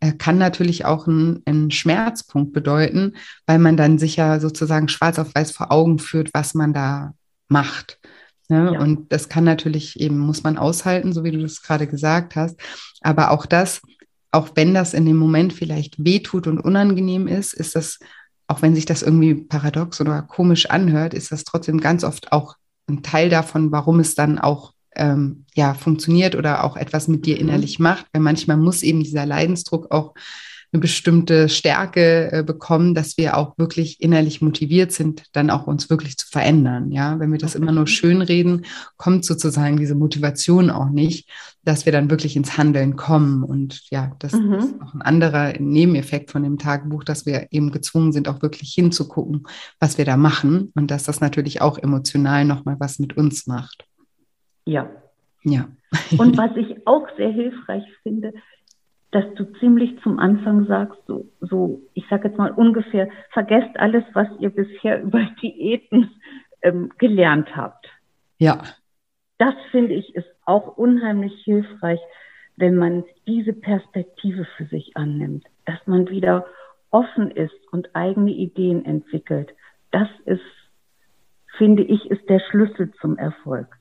äh, 0.00 0.12
kann 0.12 0.38
natürlich 0.38 0.84
auch 0.84 1.06
ein, 1.06 1.42
ein 1.46 1.70
Schmerzpunkt 1.70 2.52
bedeuten, 2.52 3.14
weil 3.46 3.58
man 3.58 3.76
dann 3.76 3.98
sich 3.98 4.16
ja 4.16 4.40
sozusagen 4.40 4.88
schwarz 4.88 5.18
auf 5.18 5.34
weiß 5.34 5.52
vor 5.52 5.72
Augen 5.72 5.98
führt, 5.98 6.30
was 6.34 6.54
man 6.54 6.72
da 6.72 7.14
macht. 7.48 7.98
Ne? 8.48 8.72
Ja. 8.74 8.80
Und 8.80 9.12
das 9.12 9.28
kann 9.28 9.44
natürlich 9.44 10.00
eben, 10.00 10.18
muss 10.18 10.42
man 10.42 10.58
aushalten, 10.58 11.12
so 11.12 11.24
wie 11.24 11.30
du 11.30 11.40
das 11.40 11.62
gerade 11.62 11.86
gesagt 11.86 12.36
hast. 12.36 12.60
Aber 13.00 13.30
auch 13.30 13.46
das 13.46 13.80
auch 14.32 14.50
wenn 14.54 14.74
das 14.74 14.94
in 14.94 15.06
dem 15.06 15.16
Moment 15.16 15.52
vielleicht 15.52 16.04
wehtut 16.04 16.46
und 16.46 16.58
unangenehm 16.58 17.26
ist, 17.26 17.52
ist 17.52 17.74
das, 17.74 17.98
auch 18.46 18.62
wenn 18.62 18.74
sich 18.74 18.84
das 18.84 19.02
irgendwie 19.02 19.34
paradox 19.34 20.00
oder 20.00 20.22
komisch 20.22 20.70
anhört, 20.70 21.14
ist 21.14 21.32
das 21.32 21.44
trotzdem 21.44 21.80
ganz 21.80 22.04
oft 22.04 22.32
auch 22.32 22.56
ein 22.88 23.02
Teil 23.02 23.28
davon, 23.28 23.72
warum 23.72 24.00
es 24.00 24.14
dann 24.14 24.38
auch 24.38 24.72
ähm, 24.96 25.44
ja 25.54 25.74
funktioniert 25.74 26.34
oder 26.34 26.64
auch 26.64 26.76
etwas 26.76 27.08
mit 27.08 27.26
dir 27.26 27.36
mhm. 27.36 27.42
innerlich 27.42 27.78
macht. 27.78 28.06
Weil 28.12 28.22
manchmal 28.22 28.56
muss 28.56 28.82
eben 28.82 29.02
dieser 29.02 29.26
Leidensdruck 29.26 29.90
auch 29.90 30.14
eine 30.72 30.80
bestimmte 30.80 31.48
Stärke 31.48 32.30
äh, 32.32 32.42
bekommen, 32.44 32.94
dass 32.94 33.16
wir 33.16 33.36
auch 33.36 33.58
wirklich 33.58 34.00
innerlich 34.00 34.40
motiviert 34.40 34.92
sind, 34.92 35.24
dann 35.32 35.50
auch 35.50 35.66
uns 35.66 35.90
wirklich 35.90 36.16
zu 36.16 36.28
verändern. 36.28 36.92
Ja, 36.92 37.18
wenn 37.18 37.32
wir 37.32 37.38
das 37.38 37.56
immer 37.56 37.72
nur 37.72 37.88
schön 37.88 38.22
reden, 38.22 38.64
kommt 38.96 39.24
sozusagen 39.24 39.78
diese 39.78 39.96
Motivation 39.96 40.70
auch 40.70 40.88
nicht, 40.88 41.28
dass 41.64 41.86
wir 41.86 41.92
dann 41.92 42.08
wirklich 42.08 42.36
ins 42.36 42.56
Handeln 42.56 42.94
kommen. 42.94 43.42
Und 43.42 43.90
ja, 43.90 44.12
das 44.20 44.32
mhm. 44.32 44.54
ist 44.54 44.74
auch 44.80 44.94
ein 44.94 45.02
anderer 45.02 45.54
Nebeneffekt 45.58 46.30
von 46.30 46.44
dem 46.44 46.58
Tagebuch, 46.58 47.02
dass 47.02 47.26
wir 47.26 47.48
eben 47.50 47.72
gezwungen 47.72 48.12
sind, 48.12 48.28
auch 48.28 48.40
wirklich 48.40 48.72
hinzugucken, 48.72 49.46
was 49.80 49.98
wir 49.98 50.04
da 50.04 50.16
machen 50.16 50.70
und 50.76 50.90
dass 50.92 51.02
das 51.02 51.20
natürlich 51.20 51.60
auch 51.60 51.78
emotional 51.78 52.44
nochmal 52.44 52.76
was 52.78 53.00
mit 53.00 53.16
uns 53.16 53.48
macht. 53.48 53.84
Ja. 54.64 54.88
Ja. 55.42 55.68
Und 56.16 56.36
was 56.38 56.56
ich 56.56 56.86
auch 56.86 57.06
sehr 57.16 57.30
hilfreich 57.30 57.84
finde, 58.02 58.32
dass 59.12 59.24
du 59.34 59.44
ziemlich 59.58 60.00
zum 60.02 60.18
Anfang 60.18 60.66
sagst, 60.66 61.00
so, 61.06 61.26
so 61.40 61.80
ich 61.94 62.06
sage 62.08 62.28
jetzt 62.28 62.38
mal 62.38 62.52
ungefähr, 62.52 63.08
vergesst 63.32 63.78
alles, 63.78 64.04
was 64.12 64.28
ihr 64.38 64.50
bisher 64.50 65.02
über 65.02 65.20
Diäten 65.42 66.10
ähm, 66.62 66.90
gelernt 66.98 67.56
habt. 67.56 67.88
Ja. 68.38 68.62
Das 69.38 69.54
finde 69.70 69.94
ich 69.94 70.14
ist 70.14 70.28
auch 70.44 70.76
unheimlich 70.76 71.32
hilfreich, 71.44 72.00
wenn 72.56 72.76
man 72.76 73.04
diese 73.26 73.54
Perspektive 73.54 74.46
für 74.56 74.66
sich 74.66 74.96
annimmt, 74.96 75.44
dass 75.64 75.78
man 75.86 76.08
wieder 76.10 76.46
offen 76.90 77.30
ist 77.30 77.54
und 77.72 77.94
eigene 77.94 78.32
Ideen 78.32 78.84
entwickelt. 78.84 79.54
Das 79.90 80.08
ist, 80.26 80.42
finde 81.56 81.82
ich, 81.82 82.10
ist 82.10 82.28
der 82.28 82.40
Schlüssel 82.50 82.92
zum 83.00 83.16
Erfolg. 83.16 83.79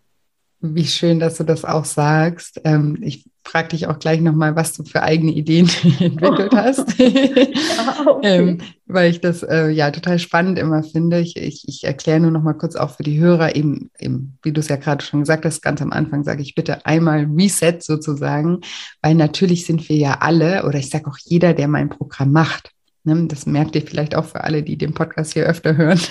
Wie 0.61 0.85
schön, 0.85 1.19
dass 1.19 1.37
du 1.37 1.45
das 1.45 1.63
auch 1.63 1.85
sagst. 1.85 2.59
Ähm, 2.65 2.97
ich 3.01 3.29
frage 3.45 3.69
dich 3.69 3.87
auch 3.87 3.97
gleich 3.97 4.19
nochmal, 4.19 4.57
was 4.57 4.73
du 4.73 4.83
für 4.83 5.01
eigene 5.03 5.31
Ideen 5.31 5.69
entwickelt 5.99 6.53
hast. 6.53 6.99
ja, 6.99 8.05
okay. 8.07 8.19
ähm, 8.23 8.57
weil 8.85 9.09
ich 9.09 9.21
das 9.21 9.41
äh, 9.41 9.69
ja 9.69 9.89
total 9.91 10.19
spannend 10.19 10.59
immer 10.59 10.83
finde. 10.83 11.21
Ich, 11.21 11.37
ich, 11.37 11.63
ich 11.67 11.85
erkläre 11.85 12.19
nur 12.19 12.31
nochmal 12.31 12.57
kurz 12.57 12.75
auch 12.75 12.89
für 12.91 13.03
die 13.03 13.19
Hörer, 13.19 13.55
eben, 13.55 13.89
eben 13.99 14.37
wie 14.43 14.51
du 14.51 14.59
es 14.59 14.67
ja 14.67 14.75
gerade 14.75 15.03
schon 15.03 15.21
gesagt 15.21 15.45
hast, 15.45 15.61
ganz 15.61 15.81
am 15.81 15.93
Anfang 15.93 16.25
sage 16.25 16.41
ich 16.41 16.55
bitte 16.55 16.85
einmal 16.85 17.25
Reset 17.33 17.79
sozusagen, 17.79 18.59
weil 19.01 19.15
natürlich 19.15 19.65
sind 19.65 19.87
wir 19.87 19.95
ja 19.95 20.17
alle, 20.19 20.65
oder 20.65 20.77
ich 20.77 20.89
sage 20.89 21.07
auch 21.07 21.17
jeder, 21.23 21.53
der 21.53 21.69
mein 21.69 21.89
Programm 21.89 22.33
macht, 22.33 22.71
Ne, 23.09 23.25
das 23.27 23.47
merkt 23.47 23.75
ihr 23.75 23.81
vielleicht 23.81 24.13
auch 24.15 24.25
für 24.25 24.43
alle, 24.43 24.61
die 24.61 24.77
den 24.77 24.93
Podcast 24.93 25.33
hier 25.33 25.45
öfter 25.45 25.75
hören. 25.75 25.99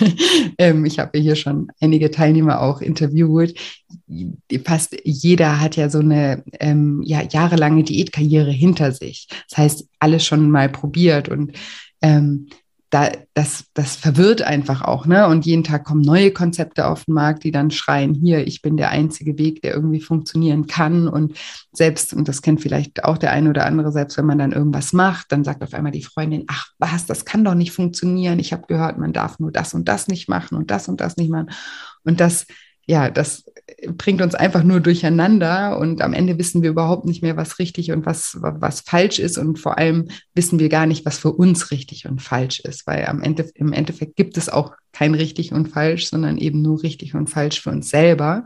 Ähm, 0.57 0.83
ich 0.83 0.99
habe 0.99 1.17
hier 1.17 1.35
schon 1.35 1.71
einige 1.79 2.11
Teilnehmer 2.11 2.61
auch 2.61 2.81
interviewt. 2.81 3.53
Fast 4.65 4.97
jeder 5.05 5.61
hat 5.61 5.77
ja 5.77 5.89
so 5.89 5.99
eine 5.99 6.43
ähm, 6.59 7.01
ja, 7.05 7.21
jahrelange 7.21 7.83
Diätkarriere 7.83 8.51
hinter 8.51 8.91
sich. 8.91 9.27
Das 9.47 9.57
heißt, 9.57 9.87
alles 9.99 10.25
schon 10.25 10.51
mal 10.51 10.67
probiert 10.67 11.29
und 11.29 11.53
ähm, 12.01 12.47
da, 12.89 13.11
das, 13.35 13.65
das 13.75 13.95
verwirrt 13.95 14.41
einfach 14.41 14.81
auch, 14.81 15.05
ne? 15.05 15.27
Und 15.27 15.45
jeden 15.45 15.63
Tag 15.63 15.83
kommen 15.83 16.01
neue 16.01 16.31
Konzepte 16.31 16.87
auf 16.87 17.05
den 17.05 17.13
Markt, 17.13 17.43
die 17.43 17.51
dann 17.51 17.69
schreien, 17.69 18.15
hier, 18.15 18.47
ich 18.47 18.63
bin 18.63 18.77
der 18.77 18.89
einzige 18.89 19.37
Weg, 19.37 19.61
der 19.61 19.75
irgendwie 19.75 20.01
funktionieren 20.01 20.65
kann. 20.65 21.07
Und 21.07 21.37
selbst, 21.71 22.13
und 22.13 22.27
das 22.27 22.41
kennt 22.41 22.61
vielleicht 22.61 23.03
auch 23.03 23.19
der 23.19 23.31
eine 23.31 23.51
oder 23.51 23.65
andere, 23.65 23.91
selbst 23.91 24.17
wenn 24.17 24.25
man 24.25 24.39
dann 24.39 24.53
irgendwas 24.53 24.91
macht, 24.91 25.31
dann 25.31 25.43
sagt 25.43 25.61
auf 25.63 25.73
einmal 25.75 25.91
die 25.91 26.03
Freundin, 26.03 26.45
ach 26.47 26.69
was, 26.79 27.05
das 27.05 27.25
kann 27.25 27.43
doch 27.43 27.53
nicht 27.53 27.73
funktionieren. 27.73 28.39
Ich 28.39 28.53
habe 28.53 28.65
gehört, 28.67 28.97
man 28.97 29.13
darf 29.13 29.37
nur 29.37 29.51
das 29.51 29.75
und 29.75 29.87
das 29.87 30.07
nicht 30.07 30.27
machen 30.27 30.57
und 30.57 30.71
das 30.71 30.87
und 30.87 30.99
das 30.99 31.15
nicht 31.15 31.29
machen. 31.29 31.51
Und 32.03 32.19
das 32.19 32.47
ja, 32.89 33.11
das 33.11 33.45
bringt 33.85 34.19
uns 34.19 34.33
einfach 34.33 34.63
nur 34.63 34.79
durcheinander 34.79 35.77
und 35.77 36.01
am 36.01 36.13
Ende 36.13 36.39
wissen 36.39 36.63
wir 36.63 36.71
überhaupt 36.71 37.05
nicht 37.05 37.21
mehr, 37.21 37.37
was 37.37 37.59
richtig 37.59 37.91
und 37.91 38.03
was, 38.03 38.35
was 38.41 38.81
falsch 38.81 39.19
ist 39.19 39.37
und 39.37 39.59
vor 39.59 39.77
allem 39.77 40.07
wissen 40.33 40.57
wir 40.57 40.69
gar 40.69 40.87
nicht, 40.87 41.05
was 41.05 41.19
für 41.19 41.31
uns 41.31 41.69
richtig 41.69 42.07
und 42.07 42.19
falsch 42.19 42.61
ist, 42.61 42.87
weil 42.87 43.05
am 43.05 43.21
Ende, 43.21 43.47
im 43.53 43.73
Endeffekt 43.73 44.15
gibt 44.15 44.37
es 44.37 44.49
auch 44.49 44.73
kein 44.91 45.13
richtig 45.13 45.53
und 45.53 45.67
falsch, 45.67 46.09
sondern 46.09 46.39
eben 46.39 46.63
nur 46.63 46.81
richtig 46.81 47.13
und 47.13 47.29
falsch 47.29 47.61
für 47.61 47.69
uns 47.69 47.91
selber. 47.91 48.43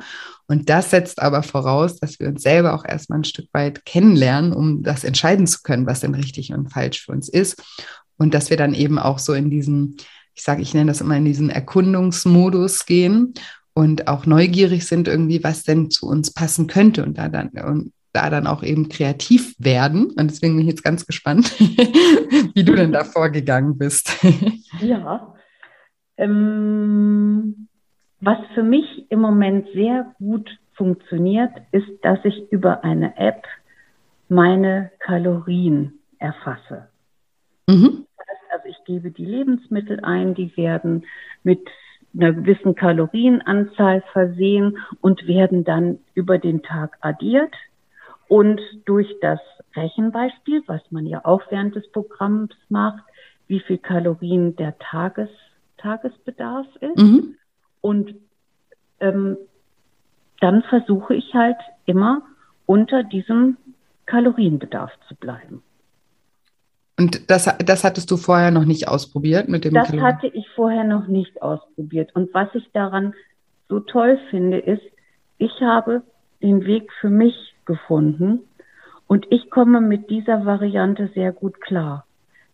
Und 0.47 0.69
das 0.69 0.89
setzt 0.89 1.21
aber 1.21 1.41
voraus, 1.41 2.01
dass 2.01 2.19
wir 2.19 2.27
uns 2.27 2.43
selber 2.43 2.73
auch 2.73 2.83
erstmal 2.83 3.19
ein 3.19 3.23
Stück 3.23 3.47
weit 3.53 3.85
kennenlernen, 3.85 4.51
um 4.51 4.83
das 4.83 5.05
entscheiden 5.05 5.47
zu 5.47 5.59
können, 5.63 5.85
was 5.85 6.01
denn 6.01 6.15
richtig 6.15 6.51
und 6.51 6.67
falsch 6.67 7.05
für 7.05 7.13
uns 7.13 7.29
ist. 7.29 7.63
Und 8.17 8.33
dass 8.33 8.49
wir 8.49 8.57
dann 8.57 8.73
eben 8.73 8.99
auch 8.99 9.19
so 9.19 9.33
in 9.33 9.49
diesen, 9.49 9.95
ich 10.33 10.43
sage, 10.43 10.61
ich 10.61 10.73
nenne 10.73 10.91
das 10.91 10.99
immer 10.99 11.15
in 11.15 11.25
diesen 11.25 11.49
Erkundungsmodus 11.49 12.85
gehen 12.85 13.33
und 13.73 14.07
auch 14.07 14.25
neugierig 14.25 14.85
sind 14.85 15.07
irgendwie, 15.07 15.43
was 15.43 15.63
denn 15.63 15.89
zu 15.89 16.07
uns 16.07 16.33
passen 16.33 16.67
könnte 16.67 17.03
und 17.03 17.17
da 17.17 17.29
dann 17.29 17.49
und 17.49 17.91
da 18.13 18.29
dann 18.29 18.45
auch 18.45 18.63
eben 18.63 18.89
kreativ 18.89 19.55
werden. 19.57 20.11
Und 20.11 20.29
deswegen 20.29 20.55
bin 20.55 20.65
ich 20.65 20.71
jetzt 20.71 20.83
ganz 20.83 21.05
gespannt, 21.05 21.59
wie 21.59 22.63
du 22.63 22.75
denn 22.75 22.91
da 22.91 23.03
vorgegangen 23.03 23.77
bist. 23.77 24.11
ja. 24.79 25.33
Ähm, 26.17 27.67
was 28.21 28.37
für 28.53 28.63
mich 28.63 29.09
im 29.09 29.19
Moment 29.19 29.67
sehr 29.73 30.13
gut 30.19 30.49
funktioniert, 30.75 31.51
ist, 31.71 31.89
dass 32.03 32.19
ich 32.23 32.51
über 32.51 32.83
eine 32.83 33.17
App 33.17 33.43
meine 34.29 34.91
Kalorien 34.99 35.99
erfasse. 36.19 36.89
Mhm. 37.67 38.05
Also 38.51 38.67
ich 38.69 38.77
gebe 38.85 39.09
die 39.11 39.25
Lebensmittel 39.25 39.99
ein, 40.03 40.35
die 40.35 40.55
werden 40.55 41.05
mit 41.43 41.67
einer 42.15 42.33
gewissen 42.33 42.75
Kalorienanzahl 42.75 44.03
versehen 44.11 44.77
und 45.01 45.27
werden 45.27 45.63
dann 45.63 45.99
über 46.13 46.37
den 46.37 46.61
Tag 46.61 46.97
addiert. 47.01 47.53
Und 48.27 48.61
durch 48.85 49.07
das 49.21 49.39
Rechenbeispiel, 49.75 50.63
was 50.67 50.81
man 50.91 51.05
ja 51.05 51.25
auch 51.25 51.41
während 51.49 51.75
des 51.75 51.89
Programms 51.91 52.53
macht, 52.69 53.03
wie 53.47 53.59
viel 53.59 53.77
Kalorien 53.77 54.55
der 54.55 54.77
Tages, 54.79 55.29
Tagesbedarf 55.77 56.67
ist. 56.79 56.97
Mhm. 56.97 57.35
Und 57.81 58.15
ähm, 58.99 59.37
dann 60.39 60.63
versuche 60.63 61.15
ich 61.15 61.33
halt 61.33 61.57
immer 61.85 62.21
unter 62.65 63.03
diesem 63.03 63.57
Kalorienbedarf 64.05 64.91
zu 65.07 65.15
bleiben. 65.15 65.61
Und 67.03 67.29
das, 67.29 67.53
das 67.65 67.83
hattest 67.83 68.09
du 68.11 68.15
vorher 68.15 68.49
noch 68.49 68.63
nicht 68.63 68.87
ausprobiert 68.87 69.49
mit 69.49 69.65
dem 69.65 69.73
Das 69.73 69.87
Kalorien? 69.87 70.07
hatte 70.07 70.27
ich 70.27 70.47
vorher 70.55 70.85
noch 70.85 71.07
nicht 71.07 71.41
ausprobiert. 71.41 72.15
Und 72.15 72.33
was 72.33 72.47
ich 72.53 72.71
daran 72.71 73.13
so 73.67 73.81
toll 73.81 74.17
finde, 74.29 74.59
ist, 74.59 74.81
ich 75.37 75.51
habe 75.59 76.03
den 76.41 76.63
Weg 76.63 76.93
für 77.01 77.09
mich 77.09 77.35
gefunden 77.65 78.39
und 79.07 79.27
ich 79.31 79.49
komme 79.49 79.81
mit 79.81 80.09
dieser 80.09 80.45
Variante 80.45 81.09
sehr 81.13 81.33
gut 81.33 81.59
klar. 81.59 82.05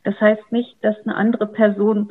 Das 0.03 0.19
heißt 0.19 0.51
nicht, 0.51 0.77
dass 0.81 0.95
eine 1.05 1.15
andere 1.15 1.45
Person 1.45 2.09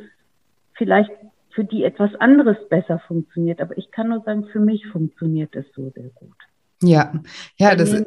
vielleicht 0.75 1.11
für 1.49 1.65
die 1.65 1.83
etwas 1.83 2.15
anderes 2.15 2.55
besser 2.69 2.99
funktioniert, 2.99 3.59
aber 3.59 3.77
ich 3.77 3.91
kann 3.91 4.07
nur 4.07 4.21
sagen, 4.21 4.45
für 4.45 4.61
mich 4.61 4.87
funktioniert 4.87 5.57
es 5.57 5.65
so 5.75 5.89
sehr 5.89 6.09
gut. 6.15 6.37
Ja, 6.81 7.11
ja, 7.57 7.75
das 7.75 7.91
ist. 7.91 8.05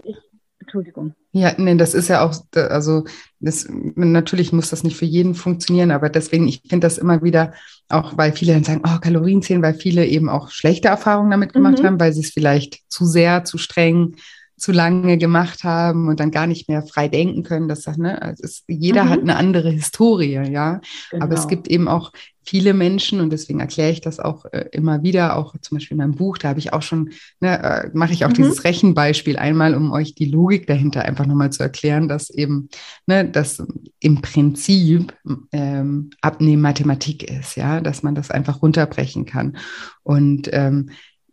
Entschuldigung. 0.63 1.15
Ja, 1.33 1.53
nee, 1.59 1.75
das 1.77 1.95
ist 1.95 2.09
ja 2.09 2.25
auch, 2.25 2.35
also 2.55 3.05
das, 3.41 3.67
natürlich 3.69 4.53
muss 4.53 4.71
das 4.71 4.85
nicht 4.85 4.97
für 4.97 5.05
jeden 5.05 5.35
funktionieren, 5.35 5.91
aber 5.91 6.09
deswegen, 6.09 6.47
ich 6.47 6.63
finde 6.69 6.87
das 6.87 6.99
immer 6.99 7.23
wieder, 7.23 7.53
auch 7.89 8.17
weil 8.17 8.33
viele 8.33 8.55
dann 8.55 8.65
sagen, 8.65 8.83
oh, 8.85 8.99
Kalorien 9.01 9.43
zählen, 9.43 9.63
weil 9.63 9.75
viele 9.75 10.07
eben 10.07 10.29
auch 10.29 10.51
schlechte 10.51 10.89
Erfahrungen 10.89 11.31
damit 11.31 11.53
gemacht 11.53 11.81
mhm. 11.83 11.87
haben, 11.87 12.01
weil 12.01 12.13
sie 12.13 12.21
es 12.21 12.31
vielleicht 12.31 12.81
zu 12.89 13.05
sehr, 13.05 13.45
zu 13.45 13.59
streng, 13.59 14.15
zu 14.57 14.73
lange 14.73 15.19
gemacht 15.19 15.65
haben 15.65 16.09
und 16.09 16.21
dann 16.21 16.31
gar 16.31 16.47
nicht 16.47 16.69
mehr 16.69 16.83
frei 16.83 17.09
denken 17.09 17.43
können. 17.43 17.69
Das, 17.69 17.87
ne, 17.97 18.21
also 18.21 18.45
es, 18.45 18.65
jeder 18.69 19.05
mhm. 19.05 19.09
hat 19.09 19.21
eine 19.21 19.37
andere 19.37 19.71
Historie, 19.71 20.35
ja. 20.51 20.81
Genau. 21.11 21.25
Aber 21.25 21.35
es 21.35 21.43
genau. 21.43 21.49
gibt 21.49 21.69
eben 21.69 21.89
auch 21.89 22.13
viele 22.45 22.75
Menschen 22.75 23.21
und 23.21 23.31
deswegen 23.31 23.61
erkläre 23.61 23.91
ich 23.91 24.01
das 24.01 24.19
auch 24.19 24.45
äh, 24.47 24.67
immer 24.73 25.03
wieder, 25.03 25.37
auch 25.37 25.55
zum 25.61 25.77
Beispiel 25.77 25.95
in 25.95 25.99
meinem 25.99 26.15
Buch, 26.15 26.39
da 26.39 26.49
habe 26.49 26.59
ich 26.59 26.73
auch 26.73 26.83
schon, 26.83 27.11
ne, 27.41 27.63
äh, 27.63 27.91
mache 27.95 28.13
ich 28.13 28.25
auch 28.25 28.31
mhm. 28.31 28.35
dieses 28.35 28.65
Rechenbeispiel 28.65 29.37
einmal, 29.37 29.75
um 29.75 29.93
euch 29.93 30.15
die 30.15 30.27
Logik 30.27 30.67
dahinter 30.67 31.05
einfach 31.05 31.27
nochmal 31.27 31.51
zu 31.51 31.63
erklären, 31.63 32.09
dass 32.09 32.31
eben, 32.31 32.69
ne, 33.07 33.29
dass 33.29 33.63
im 34.01 34.23
Prinzip 34.23 35.15
ähm, 35.53 36.11
Abnehmen 36.21 36.63
Mathematik 36.63 37.23
ist, 37.31 37.57
ja, 37.57 37.81
dass 37.81 38.03
man 38.03 38.15
das 38.15 38.31
einfach 38.31 38.63
runterbrechen 38.63 39.25
kann. 39.25 39.57
Und 40.03 40.49
ähm, 40.53 40.91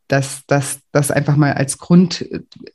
das, 0.09 0.41
das, 0.47 0.79
das 0.91 1.11
einfach 1.11 1.35
mal 1.35 1.53
als 1.53 1.77
Grund, 1.77 2.27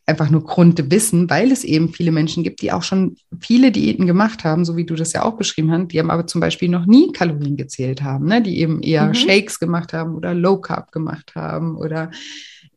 einfach 0.07 0.31
nur 0.31 0.45
Grundwissen, 0.45 1.29
weil 1.29 1.51
es 1.51 1.65
eben 1.65 1.93
viele 1.93 2.13
Menschen 2.13 2.45
gibt, 2.45 2.63
die 2.63 2.71
auch 2.71 2.85
schon 2.85 3.17
viele 3.41 3.73
Diäten 3.73 4.07
gemacht 4.07 4.45
haben, 4.45 4.65
so 4.65 4.77
wie 4.77 4.87
du 4.87 4.95
das 4.95 5.13
ja 5.13 5.25
auch 5.25 5.37
beschrieben 5.37 5.73
hast, 5.73 5.89
die 5.89 5.99
haben 5.99 6.13
aber 6.13 6.29
zum 6.29 6.41
Beispiel 6.41 6.69
noch 6.69 6.87
nie 6.87 7.11
Kalorien 7.11 7.57
gezählt 7.57 8.03
haben, 8.03 8.27
ne? 8.27 8.41
die 8.41 8.61
eben 8.61 8.83
eher 8.83 9.09
mhm. 9.09 9.15
Shakes 9.15 9.59
gemacht 9.59 9.93
haben 9.93 10.15
oder 10.15 10.33
Low 10.33 10.61
Carb 10.61 10.93
gemacht 10.93 11.33
haben 11.35 11.77
oder 11.77 12.13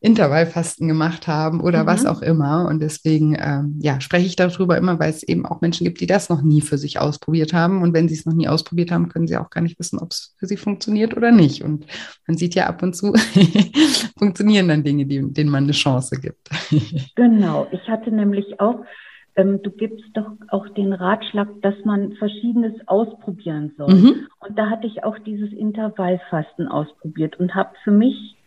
Intervallfasten 0.00 0.86
gemacht 0.86 1.26
haben 1.26 1.60
oder 1.60 1.82
mhm. 1.82 1.86
was 1.86 2.06
auch 2.06 2.22
immer. 2.22 2.66
Und 2.68 2.80
deswegen 2.80 3.36
ähm, 3.38 3.78
ja, 3.80 4.00
spreche 4.00 4.26
ich 4.26 4.36
darüber 4.36 4.76
immer, 4.76 4.98
weil 5.00 5.10
es 5.10 5.22
eben 5.22 5.44
auch 5.44 5.60
Menschen 5.60 5.84
gibt, 5.84 6.00
die 6.00 6.06
das 6.06 6.28
noch 6.28 6.42
nie 6.42 6.60
für 6.60 6.78
sich 6.78 7.00
ausprobiert 7.00 7.52
haben. 7.52 7.82
Und 7.82 7.94
wenn 7.94 8.08
sie 8.08 8.14
es 8.14 8.24
noch 8.24 8.34
nie 8.34 8.48
ausprobiert 8.48 8.92
haben, 8.92 9.08
können 9.08 9.26
sie 9.26 9.36
auch 9.36 9.50
gar 9.50 9.60
nicht 9.60 9.78
wissen, 9.78 9.98
ob 9.98 10.12
es 10.12 10.34
für 10.38 10.46
sie 10.46 10.56
funktioniert 10.56 11.16
oder 11.16 11.32
nicht. 11.32 11.62
Und 11.62 11.86
man 12.26 12.36
sieht 12.36 12.54
ja 12.54 12.66
ab 12.66 12.82
und 12.82 12.94
zu, 12.94 13.12
funktionieren 14.18 14.68
dann 14.68 14.84
Dinge, 14.84 15.06
die, 15.06 15.32
denen 15.32 15.50
man 15.50 15.64
eine 15.64 15.72
Chance 15.72 16.20
gibt. 16.20 16.48
genau. 17.16 17.66
Ich 17.72 17.88
hatte 17.88 18.12
nämlich 18.12 18.60
auch, 18.60 18.84
ähm, 19.34 19.60
du 19.62 19.70
gibst 19.70 20.04
doch 20.14 20.30
auch 20.48 20.68
den 20.70 20.92
Ratschlag, 20.92 21.48
dass 21.62 21.74
man 21.84 22.12
Verschiedenes 22.12 22.74
ausprobieren 22.86 23.72
soll. 23.76 23.94
Mhm. 23.94 24.26
Und 24.38 24.56
da 24.56 24.70
hatte 24.70 24.86
ich 24.86 25.02
auch 25.02 25.18
dieses 25.18 25.52
Intervallfasten 25.52 26.68
ausprobiert 26.68 27.40
und 27.40 27.56
habe 27.56 27.70
für 27.82 27.90
mich 27.90 28.37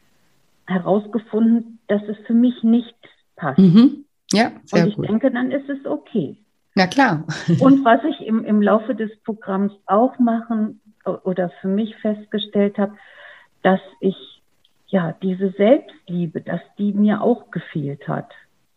herausgefunden, 0.72 1.80
dass 1.88 2.02
es 2.04 2.18
für 2.26 2.34
mich 2.34 2.64
nicht 2.64 2.96
passt. 3.36 3.60
Mhm. 3.60 4.06
Ja, 4.32 4.52
sehr 4.64 4.84
Und 4.84 4.90
ich 4.90 4.96
gut. 4.96 5.10
denke, 5.10 5.32
dann 5.32 5.52
ist 5.52 5.70
es 5.70 5.86
okay. 5.86 6.38
Na 6.76 6.88
klar. 6.88 7.26
Und 7.60 7.84
was 7.84 8.02
ich 8.04 8.26
im, 8.26 8.46
im 8.46 8.62
Laufe 8.62 8.96
des 8.96 9.12
Programms 9.24 9.74
auch 9.86 10.18
machen 10.20 10.80
oder 11.24 11.50
für 11.62 11.68
mich 11.68 11.96
festgestellt 11.98 12.78
habe, 12.78 12.96
dass 13.64 13.82
ich 14.00 14.16
ja 14.88 15.14
diese 15.22 15.52
Selbstliebe, 15.52 16.42
dass 16.42 16.62
die 16.78 16.94
mir 16.94 17.22
auch 17.22 17.52
gefehlt 17.52 18.08
hat. 18.08 18.30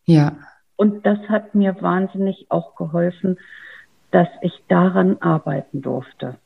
Ja. 0.07 0.37
Und 0.77 1.07
das 1.07 1.19
hat 1.29 1.55
mir 1.55 1.77
wahnsinnig 1.81 2.47
auch 2.49 2.75
geholfen, 2.75 3.39
dass 4.11 4.29
ich 4.43 4.53
daran 4.69 5.19
arbeiten 5.21 5.83
durfte. 5.83 6.37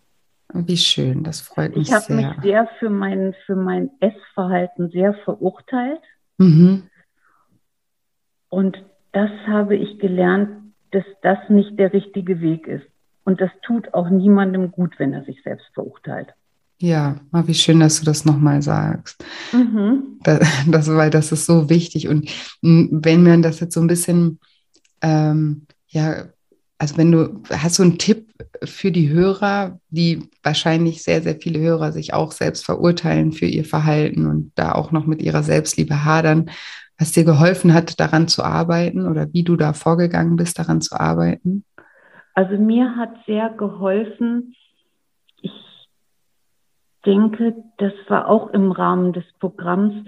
Wie 0.52 0.76
schön, 0.76 1.24
das 1.24 1.40
freut 1.40 1.76
mich 1.76 1.82
ich 1.82 1.88
sehr. 1.88 1.98
Ich 1.98 2.24
habe 2.24 2.34
mich 2.34 2.42
sehr 2.42 2.68
für 2.78 2.90
mein, 2.90 3.34
für 3.46 3.56
mein 3.56 3.90
Essverhalten 4.00 4.90
sehr 4.90 5.14
verurteilt. 5.24 6.00
Mhm. 6.38 6.84
Und 8.48 8.78
das 9.12 9.30
habe 9.46 9.76
ich 9.76 9.98
gelernt, 9.98 10.48
dass 10.90 11.04
das 11.22 11.38
nicht 11.48 11.78
der 11.78 11.92
richtige 11.92 12.40
Weg 12.40 12.66
ist. 12.66 12.86
Und 13.24 13.42
das 13.42 13.50
tut 13.62 13.92
auch 13.92 14.08
niemandem 14.08 14.70
gut, 14.70 14.98
wenn 14.98 15.12
er 15.12 15.24
sich 15.24 15.42
selbst 15.42 15.66
verurteilt. 15.74 16.28
Ja, 16.80 17.16
wie 17.32 17.54
schön, 17.54 17.80
dass 17.80 17.98
du 17.98 18.06
das 18.06 18.24
nochmal 18.24 18.62
sagst. 18.62 19.22
Mhm. 19.52 20.18
Das, 20.22 20.38
das, 20.66 20.88
weil 20.88 21.10
das 21.10 21.32
ist 21.32 21.44
so 21.44 21.68
wichtig. 21.68 22.08
Und 22.08 22.30
wenn 22.62 23.22
man 23.22 23.42
das 23.42 23.60
jetzt 23.60 23.74
so 23.74 23.80
ein 23.80 23.86
bisschen 23.86 24.38
ähm, 25.02 25.66
ja, 25.88 26.26
also 26.78 26.96
wenn 26.96 27.10
du, 27.10 27.42
hast 27.50 27.78
du 27.78 27.82
einen 27.82 27.98
Tipp 27.98 28.28
für 28.64 28.92
die 28.92 29.08
Hörer, 29.10 29.80
die 29.90 30.28
wahrscheinlich 30.44 31.02
sehr, 31.02 31.22
sehr 31.22 31.34
viele 31.34 31.58
Hörer 31.58 31.90
sich 31.90 32.14
auch 32.14 32.30
selbst 32.30 32.64
verurteilen 32.64 33.32
für 33.32 33.46
ihr 33.46 33.64
Verhalten 33.64 34.26
und 34.26 34.52
da 34.54 34.72
auch 34.72 34.92
noch 34.92 35.04
mit 35.04 35.20
ihrer 35.20 35.42
Selbstliebe 35.42 36.04
hadern, 36.04 36.50
was 36.96 37.12
dir 37.12 37.24
geholfen 37.24 37.74
hat, 37.74 37.98
daran 37.98 38.28
zu 38.28 38.44
arbeiten 38.44 39.06
oder 39.08 39.32
wie 39.32 39.42
du 39.42 39.56
da 39.56 39.72
vorgegangen 39.72 40.36
bist, 40.36 40.58
daran 40.58 40.80
zu 40.80 40.98
arbeiten? 40.98 41.64
Also 42.34 42.56
mir 42.56 42.94
hat 42.96 43.10
sehr 43.26 43.50
geholfen, 43.50 44.54
ich 45.42 45.52
denke, 47.04 47.56
das 47.78 47.92
war 48.08 48.28
auch 48.28 48.50
im 48.50 48.70
Rahmen 48.70 49.12
des 49.12 49.24
Programms, 49.40 50.06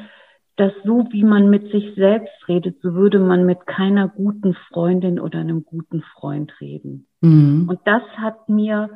dass 0.61 0.75
so 0.85 1.09
wie 1.11 1.25
man 1.25 1.49
mit 1.49 1.73
sich 1.73 1.95
selbst 1.95 2.47
redet, 2.47 2.83
so 2.83 2.93
würde 2.93 3.19
man 3.19 3.47
mit 3.47 3.67
keiner 3.67 4.09
guten 4.09 4.55
Freundin 4.69 5.19
oder 5.19 5.39
einem 5.39 5.65
guten 5.65 6.03
Freund 6.03 6.53
reden. 6.61 7.07
Mhm. 7.23 7.67
Und 7.67 7.81
das 7.87 8.03
hat 8.19 8.47
mir 8.51 8.91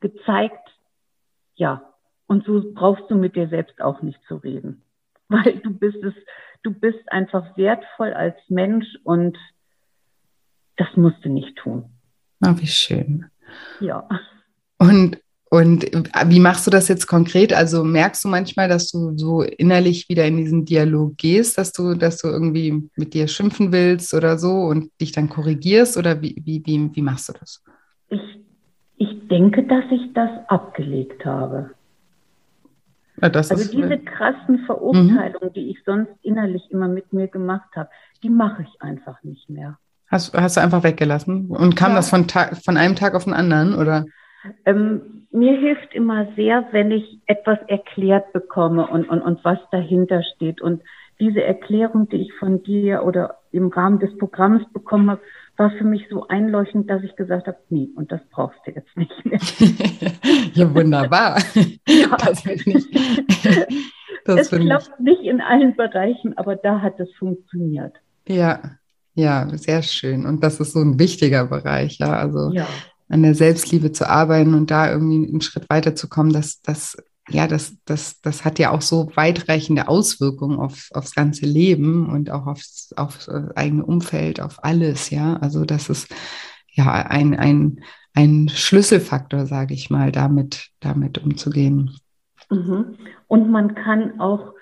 gezeigt, 0.00 0.66
ja, 1.56 1.92
und 2.26 2.46
so 2.46 2.72
brauchst 2.72 3.10
du 3.10 3.16
mit 3.16 3.36
dir 3.36 3.48
selbst 3.48 3.82
auch 3.82 4.00
nicht 4.00 4.18
zu 4.26 4.36
reden. 4.36 4.80
Weil 5.28 5.58
du 5.58 5.74
bist 5.74 6.02
es, 6.02 6.14
du 6.62 6.72
bist 6.72 7.12
einfach 7.12 7.54
wertvoll 7.58 8.14
als 8.14 8.36
Mensch 8.48 8.86
und 9.02 9.36
das 10.78 10.88
musst 10.96 11.22
du 11.22 11.28
nicht 11.28 11.54
tun. 11.58 11.84
Ah, 12.40 12.54
wie 12.56 12.66
schön. 12.66 13.26
Ja. 13.78 14.08
Und 14.78 15.18
und 15.50 15.92
äh, 15.94 16.02
wie 16.26 16.40
machst 16.40 16.66
du 16.66 16.70
das 16.70 16.88
jetzt 16.88 17.06
konkret? 17.06 17.52
Also 17.52 17.84
merkst 17.84 18.24
du 18.24 18.28
manchmal, 18.28 18.68
dass 18.68 18.90
du 18.90 19.16
so 19.16 19.42
innerlich 19.42 20.08
wieder 20.08 20.26
in 20.26 20.36
diesen 20.36 20.64
Dialog 20.64 21.16
gehst, 21.16 21.58
dass 21.58 21.72
du, 21.72 21.94
dass 21.94 22.18
du 22.18 22.28
irgendwie 22.28 22.88
mit 22.96 23.14
dir 23.14 23.28
schimpfen 23.28 23.70
willst 23.70 24.14
oder 24.14 24.36
so 24.38 24.64
und 24.64 24.90
dich 25.00 25.12
dann 25.12 25.28
korrigierst? 25.28 25.96
Oder 25.96 26.20
wie, 26.22 26.42
wie, 26.44 26.62
wie, 26.64 26.90
wie 26.94 27.02
machst 27.02 27.28
du 27.28 27.34
das? 27.38 27.62
Ich, 28.08 28.20
ich 28.96 29.28
denke, 29.28 29.62
dass 29.64 29.84
ich 29.90 30.12
das 30.12 30.30
abgelegt 30.48 31.24
habe. 31.24 31.70
Ja, 33.22 33.28
also 33.28 33.54
ist, 33.54 33.72
diese 33.72 33.98
krassen 33.98 34.58
Verurteilungen, 34.66 35.50
mhm. 35.50 35.52
die 35.54 35.70
ich 35.70 35.78
sonst 35.86 36.10
innerlich 36.22 36.62
immer 36.70 36.88
mit 36.88 37.12
mir 37.12 37.28
gemacht 37.28 37.76
habe, 37.76 37.90
die 38.24 38.30
mache 38.30 38.62
ich 38.62 38.82
einfach 38.82 39.22
nicht 39.22 39.48
mehr. 39.48 39.78
Hast, 40.08 40.34
hast 40.34 40.56
du 40.56 40.60
einfach 40.62 40.82
weggelassen? 40.82 41.46
Und 41.46 41.76
kam 41.76 41.90
ja. 41.90 41.96
das 41.96 42.10
von, 42.10 42.26
von 42.28 42.76
einem 42.76 42.96
Tag 42.96 43.14
auf 43.14 43.24
den 43.24 43.34
anderen? 43.34 43.74
Oder? 43.74 44.04
Ähm, 44.64 45.26
mir 45.30 45.58
hilft 45.58 45.94
immer 45.94 46.28
sehr, 46.36 46.68
wenn 46.72 46.90
ich 46.90 47.20
etwas 47.26 47.58
erklärt 47.66 48.32
bekomme 48.32 48.86
und, 48.86 49.08
und, 49.08 49.20
und 49.20 49.44
was 49.44 49.58
dahinter 49.70 50.22
steht. 50.36 50.60
Und 50.60 50.82
diese 51.20 51.42
Erklärung, 51.42 52.08
die 52.08 52.16
ich 52.16 52.32
von 52.34 52.62
dir 52.62 53.04
oder 53.04 53.38
im 53.52 53.68
Rahmen 53.68 53.98
des 53.98 54.16
Programms 54.18 54.62
bekommen 54.72 55.10
habe, 55.10 55.20
war 55.56 55.70
für 55.70 55.84
mich 55.84 56.06
so 56.10 56.26
einleuchtend, 56.26 56.90
dass 56.90 57.02
ich 57.02 57.14
gesagt 57.14 57.46
habe, 57.46 57.58
nee, 57.68 57.88
und 57.94 58.10
das 58.10 58.20
brauchst 58.30 58.58
du 58.66 58.72
jetzt 58.72 58.96
nicht 58.96 59.24
mehr. 59.24 59.38
ja, 60.54 60.74
wunderbar. 60.74 61.38
Ja. 61.86 62.16
Das 62.18 62.40
finde 62.40 62.78
ich. 62.78 62.86
Das 64.26 64.50
es 64.50 64.58
klappt 64.58 64.90
ich. 64.98 65.04
nicht 65.04 65.20
in 65.20 65.42
allen 65.42 65.76
Bereichen, 65.76 66.38
aber 66.38 66.56
da 66.56 66.80
hat 66.80 66.98
es 66.98 67.12
funktioniert. 67.18 67.92
Ja, 68.26 68.78
ja, 69.14 69.46
sehr 69.50 69.82
schön. 69.82 70.24
Und 70.24 70.42
das 70.42 70.60
ist 70.60 70.72
so 70.72 70.80
ein 70.80 70.98
wichtiger 70.98 71.44
Bereich, 71.44 71.98
ja. 71.98 72.16
Also 72.16 72.50
ja. 72.52 72.66
An 73.08 73.22
der 73.22 73.34
Selbstliebe 73.34 73.92
zu 73.92 74.08
arbeiten 74.08 74.54
und 74.54 74.70
da 74.70 74.90
irgendwie 74.90 75.28
einen 75.28 75.40
Schritt 75.40 75.68
weiterzukommen, 75.68 76.32
das, 76.32 76.60
das, 76.62 76.96
ja, 77.28 77.46
das, 77.46 77.76
das, 77.84 78.20
das 78.20 78.44
hat 78.44 78.58
ja 78.58 78.70
auch 78.70 78.82
so 78.82 79.10
weitreichende 79.14 79.88
Auswirkungen 79.88 80.58
auf, 80.58 80.88
aufs 80.92 81.14
ganze 81.14 81.46
Leben 81.46 82.10
und 82.10 82.30
auch 82.30 82.46
aufs, 82.46 82.92
aufs 82.96 83.28
äh, 83.28 83.48
eigene 83.54 83.84
Umfeld, 83.84 84.40
auf 84.40 84.62
alles, 84.62 85.10
ja. 85.10 85.36
Also 85.36 85.64
das 85.64 85.88
ist 85.88 86.14
ja 86.70 86.92
ein, 86.92 87.34
ein, 87.34 87.80
ein 88.14 88.48
Schlüsselfaktor, 88.48 89.46
sage 89.46 89.74
ich 89.74 89.90
mal, 89.90 90.12
damit, 90.12 90.70
damit 90.80 91.18
umzugehen. 91.18 91.96
Mhm. 92.50 92.96
Und 93.26 93.50
man 93.50 93.74
kann 93.74 94.20
auch 94.20 94.54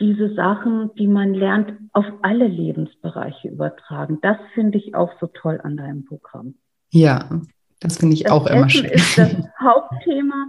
diese 0.00 0.34
Sachen, 0.34 0.90
die 0.98 1.06
man 1.06 1.34
lernt, 1.34 1.72
auf 1.92 2.04
alle 2.22 2.48
Lebensbereiche 2.48 3.48
übertragen. 3.48 4.18
Das 4.22 4.36
finde 4.54 4.78
ich 4.78 4.94
auch 4.94 5.10
so 5.20 5.28
toll 5.28 5.60
an 5.62 5.76
deinem 5.76 6.04
Programm. 6.04 6.56
Ja, 6.90 7.40
das 7.84 7.98
finde 7.98 8.14
ich 8.14 8.24
das 8.24 8.32
auch 8.32 8.46
Essen 8.46 8.56
immer 8.56 8.68
schön. 8.68 8.84
ist 8.86 9.18
das 9.18 9.32
Hauptthema, 9.60 10.46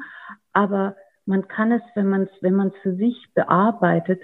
aber 0.54 0.96
man 1.26 1.48
kann 1.48 1.72
es, 1.72 1.82
wenn 1.96 2.10
man 2.10 2.24
es, 2.24 2.30
wenn 2.42 2.56
man 2.56 2.68
es 2.70 2.74
für 2.82 2.96
sich 2.96 3.28
bearbeitet, 3.34 4.22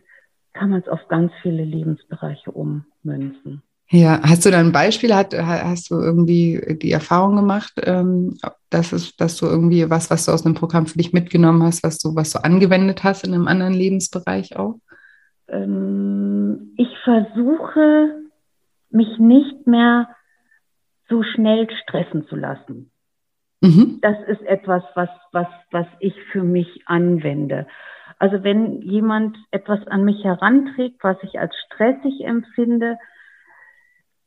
kann 0.53 0.71
man 0.71 0.81
es 0.81 0.87
auf 0.87 1.07
ganz 1.07 1.31
viele 1.41 1.63
Lebensbereiche 1.63 2.51
ummünzen. 2.51 3.61
Ja, 3.89 4.21
hast 4.23 4.45
du 4.45 4.51
da 4.51 4.59
ein 4.59 4.71
Beispiel? 4.71 5.13
Hat, 5.13 5.33
hast 5.33 5.91
du 5.91 5.95
irgendwie 5.95 6.77
die 6.81 6.91
Erfahrung 6.91 7.35
gemacht, 7.35 7.73
ähm, 7.83 8.37
dass, 8.69 8.93
es, 8.93 9.15
dass 9.17 9.35
du 9.35 9.47
irgendwie 9.47 9.89
was, 9.89 10.09
was 10.09 10.25
du 10.25 10.31
aus 10.31 10.45
einem 10.45 10.55
Programm 10.55 10.87
für 10.87 10.97
dich 10.97 11.11
mitgenommen 11.11 11.61
hast, 11.63 11.83
was 11.83 11.97
du, 11.99 12.15
was 12.15 12.31
du 12.31 12.41
angewendet 12.43 13.03
hast 13.03 13.25
in 13.25 13.33
einem 13.33 13.47
anderen 13.47 13.73
Lebensbereich 13.73 14.55
auch? 14.55 14.79
ähm, 15.51 16.73
ich 16.77 16.89
versuche, 17.03 18.21
mich 18.89 19.19
nicht 19.19 19.67
mehr 19.67 20.09
so 21.09 21.23
schnell 21.23 21.67
stressen 21.83 22.27
zu 22.27 22.35
lassen. 22.35 22.91
Mhm. 23.61 23.99
Das 24.01 24.17
ist 24.27 24.41
etwas, 24.43 24.83
was, 24.95 25.09
was, 25.31 25.47
was 25.71 25.87
ich 25.99 26.15
für 26.31 26.43
mich 26.43 26.83
anwende. 26.87 27.67
Also 28.17 28.43
wenn 28.43 28.81
jemand 28.81 29.37
etwas 29.51 29.87
an 29.87 30.03
mich 30.03 30.23
heranträgt, 30.23 31.03
was 31.03 31.17
ich 31.23 31.39
als 31.39 31.55
stressig 31.65 32.23
empfinde, 32.23 32.97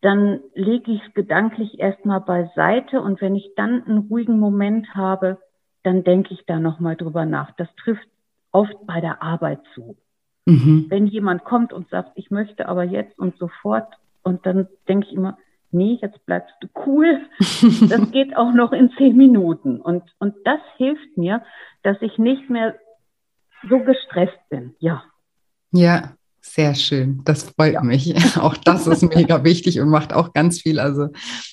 dann 0.01 0.41
lege 0.55 0.93
ich 0.93 1.03
es 1.07 1.15
gedanklich 1.15 1.79
erstmal 1.79 2.21
beiseite 2.21 3.01
und 3.01 3.21
wenn 3.21 3.35
ich 3.35 3.53
dann 3.57 3.85
einen 3.85 3.99
ruhigen 3.99 4.39
Moment 4.39 4.95
habe, 4.95 5.39
dann 5.83 6.05
denke 6.05 6.35
ich 6.35 6.45
da 6.47 6.59
nochmal 6.59 6.97
drüber 6.97 7.25
nach. 7.25 7.53
Das 7.53 7.69
trifft 7.77 8.09
oft 8.53 8.75
bei 8.87 9.01
der 9.01 9.23
Arbeit 9.23 9.61
zu. 9.75 9.97
Mhm. 10.47 10.87
Wenn 10.89 11.07
jemand 11.07 11.45
kommt 11.45 11.73
und 11.73 11.89
sagt, 11.89 12.13
ich 12.17 12.31
möchte 12.31 12.69
aber 12.69 12.85
jetzt 12.85 13.19
und 13.19 13.37
sofort, 13.39 13.95
und 14.23 14.45
dann 14.47 14.69
denke 14.89 15.07
ich 15.09 15.15
immer, 15.15 15.39
nee, 15.75 15.99
jetzt 16.01 16.25
bleibst 16.25 16.55
du 16.61 16.69
cool. 16.87 17.21
Das 17.89 18.11
geht 18.11 18.37
auch 18.37 18.53
noch 18.53 18.73
in 18.73 18.91
zehn 18.97 19.17
Minuten. 19.17 19.81
Und, 19.81 20.03
und 20.19 20.35
das 20.45 20.61
hilft 20.77 21.17
mir, 21.17 21.43
dass 21.83 21.97
ich 22.01 22.19
nicht 22.19 22.49
mehr 22.49 22.75
so 23.69 23.81
gestresst 23.81 24.39
bin. 24.49 24.75
Ja. 24.79 25.05
Ja, 25.73 26.13
sehr 26.41 26.75
schön. 26.75 27.23
Das 27.25 27.51
freut 27.51 27.75
ja. 27.75 27.83
mich. 27.83 28.15
Auch 28.41 28.57
das 28.57 28.87
ist 28.87 29.03
mega 29.03 29.45
wichtig 29.45 29.81
und 29.81 29.89
macht 29.89 30.13
auch 30.13 30.33
ganz 30.35 30.61
viel. 30.61 30.79
Also 30.79 31.09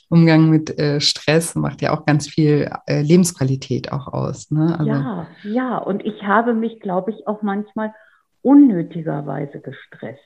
Umgang 0.10 0.50
mit 0.50 0.78
äh, 0.78 1.00
Stress 1.00 1.56
macht 1.56 1.82
ja 1.82 1.94
auch 1.94 2.06
ganz 2.06 2.28
viel 2.28 2.70
äh, 2.88 3.02
Lebensqualität 3.02 3.92
auch 3.92 4.10
aus. 4.10 4.52
Ne? 4.52 4.78
Also, 4.78 4.92
ja, 4.92 5.28
ja. 5.44 5.78
Und 5.78 6.06
ich 6.06 6.24
habe 6.24 6.54
mich, 6.54 6.82
glaube 6.82 7.12
ich, 7.12 7.26
auch 7.26 7.42
manchmal 7.42 7.94
unnötigerweise 8.42 9.62
gestresst. 9.62 10.22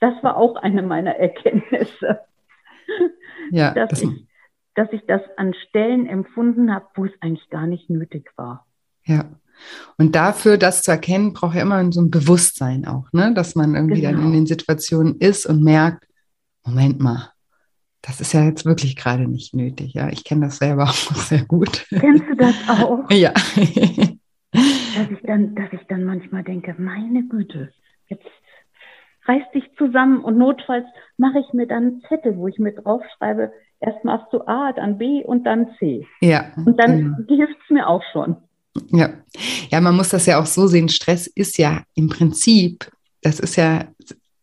Das 0.00 0.14
war 0.22 0.36
auch 0.36 0.56
eine 0.56 0.82
meiner 0.82 1.16
Erkenntnisse. 1.16 2.20
Ja, 3.50 3.72
dass, 3.74 3.90
das 3.90 4.02
ich, 4.02 4.26
dass 4.74 4.88
ich 4.92 5.02
das 5.06 5.22
an 5.36 5.54
Stellen 5.68 6.06
empfunden 6.06 6.72
habe, 6.72 6.86
wo 6.94 7.04
es 7.04 7.12
eigentlich 7.20 7.48
gar 7.50 7.66
nicht 7.66 7.90
nötig 7.90 8.30
war. 8.36 8.66
Ja. 9.04 9.24
Und 9.96 10.14
dafür, 10.14 10.56
das 10.56 10.82
zu 10.82 10.92
erkennen, 10.92 11.32
braucht 11.32 11.56
ja 11.56 11.62
immer 11.62 11.90
so 11.92 12.00
ein 12.00 12.10
Bewusstsein 12.10 12.86
auch, 12.86 13.12
ne? 13.12 13.34
dass 13.34 13.56
man 13.56 13.74
irgendwie 13.74 14.02
genau. 14.02 14.18
dann 14.18 14.26
in 14.26 14.32
den 14.32 14.46
Situationen 14.46 15.16
ist 15.16 15.46
und 15.46 15.64
merkt, 15.64 16.06
Moment 16.64 17.00
mal, 17.00 17.32
das 18.02 18.20
ist 18.20 18.32
ja 18.32 18.44
jetzt 18.44 18.64
wirklich 18.64 18.94
gerade 18.94 19.26
nicht 19.26 19.54
nötig. 19.54 19.94
Ja, 19.94 20.10
ich 20.10 20.22
kenne 20.22 20.46
das 20.46 20.58
selber 20.58 20.84
auch 20.88 20.94
sehr 20.94 21.44
gut. 21.44 21.86
Kennst 21.88 22.24
du 22.28 22.36
das 22.36 22.54
auch? 22.68 23.10
Ja 23.10 23.32
dass 24.98 25.10
ich 25.10 25.22
dann, 25.24 25.54
dass 25.54 25.72
ich 25.72 25.86
dann 25.88 26.04
manchmal 26.04 26.42
denke, 26.42 26.74
meine 26.78 27.26
Güte, 27.26 27.72
reiß 29.28 29.42
dich 29.54 29.64
zusammen 29.76 30.20
und 30.24 30.38
notfalls 30.38 30.86
mache 31.16 31.38
ich 31.38 31.52
mir 31.52 31.66
dann 31.66 31.84
einen 31.84 32.02
Zettel, 32.08 32.36
wo 32.36 32.48
ich 32.48 32.58
mit 32.58 32.84
draufschreibe, 32.84 33.52
erst 33.80 34.04
machst 34.04 34.32
du 34.32 34.40
A, 34.46 34.72
dann 34.72 34.98
B 34.98 35.22
und 35.24 35.44
dann 35.44 35.68
C. 35.78 36.06
Ja. 36.20 36.46
Und 36.56 36.78
dann 36.78 36.98
genau. 36.98 37.16
hilft 37.28 37.56
es 37.64 37.70
mir 37.70 37.86
auch 37.86 38.02
schon. 38.12 38.36
Ja. 38.90 39.10
ja, 39.70 39.80
man 39.80 39.96
muss 39.96 40.10
das 40.10 40.26
ja 40.26 40.40
auch 40.40 40.46
so 40.46 40.66
sehen. 40.66 40.88
Stress 40.88 41.26
ist 41.26 41.58
ja 41.58 41.82
im 41.94 42.08
Prinzip, 42.08 42.90
das 43.22 43.40
ist 43.40 43.56
ja 43.56 43.84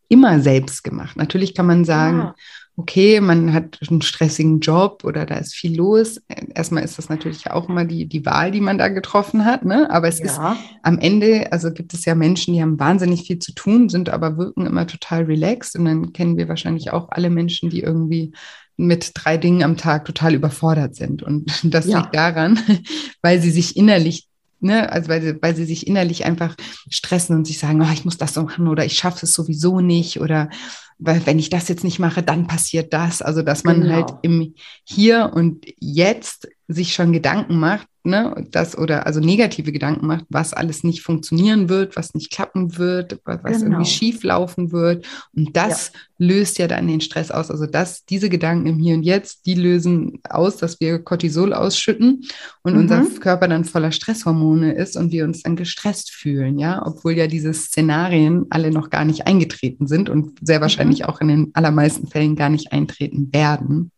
immer 0.09 0.39
selbst 0.39 0.83
gemacht. 0.83 1.15
Natürlich 1.17 1.55
kann 1.55 1.67
man 1.67 1.85
sagen, 1.85 2.17
ja 2.19 2.35
okay, 2.77 3.21
man 3.21 3.53
hat 3.53 3.79
einen 3.89 4.01
stressigen 4.01 4.59
Job 4.59 5.03
oder 5.05 5.25
da 5.25 5.35
ist 5.35 5.55
viel 5.55 5.77
los. 5.77 6.21
Erstmal 6.53 6.83
ist 6.83 6.97
das 6.97 7.07
natürlich 7.07 7.49
auch 7.49 7.69
immer 7.69 7.85
die, 7.85 8.05
die 8.05 8.25
Wahl, 8.25 8.51
die 8.51 8.59
man 8.59 8.77
da 8.77 8.89
getroffen 8.89 9.45
hat. 9.45 9.63
Ne? 9.63 9.89
Aber 9.89 10.07
es 10.07 10.19
ja. 10.19 10.25
ist 10.25 10.39
am 10.83 10.99
Ende, 10.99 11.51
also 11.53 11.71
gibt 11.71 11.93
es 11.93 12.03
ja 12.03 12.15
Menschen, 12.15 12.53
die 12.53 12.61
haben 12.61 12.79
wahnsinnig 12.79 13.23
viel 13.27 13.39
zu 13.39 13.53
tun, 13.53 13.87
sind 13.87 14.09
aber 14.09 14.37
wirken 14.37 14.65
immer 14.65 14.87
total 14.87 15.23
relaxed. 15.23 15.77
Und 15.77 15.85
dann 15.85 16.11
kennen 16.11 16.37
wir 16.37 16.49
wahrscheinlich 16.49 16.91
auch 16.91 17.09
alle 17.09 17.29
Menschen, 17.29 17.69
die 17.69 17.79
irgendwie 17.79 18.33
mit 18.77 19.11
drei 19.13 19.37
Dingen 19.37 19.63
am 19.63 19.77
Tag 19.77 20.03
total 20.03 20.33
überfordert 20.33 20.95
sind. 20.95 21.23
Und 21.23 21.49
das 21.63 21.87
ja. 21.87 21.99
liegt 21.99 22.13
daran, 22.13 22.59
weil 23.21 23.41
sie 23.41 23.51
sich 23.51 23.77
innerlich 23.77 24.27
Ne, 24.65 24.91
also 24.91 25.09
weil 25.09 25.21
sie, 25.21 25.37
weil 25.43 25.55
sie 25.55 25.65
sich 25.65 25.85
innerlich 25.85 26.25
einfach 26.25 26.55
stressen 26.89 27.35
und 27.35 27.45
sich 27.45 27.59
sagen, 27.59 27.83
oh, 27.83 27.93
ich 27.93 28.03
muss 28.03 28.17
das 28.17 28.33
so 28.33 28.41
machen 28.41 28.67
oder 28.67 28.83
ich 28.83 28.97
schaffe 28.97 29.27
es 29.27 29.35
sowieso 29.35 29.79
nicht 29.79 30.19
oder 30.19 30.49
weil 30.97 31.23
wenn 31.27 31.37
ich 31.37 31.51
das 31.51 31.67
jetzt 31.67 31.83
nicht 31.83 31.99
mache, 31.99 32.23
dann 32.23 32.47
passiert 32.47 32.91
das. 32.91 33.21
Also 33.21 33.43
dass 33.43 33.63
man 33.63 33.81
genau. 33.81 33.93
halt 33.93 34.13
im 34.23 34.55
Hier 34.83 35.31
und 35.35 35.67
Jetzt 35.79 36.47
sich 36.67 36.93
schon 36.93 37.13
Gedanken 37.13 37.59
macht, 37.59 37.87
ne, 38.03 38.47
das 38.51 38.77
oder 38.77 39.05
also 39.05 39.19
negative 39.19 39.71
Gedanken 39.71 40.07
macht, 40.07 40.25
was 40.29 40.53
alles 40.53 40.83
nicht 40.83 41.01
funktionieren 41.01 41.69
wird, 41.69 41.95
was 41.95 42.13
nicht 42.13 42.31
klappen 42.31 42.77
wird, 42.77 43.19
was 43.23 43.41
genau. 43.41 43.77
irgendwie 43.77 43.85
schief 43.85 44.23
laufen 44.23 44.71
wird. 44.71 45.05
Und 45.35 45.55
das 45.55 45.91
ja. 45.93 46.27
löst 46.27 46.57
ja 46.57 46.67
dann 46.67 46.87
den 46.87 47.01
Stress 47.01 47.29
aus. 47.29 47.51
Also 47.51 47.67
dass 47.67 48.05
diese 48.05 48.29
Gedanken 48.29 48.67
im 48.67 48.79
Hier 48.79 48.95
und 48.95 49.03
Jetzt, 49.03 49.45
die 49.45 49.53
lösen 49.53 50.19
aus, 50.27 50.57
dass 50.57 50.79
wir 50.79 50.99
Cortisol 50.99 51.53
ausschütten 51.53 52.25
und 52.63 52.73
mhm. 52.73 52.79
unser 52.79 53.05
Körper 53.19 53.47
dann 53.47 53.65
voller 53.65 53.91
Stresshormone 53.91 54.73
ist 54.73 54.97
und 54.97 55.11
wir 55.11 55.23
uns 55.23 55.43
dann 55.43 55.55
gestresst 55.55 56.11
fühlen, 56.11 56.57
ja, 56.57 56.83
obwohl 56.85 57.13
ja 57.13 57.27
diese 57.27 57.53
Szenarien 57.53 58.45
alle 58.49 58.71
noch 58.71 58.89
gar 58.89 59.05
nicht 59.05 59.27
eingetreten 59.27 59.87
sind 59.87 60.09
und 60.09 60.39
sehr 60.41 60.59
mhm. 60.59 60.63
wahrscheinlich 60.63 61.01
mhm. 61.01 61.05
auch 61.05 61.21
in 61.21 61.27
den 61.27 61.51
allermeisten 61.53 62.07
Fällen 62.07 62.35
gar 62.35 62.49
nicht 62.49 62.71
eintreten 62.71 63.31
werden. 63.31 63.91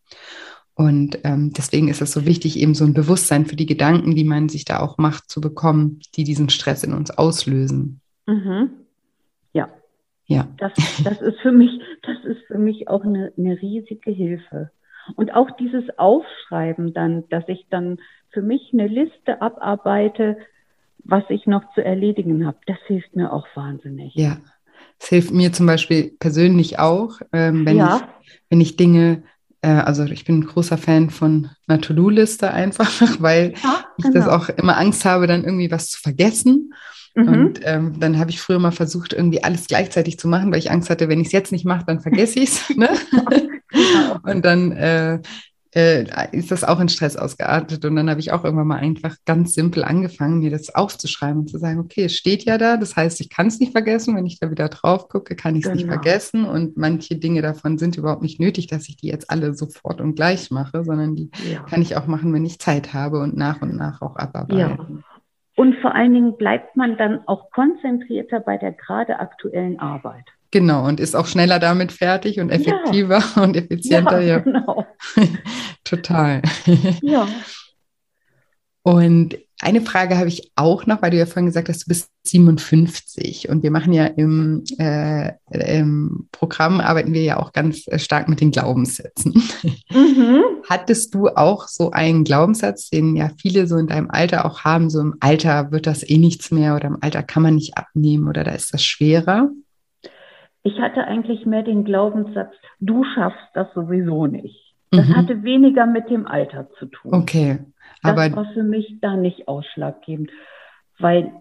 Und 0.77 1.17
ähm, 1.23 1.53
deswegen 1.57 1.87
ist 1.87 2.03
es 2.03 2.11
so 2.11 2.27
wichtig, 2.27 2.59
eben 2.59 2.75
so 2.75 2.85
ein 2.85 2.93
Bewusstsein 2.93 3.47
für 3.47 3.55
die 3.55 3.65
Gedanken, 3.65 4.13
die 4.13 4.23
man 4.23 4.47
sich 4.47 4.63
da 4.63 4.79
auch 4.79 4.99
macht, 4.99 5.27
zu 5.27 5.41
bekommen, 5.41 6.01
die 6.15 6.23
diesen 6.23 6.49
Stress 6.49 6.83
in 6.83 6.93
uns 6.93 7.09
auslösen. 7.09 7.99
Mhm. 8.27 8.69
Ja. 9.53 9.69
Ja. 10.27 10.47
Das, 10.59 10.73
das 11.03 11.19
ist 11.19 11.39
für 11.39 11.51
mich, 11.51 11.71
das 12.03 12.23
ist 12.25 12.45
für 12.45 12.59
mich 12.59 12.87
auch 12.89 13.03
eine, 13.03 13.33
eine 13.35 13.59
riesige 13.59 14.11
Hilfe. 14.11 14.69
Und 15.15 15.33
auch 15.33 15.49
dieses 15.57 15.85
Aufschreiben 15.97 16.93
dann, 16.93 17.27
dass 17.29 17.45
ich 17.47 17.65
dann 17.71 17.97
für 18.29 18.43
mich 18.43 18.69
eine 18.71 18.85
Liste 18.85 19.41
abarbeite, 19.41 20.37
was 20.99 21.23
ich 21.29 21.47
noch 21.47 21.63
zu 21.73 21.83
erledigen 21.83 22.45
habe, 22.45 22.59
das 22.67 22.77
hilft 22.85 23.15
mir 23.15 23.33
auch 23.33 23.47
wahnsinnig. 23.55 24.13
Ja, 24.13 24.37
es 24.99 25.07
hilft 25.07 25.31
mir 25.31 25.51
zum 25.51 25.65
Beispiel 25.65 26.11
persönlich 26.19 26.77
auch, 26.77 27.19
ähm, 27.33 27.65
wenn, 27.65 27.77
ja. 27.77 27.95
ich, 28.21 28.41
wenn 28.51 28.61
ich 28.61 28.77
Dinge 28.77 29.23
also 29.75 30.03
ich 30.05 30.25
bin 30.25 30.39
ein 30.39 30.45
großer 30.45 30.77
Fan 30.77 31.09
von 31.09 31.49
einer 31.67 31.81
To-Do-Liste 31.81 32.51
einfach, 32.51 32.89
weil 33.19 33.53
ja, 33.53 33.59
genau. 33.61 33.79
ich 33.97 34.03
das 34.05 34.25
genau. 34.25 34.29
auch 34.29 34.49
immer 34.49 34.77
Angst 34.77 35.05
habe, 35.05 35.27
dann 35.27 35.43
irgendwie 35.43 35.71
was 35.71 35.89
zu 35.89 35.99
vergessen. 35.99 36.73
Mhm. 37.15 37.27
Und 37.27 37.59
ähm, 37.63 37.99
dann 37.99 38.19
habe 38.19 38.29
ich 38.29 38.39
früher 38.39 38.59
mal 38.59 38.71
versucht, 38.71 39.13
irgendwie 39.13 39.43
alles 39.43 39.67
gleichzeitig 39.67 40.19
zu 40.19 40.27
machen, 40.27 40.51
weil 40.51 40.59
ich 40.59 40.69
Angst 40.69 40.89
hatte, 40.89 41.09
wenn 41.09 41.19
ich 41.19 41.27
es 41.27 41.33
jetzt 41.33 41.51
nicht 41.51 41.65
mache, 41.65 41.85
dann 41.85 41.99
vergesse 41.99 42.39
ich 42.39 42.49
es. 42.49 42.69
Ne? 42.77 42.89
Und 44.23 44.45
dann 44.45 44.71
äh, 44.71 45.19
äh, 45.77 46.05
ist 46.31 46.49
das 46.49 46.63
auch 46.63 46.79
in 46.79 46.89
Stress 46.89 47.15
ausgeartet. 47.15 47.85
Und 47.85 47.95
dann 47.95 48.09
habe 48.09 48.19
ich 48.19 48.31
auch 48.31 48.43
irgendwann 48.43 48.65
mal 48.65 48.79
einfach 48.79 49.15
ganz 49.25 49.53
simpel 49.53 49.83
angefangen, 49.83 50.39
mir 50.39 50.49
das 50.49 50.73
aufzuschreiben 50.73 51.41
und 51.41 51.49
zu 51.49 51.59
sagen, 51.59 51.79
okay, 51.79 52.05
es 52.05 52.15
steht 52.15 52.45
ja 52.45 52.57
da, 52.57 52.77
das 52.77 52.95
heißt, 52.95 53.21
ich 53.21 53.29
kann 53.29 53.45
es 53.45 53.59
nicht 53.59 53.73
vergessen. 53.73 54.15
Wenn 54.15 54.25
ich 54.25 54.39
da 54.39 54.49
wieder 54.49 54.69
drauf 54.69 55.07
gucke, 55.07 55.35
kann 55.35 55.55
ich 55.55 55.65
es 55.65 55.71
genau. 55.71 55.75
nicht 55.75 55.87
vergessen. 55.87 56.45
Und 56.45 56.77
manche 56.77 57.17
Dinge 57.17 57.43
davon 57.43 57.77
sind 57.77 57.95
überhaupt 57.95 58.23
nicht 58.23 58.39
nötig, 58.39 58.65
dass 58.65 58.89
ich 58.89 58.97
die 58.97 59.07
jetzt 59.07 59.29
alle 59.29 59.53
sofort 59.53 60.01
und 60.01 60.15
gleich 60.15 60.49
mache, 60.49 60.83
sondern 60.83 61.15
die 61.15 61.29
ja. 61.51 61.61
kann 61.69 61.83
ich 61.83 61.95
auch 61.95 62.07
machen, 62.07 62.33
wenn 62.33 62.45
ich 62.45 62.57
Zeit 62.57 62.95
habe 62.95 63.19
und 63.19 63.37
nach 63.37 63.61
und 63.61 63.75
nach 63.75 64.01
auch 64.01 64.15
abarbeiten. 64.15 64.57
Ja. 64.57 64.77
Und 65.55 65.75
vor 65.81 65.93
allen 65.93 66.13
Dingen 66.13 66.37
bleibt 66.37 66.75
man 66.75 66.97
dann 66.97 67.19
auch 67.27 67.51
konzentrierter 67.51 68.39
bei 68.39 68.57
der 68.57 68.71
gerade 68.71 69.19
aktuellen 69.19 69.79
Arbeit. 69.79 70.25
Genau, 70.57 70.87
und 70.87 70.99
ist 70.99 71.15
auch 71.15 71.27
schneller 71.27 71.59
damit 71.59 71.91
fertig 71.91 72.39
und 72.39 72.49
effektiver 72.49 73.23
ja. 73.35 73.41
und 73.43 73.55
effizienter. 73.55 74.21
Ja, 74.21 74.39
genau. 74.39 74.87
Total. 75.83 76.41
Ja. 77.03 77.27
Und 78.81 79.37
eine 79.59 79.81
Frage 79.81 80.17
habe 80.17 80.29
ich 80.29 80.51
auch 80.55 80.85
noch, 80.85 81.01
weil 81.01 81.11
du 81.11 81.17
ja 81.17 81.25
vorhin 81.25 81.47
gesagt 81.47 81.67
hast, 81.67 81.83
du 81.83 81.89
bist 81.89 82.09
57 82.23 83.49
und 83.49 83.61
wir 83.61 83.69
machen 83.69 83.91
ja 83.91 84.05
im, 84.05 84.63
äh, 84.79 85.33
im 85.51 86.27
Programm, 86.31 86.79
arbeiten 86.79 87.13
wir 87.13 87.21
ja 87.21 87.37
auch 87.37 87.51
ganz 87.51 87.83
stark 87.97 88.29
mit 88.29 88.39
den 88.39 88.51
Glaubenssätzen. 88.51 89.33
Mhm. 89.91 90.41
Hattest 90.67 91.13
du 91.13 91.27
auch 91.27 91.67
so 91.67 91.91
einen 91.91 92.23
Glaubenssatz, 92.23 92.89
den 92.89 93.15
ja 93.15 93.29
viele 93.39 93.67
so 93.67 93.77
in 93.77 93.87
deinem 93.87 94.09
Alter 94.09 94.45
auch 94.45 94.61
haben, 94.61 94.89
so 94.89 95.01
im 95.01 95.15
Alter 95.19 95.71
wird 95.71 95.85
das 95.85 96.09
eh 96.09 96.17
nichts 96.17 96.49
mehr 96.49 96.75
oder 96.75 96.87
im 96.87 96.97
Alter 97.01 97.21
kann 97.21 97.43
man 97.43 97.55
nicht 97.55 97.77
abnehmen 97.77 98.27
oder 98.27 98.43
da 98.43 98.51
ist 98.51 98.73
das 98.73 98.83
schwerer? 98.83 99.49
Ich 100.67 100.81
hatte 100.81 101.05
eigentlich 101.05 101.45
mehr 101.45 101.63
den 101.63 101.85
Glaubenssatz, 101.85 102.53
du 102.81 103.05
schaffst 103.15 103.47
das 103.53 103.73
sowieso 103.73 104.27
nicht. 104.27 104.75
Das 104.91 105.07
mhm. 105.07 105.15
hatte 105.15 105.43
weniger 105.43 105.85
mit 105.85 106.09
dem 106.09 106.27
Alter 106.27 106.69
zu 106.77 106.87
tun. 106.87 107.13
Okay. 107.13 107.59
Aber 108.01 108.27
das 108.27 108.35
war 108.35 108.51
für 108.53 108.63
mich 108.63 108.97
da 108.99 109.15
nicht 109.15 109.47
ausschlaggebend, 109.47 110.29
weil, 110.99 111.31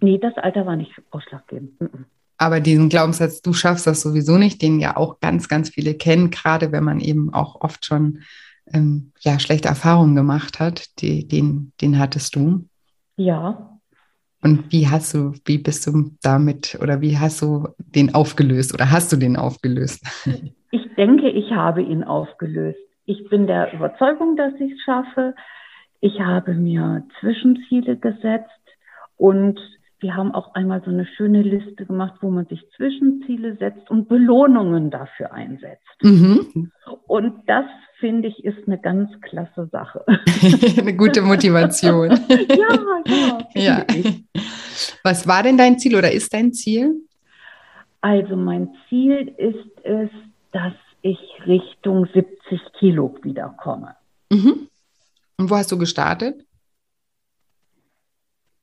nee, 0.00 0.18
das 0.18 0.36
Alter 0.36 0.66
war 0.66 0.76
nicht 0.76 0.92
ausschlaggebend. 1.10 1.72
Aber 2.36 2.60
diesen 2.60 2.90
Glaubenssatz, 2.90 3.40
du 3.40 3.54
schaffst 3.54 3.86
das 3.86 4.02
sowieso 4.02 4.36
nicht, 4.36 4.60
den 4.60 4.78
ja 4.78 4.98
auch 4.98 5.18
ganz, 5.20 5.48
ganz 5.48 5.70
viele 5.70 5.94
kennen, 5.94 6.30
gerade 6.30 6.70
wenn 6.70 6.84
man 6.84 7.00
eben 7.00 7.32
auch 7.32 7.62
oft 7.62 7.86
schon 7.86 8.20
ähm, 8.74 9.12
ja, 9.20 9.38
schlechte 9.38 9.68
Erfahrungen 9.68 10.14
gemacht 10.14 10.60
hat, 10.60 11.00
die, 11.00 11.26
den, 11.26 11.72
den 11.80 11.98
hattest 11.98 12.36
du. 12.36 12.68
Ja. 13.16 13.71
Und 14.42 14.72
wie 14.72 14.88
hast 14.88 15.14
du, 15.14 15.32
wie 15.44 15.58
bist 15.58 15.86
du 15.86 16.10
damit 16.22 16.76
oder 16.82 17.00
wie 17.00 17.16
hast 17.16 17.40
du 17.42 17.68
den 17.78 18.14
aufgelöst 18.14 18.74
oder 18.74 18.90
hast 18.90 19.12
du 19.12 19.16
den 19.16 19.36
aufgelöst? 19.36 20.04
Ich 20.74 20.94
denke, 20.96 21.28
ich 21.28 21.52
habe 21.52 21.82
ihn 21.82 22.02
aufgelöst. 22.02 22.78
Ich 23.04 23.28
bin 23.28 23.46
der 23.46 23.74
Überzeugung, 23.74 24.36
dass 24.36 24.54
ich 24.54 24.72
es 24.72 24.80
schaffe. 24.80 25.34
Ich 26.00 26.18
habe 26.18 26.54
mir 26.54 27.04
Zwischenziele 27.20 27.98
gesetzt 27.98 28.48
und 29.18 29.60
wir 30.02 30.16
haben 30.16 30.32
auch 30.32 30.54
einmal 30.54 30.82
so 30.84 30.90
eine 30.90 31.06
schöne 31.06 31.42
Liste 31.42 31.86
gemacht, 31.86 32.14
wo 32.20 32.30
man 32.30 32.46
sich 32.46 32.60
Zwischenziele 32.76 33.56
setzt 33.56 33.88
und 33.90 34.08
Belohnungen 34.08 34.90
dafür 34.90 35.32
einsetzt. 35.32 35.86
Mhm. 36.02 36.72
Und 37.06 37.34
das 37.46 37.64
finde 38.00 38.28
ich 38.28 38.44
ist 38.44 38.66
eine 38.66 38.78
ganz 38.78 39.10
klasse 39.20 39.68
Sache. 39.70 40.04
eine 40.78 40.96
gute 40.96 41.22
Motivation. 41.22 42.10
ja, 42.28 43.38
ja. 43.54 43.86
ja. 43.86 43.86
Was 45.04 45.26
war 45.28 45.44
denn 45.44 45.56
dein 45.56 45.78
Ziel 45.78 45.96
oder 45.96 46.10
ist 46.10 46.34
dein 46.34 46.52
Ziel? 46.52 47.06
Also 48.00 48.34
mein 48.34 48.70
Ziel 48.88 49.32
ist 49.36 49.84
es, 49.84 50.10
dass 50.50 50.74
ich 51.02 51.18
Richtung 51.46 52.08
70 52.12 52.60
Kilo 52.78 53.14
wiederkomme. 53.22 53.94
Mhm. 54.30 54.68
Und 55.38 55.50
wo 55.50 55.56
hast 55.56 55.70
du 55.70 55.78
gestartet? 55.78 56.44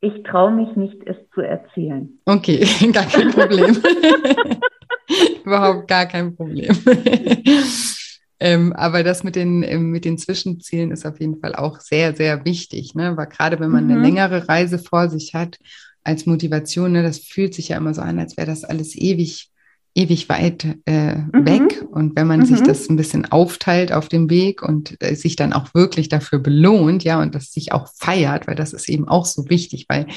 Ich 0.02 0.24
traue 0.24 0.52
mich 0.52 0.76
nicht, 0.76 0.98
es 1.06 1.18
zu 1.34 1.42
erzählen. 1.42 2.10
Okay, 2.26 2.66
gar 2.94 3.06
kein 3.06 3.32
Problem. 3.32 3.78
Überhaupt 5.44 5.88
gar 5.88 6.06
kein 6.06 6.36
Problem. 6.36 6.72
ähm, 8.40 8.74
aber 8.74 9.04
das 9.04 9.24
mit 9.24 9.36
den, 9.36 9.64
ähm, 9.64 9.92
mit 9.92 10.06
den 10.06 10.18
Zwischenzielen 10.18 10.92
ist 10.92 11.06
auf 11.06 11.20
jeden 11.20 11.40
Fall 11.40 11.56
auch 11.56 11.80
sehr, 11.80 12.16
sehr 12.16 12.46
wichtig. 12.46 12.96
Ne? 12.96 13.18
Weil 13.18 13.28
gerade 13.28 13.60
wenn 13.60 13.72
man 13.72 13.86
mhm. 13.86 13.92
eine 13.92 14.02
längere 14.02 14.48
Reise 14.48 14.80
vor 14.80 15.10
sich 15.10 15.34
hat, 15.34 15.58
als 16.04 16.26
Motivation, 16.26 16.94
ne, 16.94 17.04
das 17.04 17.20
fühlt 17.20 17.54
sich 17.54 17.70
ja 17.70 17.78
immer 17.78 17.94
so 17.94 18.02
an, 18.02 18.20
als 18.20 18.38
wäre 18.38 18.48
das 18.48 18.64
alles 18.64 18.96
ewig 18.96 19.52
ewig 20.00 20.30
weit 20.30 20.66
äh, 20.86 21.16
mhm. 21.16 21.46
weg. 21.46 21.86
Und 21.92 22.16
wenn 22.16 22.28
man 22.28 22.40
mhm. 22.40 22.46
sich 22.46 22.62
das 22.62 22.90
ein 22.90 22.96
bisschen 22.96 23.26
aufteilt 23.32 23.92
auf 23.92 24.08
dem 24.08 24.30
Weg 24.30 24.64
und 24.64 24.96
äh, 25.02 25.16
sich 25.16 25.36
dann 25.36 25.54
auch 25.54 25.74
wirklich 25.74 26.10
dafür 26.10 26.40
belohnt, 26.40 27.04
ja, 27.04 27.22
und 27.22 27.36
das 27.36 27.52
sich 27.52 27.74
auch 27.74 27.88
feiert, 27.96 28.48
weil 28.48 28.56
das 28.56 28.74
ist 28.74 28.90
eben 28.90 29.08
auch 29.08 29.26
so 29.26 29.50
wichtig, 29.50 29.86
weil 29.90 30.08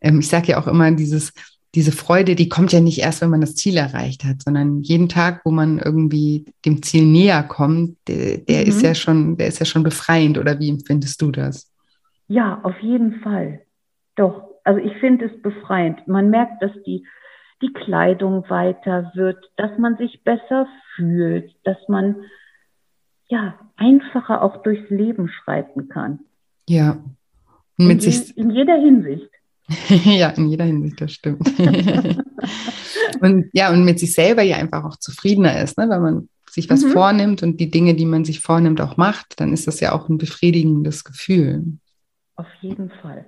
ähm, 0.00 0.20
ich 0.20 0.28
sage 0.28 0.48
ja 0.48 0.58
auch 0.58 0.66
immer, 0.66 0.90
dieses, 0.92 1.32
diese 1.74 1.92
Freude, 1.92 2.34
die 2.34 2.48
kommt 2.48 2.72
ja 2.72 2.80
nicht 2.80 3.00
erst, 3.00 3.20
wenn 3.20 3.30
man 3.30 3.42
das 3.42 3.54
Ziel 3.54 3.76
erreicht 3.76 4.24
hat, 4.24 4.42
sondern 4.42 4.80
jeden 4.80 5.10
Tag, 5.10 5.42
wo 5.44 5.50
man 5.50 5.78
irgendwie 5.78 6.46
dem 6.64 6.82
Ziel 6.82 7.04
näher 7.04 7.42
kommt, 7.42 7.98
der, 8.08 8.38
der 8.38 8.62
mhm. 8.62 8.68
ist 8.68 8.82
ja 8.82 8.94
schon, 8.94 9.36
der 9.36 9.48
ist 9.48 9.58
ja 9.58 9.66
schon 9.66 9.82
befreiend. 9.82 10.38
Oder 10.38 10.58
wie 10.58 10.70
empfindest 10.70 11.20
du 11.20 11.30
das? 11.30 11.70
Ja, 12.28 12.60
auf 12.62 12.78
jeden 12.80 13.20
Fall. 13.20 13.60
Doch, 14.16 14.42
also 14.64 14.80
ich 14.80 14.96
finde 14.98 15.26
es 15.26 15.42
befreiend. 15.42 16.08
Man 16.08 16.30
merkt, 16.30 16.62
dass 16.62 16.72
die 16.86 17.04
die 17.62 17.72
Kleidung 17.72 18.48
weiter 18.50 19.12
wird, 19.14 19.50
dass 19.56 19.76
man 19.78 19.96
sich 19.96 20.22
besser 20.24 20.66
fühlt, 20.94 21.54
dass 21.64 21.78
man 21.88 22.16
ja 23.28 23.58
einfacher 23.76 24.42
auch 24.42 24.62
durchs 24.62 24.88
Leben 24.90 25.28
schreiten 25.28 25.88
kann. 25.88 26.20
Ja. 26.68 27.02
Und 27.78 27.86
mit 27.86 28.04
in, 28.04 28.12
sich 28.12 28.36
in 28.36 28.50
jeder 28.50 28.76
Hinsicht. 28.76 29.30
ja, 29.88 30.30
in 30.30 30.48
jeder 30.48 30.64
Hinsicht, 30.64 31.00
das 31.00 31.12
stimmt. 31.12 31.46
und 33.20 33.50
ja, 33.52 33.72
und 33.72 33.84
mit 33.84 33.98
sich 33.98 34.14
selber 34.14 34.42
ja 34.42 34.56
einfach 34.56 34.84
auch 34.84 34.96
zufriedener 34.96 35.60
ist, 35.60 35.76
ne? 35.78 35.88
wenn 35.88 36.02
man 36.02 36.28
sich 36.48 36.70
was 36.70 36.84
mhm. 36.84 36.90
vornimmt 36.90 37.42
und 37.42 37.58
die 37.58 37.70
Dinge, 37.70 37.94
die 37.94 38.06
man 38.06 38.24
sich 38.24 38.40
vornimmt, 38.40 38.80
auch 38.80 38.96
macht, 38.96 39.40
dann 39.40 39.52
ist 39.52 39.66
das 39.66 39.80
ja 39.80 39.92
auch 39.92 40.08
ein 40.08 40.18
befriedigendes 40.18 41.04
Gefühl. 41.04 41.64
Auf 42.36 42.46
jeden 42.60 42.90
Fall. 42.90 43.26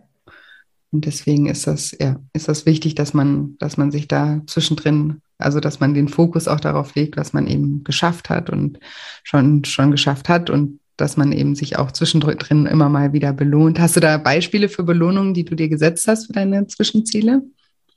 Und 0.90 1.04
deswegen 1.04 1.46
ist 1.46 1.66
das, 1.66 1.96
ja, 2.00 2.16
ist 2.32 2.48
das 2.48 2.64
wichtig, 2.64 2.94
dass 2.94 3.12
man, 3.12 3.56
dass 3.58 3.76
man 3.76 3.90
sich 3.90 4.08
da 4.08 4.40
zwischendrin, 4.46 5.20
also 5.36 5.60
dass 5.60 5.80
man 5.80 5.92
den 5.92 6.08
Fokus 6.08 6.48
auch 6.48 6.60
darauf 6.60 6.94
legt, 6.94 7.16
was 7.16 7.32
man 7.32 7.46
eben 7.46 7.84
geschafft 7.84 8.30
hat 8.30 8.48
und 8.48 8.78
schon, 9.22 9.64
schon 9.64 9.90
geschafft 9.90 10.28
hat 10.28 10.48
und 10.48 10.80
dass 10.96 11.16
man 11.16 11.32
eben 11.32 11.54
sich 11.54 11.78
auch 11.78 11.92
zwischendrin 11.92 12.66
immer 12.66 12.88
mal 12.88 13.12
wieder 13.12 13.32
belohnt. 13.32 13.78
Hast 13.78 13.96
du 13.96 14.00
da 14.00 14.18
Beispiele 14.18 14.68
für 14.68 14.82
Belohnungen, 14.82 15.34
die 15.34 15.44
du 15.44 15.54
dir 15.54 15.68
gesetzt 15.68 16.08
hast 16.08 16.26
für 16.26 16.32
deine 16.32 16.66
Zwischenziele? 16.66 17.42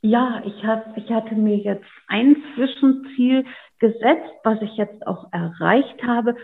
Ja, 0.01 0.41
ich, 0.45 0.63
hab, 0.63 0.97
ich 0.97 1.09
hatte 1.09 1.35
mir 1.35 1.57
jetzt 1.57 1.85
ein 2.07 2.35
Zwischenziel 2.55 3.45
gesetzt, 3.79 4.31
was 4.43 4.61
ich 4.61 4.75
jetzt 4.77 5.05
auch 5.07 5.31
erreicht 5.31 6.03
habe. 6.03 6.35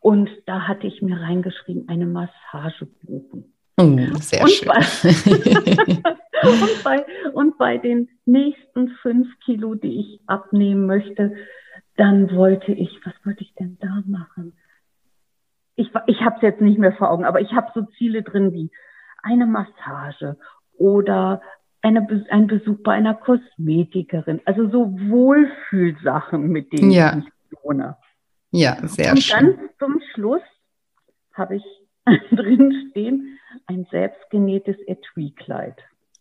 Und 0.00 0.30
da 0.46 0.68
hatte 0.68 0.86
ich 0.86 1.02
mir 1.02 1.20
reingeschrieben, 1.20 1.88
eine 1.88 2.06
Massage 2.06 2.86
buchen. 3.02 3.55
Oh, 3.78 3.96
sehr 4.20 4.42
und 4.42 4.50
schön. 4.50 4.68
Bei, 4.68 4.78
und, 6.48 6.84
bei, 6.84 7.06
und 7.32 7.58
bei 7.58 7.78
den 7.78 8.08
nächsten 8.24 8.88
fünf 9.02 9.28
Kilo, 9.44 9.74
die 9.74 10.00
ich 10.00 10.20
abnehmen 10.26 10.86
möchte, 10.86 11.34
dann 11.96 12.34
wollte 12.34 12.72
ich, 12.72 13.00
was 13.04 13.14
wollte 13.24 13.42
ich 13.42 13.54
denn 13.54 13.76
da 13.80 14.02
machen? 14.06 14.56
Ich, 15.74 15.90
ich 16.06 16.20
habe 16.22 16.36
es 16.36 16.42
jetzt 16.42 16.60
nicht 16.60 16.78
mehr 16.78 16.92
vor 16.92 17.10
Augen, 17.10 17.24
aber 17.24 17.40
ich 17.40 17.52
habe 17.52 17.70
so 17.74 17.82
Ziele 17.98 18.22
drin 18.22 18.52
wie 18.52 18.70
eine 19.22 19.46
Massage 19.46 20.38
oder 20.78 21.42
eine, 21.82 22.06
ein 22.30 22.46
Besuch 22.46 22.82
bei 22.82 22.92
einer 22.92 23.14
Kosmetikerin. 23.14 24.40
Also 24.46 24.70
so 24.70 24.90
Wohlfühlsachen, 24.98 26.48
mit 26.48 26.72
denen 26.72 26.90
ja. 26.90 27.18
ich 27.18 27.62
wohne. 27.62 27.96
Ja, 28.50 28.76
sehr 28.86 29.12
und 29.12 29.22
schön. 29.22 29.48
Und 29.50 29.56
ganz 29.58 29.78
zum 29.78 30.00
Schluss 30.14 30.42
habe 31.34 31.56
ich 31.56 31.64
drin 32.30 32.88
stehen, 32.90 33.38
ein 33.66 33.86
selbstgenähtes 33.90 34.76
Etui-Kleid. 34.86 35.76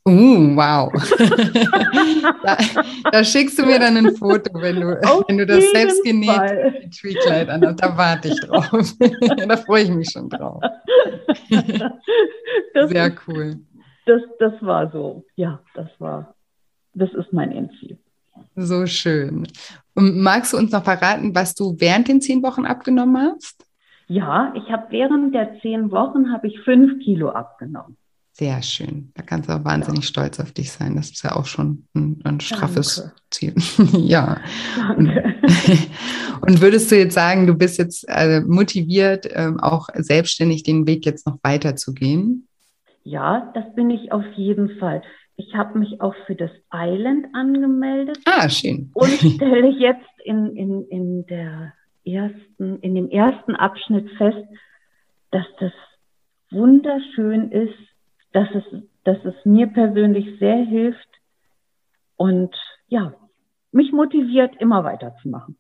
Uh, 0.08 0.56
wow. 0.56 0.92
da, 2.44 2.58
da, 3.12 3.24
schickst 3.24 3.58
du 3.58 3.66
mir 3.66 3.80
dann 3.80 3.98
ein 3.98 4.16
Foto, 4.16 4.52
wenn 4.62 4.76
du, 4.76 4.88
wenn 5.28 5.38
du 5.40 5.48
das 5.48 5.72
selbstgenähte 5.72 6.84
Etui-Kleid 6.84 7.50
anhast. 7.50 7.82
Da 7.82 7.98
warte 7.98 8.28
ich 8.28 8.40
drauf. 8.40 8.94
da 9.48 9.58
freue 9.58 9.84
ich 9.84 9.90
mich 9.90 10.12
schon 10.12 10.30
drauf. 10.30 10.62
Das 12.76 12.90
Sehr 12.90 13.08
ist, 13.08 13.18
cool. 13.28 13.58
Das, 14.06 14.22
das 14.38 14.54
war 14.62 14.92
so, 14.92 15.26
ja, 15.36 15.60
das 15.74 15.90
war, 15.98 16.36
das 16.94 17.12
ist 17.14 17.34
mein 17.34 17.52
Endziel. 17.52 17.98
So 18.56 18.86
schön. 18.86 19.48
Und 19.96 20.20
magst 20.20 20.54
du 20.54 20.58
uns 20.58 20.72
noch 20.72 20.84
verraten, 20.84 21.34
was 21.34 21.56
du 21.56 21.76
während 21.80 22.08
den 22.08 22.22
zehn 22.22 22.44
Wochen 22.44 22.66
abgenommen 22.66 23.34
hast? 23.34 23.64
Ja, 24.08 24.53
ich 24.56 24.72
habe 24.72 24.88
während 24.89 25.34
der 25.34 25.60
zehn 25.62 25.91
Wochen 25.91 26.32
habe 26.32 26.47
ich 26.47 26.60
fünf 26.62 27.03
Kilo 27.03 27.30
abgenommen. 27.30 27.97
Sehr 28.38 28.62
schön. 28.62 29.12
Da 29.16 29.24
kannst 29.24 29.47
du 29.47 29.53
auch 29.53 29.64
wahnsinnig 29.64 30.03
ja. 30.03 30.08
stolz 30.10 30.41
auf 30.41 30.51
dich 30.51 30.70
sein. 30.70 30.97
Das 30.97 31.10
ist 31.10 31.24
ja 31.24 31.38
auch 31.38 31.45
schon 31.45 31.88
ein, 31.95 32.20
ein 32.26 32.41
straffes 32.41 32.97
Danke. 32.97 33.16
Ziel. 33.32 33.53
ja. 34.01 34.41
Danke. 34.78 35.36
Und 36.41 36.62
würdest 36.62 36.91
du 36.91 36.97
jetzt 36.97 37.14
sagen, 37.14 37.47
du 37.47 37.53
bist 37.53 37.78
jetzt 37.78 38.06
äh, 38.10 38.41
motiviert, 38.41 39.26
ähm, 39.34 39.62
auch 39.62 39.88
selbstständig 39.93 40.64
den 40.64 40.86
Weg 40.86 41.06
jetzt 41.06 41.26
noch 41.26 41.38
weiterzugehen? 41.43 42.47
Ja, 43.03 43.51
das 43.53 43.74
bin 43.74 43.89
ich 43.89 44.12
auf 44.12 44.26
jeden 44.36 44.80
Fall. 44.80 45.01
Ich 45.38 45.56
habe 45.56 45.80
mich 45.80 46.01
auch 46.01 46.16
für 46.28 46.36
das 46.36 46.51
Island 46.74 47.28
angemeldet. 47.34 48.20
Ah, 48.26 48.49
schön. 48.49 48.91
Und 48.93 49.12
stelle 49.36 49.70
jetzt 49.70 50.10
in, 50.26 50.56
in, 50.58 50.86
in, 50.89 51.26
der 51.28 51.74
ersten, 52.06 52.80
in 52.80 52.95
dem 52.95 53.10
ersten 53.10 53.56
Abschnitt 53.56 54.10
fest, 54.18 54.47
dass 55.32 55.45
das 55.60 55.72
wunderschön 56.51 57.51
ist, 57.51 57.78
dass 58.32 58.47
es, 58.53 58.64
dass 59.03 59.18
es 59.26 59.34
mir 59.43 59.68
persönlich 59.68 60.39
sehr 60.39 60.66
hilft 60.66 61.08
und 62.16 62.56
ja, 62.88 63.14
mich 63.72 63.91
motiviert, 63.91 64.56
immer 64.60 64.84
weiterzumachen. 64.84 65.58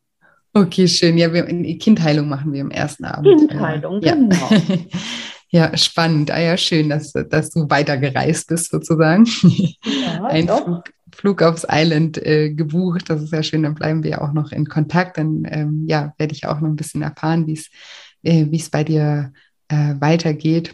Okay, 0.53 0.87
schön. 0.87 1.17
Ja, 1.17 1.33
wir, 1.33 1.45
Kindheilung 1.77 2.29
machen 2.29 2.53
wir 2.53 2.61
im 2.61 2.71
ersten 2.71 3.03
Abend. 3.03 3.27
Kindheilung, 3.27 4.01
ja. 4.01 4.13
genau. 4.13 4.49
ja, 5.49 5.75
spannend. 5.77 6.31
Ah 6.31 6.39
ja, 6.39 6.57
schön, 6.57 6.89
dass, 6.89 7.13
dass 7.13 7.49
du 7.51 7.69
weitergereist 7.69 8.47
bist 8.47 8.71
sozusagen. 8.71 9.25
Ja, 9.83 10.25
Ein 10.25 10.47
Flug, 10.47 10.83
Flug, 11.13 11.41
aufs 11.41 11.65
Island 11.69 12.17
äh, 12.17 12.51
gebucht. 12.51 13.09
Das 13.09 13.21
ist 13.21 13.31
ja 13.31 13.43
schön. 13.43 13.63
Dann 13.63 13.75
bleiben 13.75 14.03
wir 14.03 14.11
ja 14.11 14.21
auch 14.21 14.33
noch 14.33 14.51
in 14.51 14.67
Kontakt. 14.67 15.17
Dann 15.17 15.43
ähm, 15.49 15.85
ja, 15.87 16.13
werde 16.17 16.33
ich 16.33 16.45
auch 16.45 16.59
noch 16.59 16.69
ein 16.69 16.75
bisschen 16.75 17.01
erfahren, 17.01 17.47
wie 17.47 17.53
es 17.53 17.69
äh, 18.25 18.47
wie 18.49 18.57
es 18.57 18.69
bei 18.69 18.83
dir 18.83 19.31
äh, 19.69 19.95
weitergeht. 19.99 20.73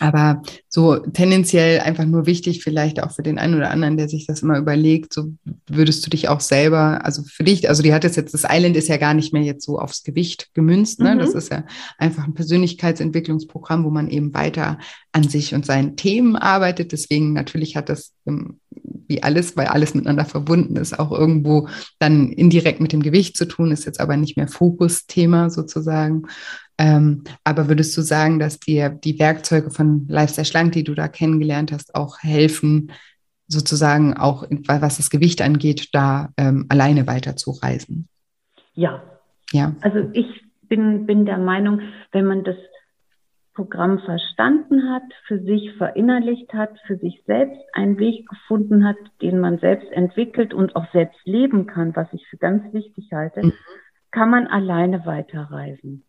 Aber 0.00 0.42
so 0.68 0.96
tendenziell 0.96 1.78
einfach 1.80 2.04
nur 2.04 2.26
wichtig, 2.26 2.64
vielleicht 2.64 3.00
auch 3.00 3.12
für 3.12 3.22
den 3.22 3.38
einen 3.38 3.54
oder 3.54 3.70
anderen, 3.70 3.96
der 3.96 4.08
sich 4.08 4.26
das 4.26 4.42
immer 4.42 4.58
überlegt, 4.58 5.14
so 5.14 5.32
würdest 5.68 6.04
du 6.04 6.10
dich 6.10 6.28
auch 6.28 6.40
selber, 6.40 7.04
also 7.04 7.22
für 7.22 7.44
dich, 7.44 7.68
also 7.68 7.80
die 7.82 7.94
hat 7.94 8.04
es 8.04 8.16
jetzt, 8.16 8.34
das 8.34 8.44
Island 8.48 8.76
ist 8.76 8.88
ja 8.88 8.96
gar 8.96 9.14
nicht 9.14 9.32
mehr 9.32 9.42
jetzt 9.42 9.64
so 9.64 9.78
aufs 9.78 10.02
Gewicht 10.02 10.50
gemünzt, 10.52 10.98
ne? 10.98 11.14
Mhm. 11.14 11.20
Das 11.20 11.34
ist 11.34 11.52
ja 11.52 11.64
einfach 11.96 12.24
ein 12.24 12.34
Persönlichkeitsentwicklungsprogramm, 12.34 13.84
wo 13.84 13.90
man 13.90 14.08
eben 14.08 14.34
weiter 14.34 14.78
an 15.12 15.28
sich 15.28 15.54
und 15.54 15.64
seinen 15.64 15.96
Themen 15.96 16.34
arbeitet. 16.34 16.90
Deswegen 16.90 17.32
natürlich 17.32 17.76
hat 17.76 17.88
das 17.88 18.12
wie 19.06 19.22
alles, 19.22 19.56
weil 19.56 19.66
alles 19.66 19.94
miteinander 19.94 20.24
verbunden 20.24 20.76
ist, 20.76 20.98
auch 20.98 21.12
irgendwo 21.12 21.68
dann 21.98 22.32
indirekt 22.32 22.80
mit 22.80 22.92
dem 22.92 23.02
Gewicht 23.02 23.36
zu 23.36 23.44
tun, 23.44 23.70
ist 23.70 23.84
jetzt 23.84 24.00
aber 24.00 24.16
nicht 24.16 24.36
mehr 24.36 24.48
Fokusthema 24.48 25.50
sozusagen. 25.50 26.22
Ähm, 26.78 27.24
aber 27.44 27.68
würdest 27.68 27.96
du 27.96 28.02
sagen, 28.02 28.38
dass 28.38 28.58
dir 28.58 28.88
die 28.88 29.18
Werkzeuge 29.18 29.70
von 29.70 30.06
Lifestyle 30.08 30.44
Schlank, 30.44 30.72
die 30.72 30.84
du 30.84 30.94
da 30.94 31.08
kennengelernt 31.08 31.72
hast, 31.72 31.94
auch 31.94 32.18
helfen, 32.20 32.90
sozusagen 33.46 34.16
auch, 34.16 34.44
was 34.66 34.96
das 34.96 35.10
Gewicht 35.10 35.42
angeht, 35.42 35.90
da 35.92 36.30
ähm, 36.36 36.66
alleine 36.68 37.06
weiterzureisen? 37.06 38.08
Ja. 38.72 39.02
Ja. 39.52 39.74
Also 39.82 40.10
ich 40.12 40.26
bin, 40.62 41.06
bin 41.06 41.26
der 41.26 41.38
Meinung, 41.38 41.80
wenn 42.10 42.26
man 42.26 42.42
das 42.42 42.56
Programm 43.54 44.00
verstanden 44.00 44.90
hat, 44.90 45.04
für 45.28 45.38
sich 45.38 45.72
verinnerlicht 45.78 46.52
hat, 46.52 46.76
für 46.86 46.96
sich 46.96 47.22
selbst 47.24 47.60
einen 47.72 47.98
Weg 47.98 48.28
gefunden 48.28 48.84
hat, 48.84 48.96
den 49.22 49.38
man 49.38 49.58
selbst 49.58 49.92
entwickelt 49.92 50.52
und 50.52 50.74
auch 50.74 50.90
selbst 50.92 51.20
leben 51.24 51.66
kann, 51.66 51.94
was 51.94 52.08
ich 52.12 52.26
für 52.26 52.36
ganz 52.36 52.72
wichtig 52.72 53.12
halte, 53.12 53.46
mhm. 53.46 53.52
kann 54.10 54.30
man 54.30 54.48
alleine 54.48 55.06
weiterreisen. 55.06 56.04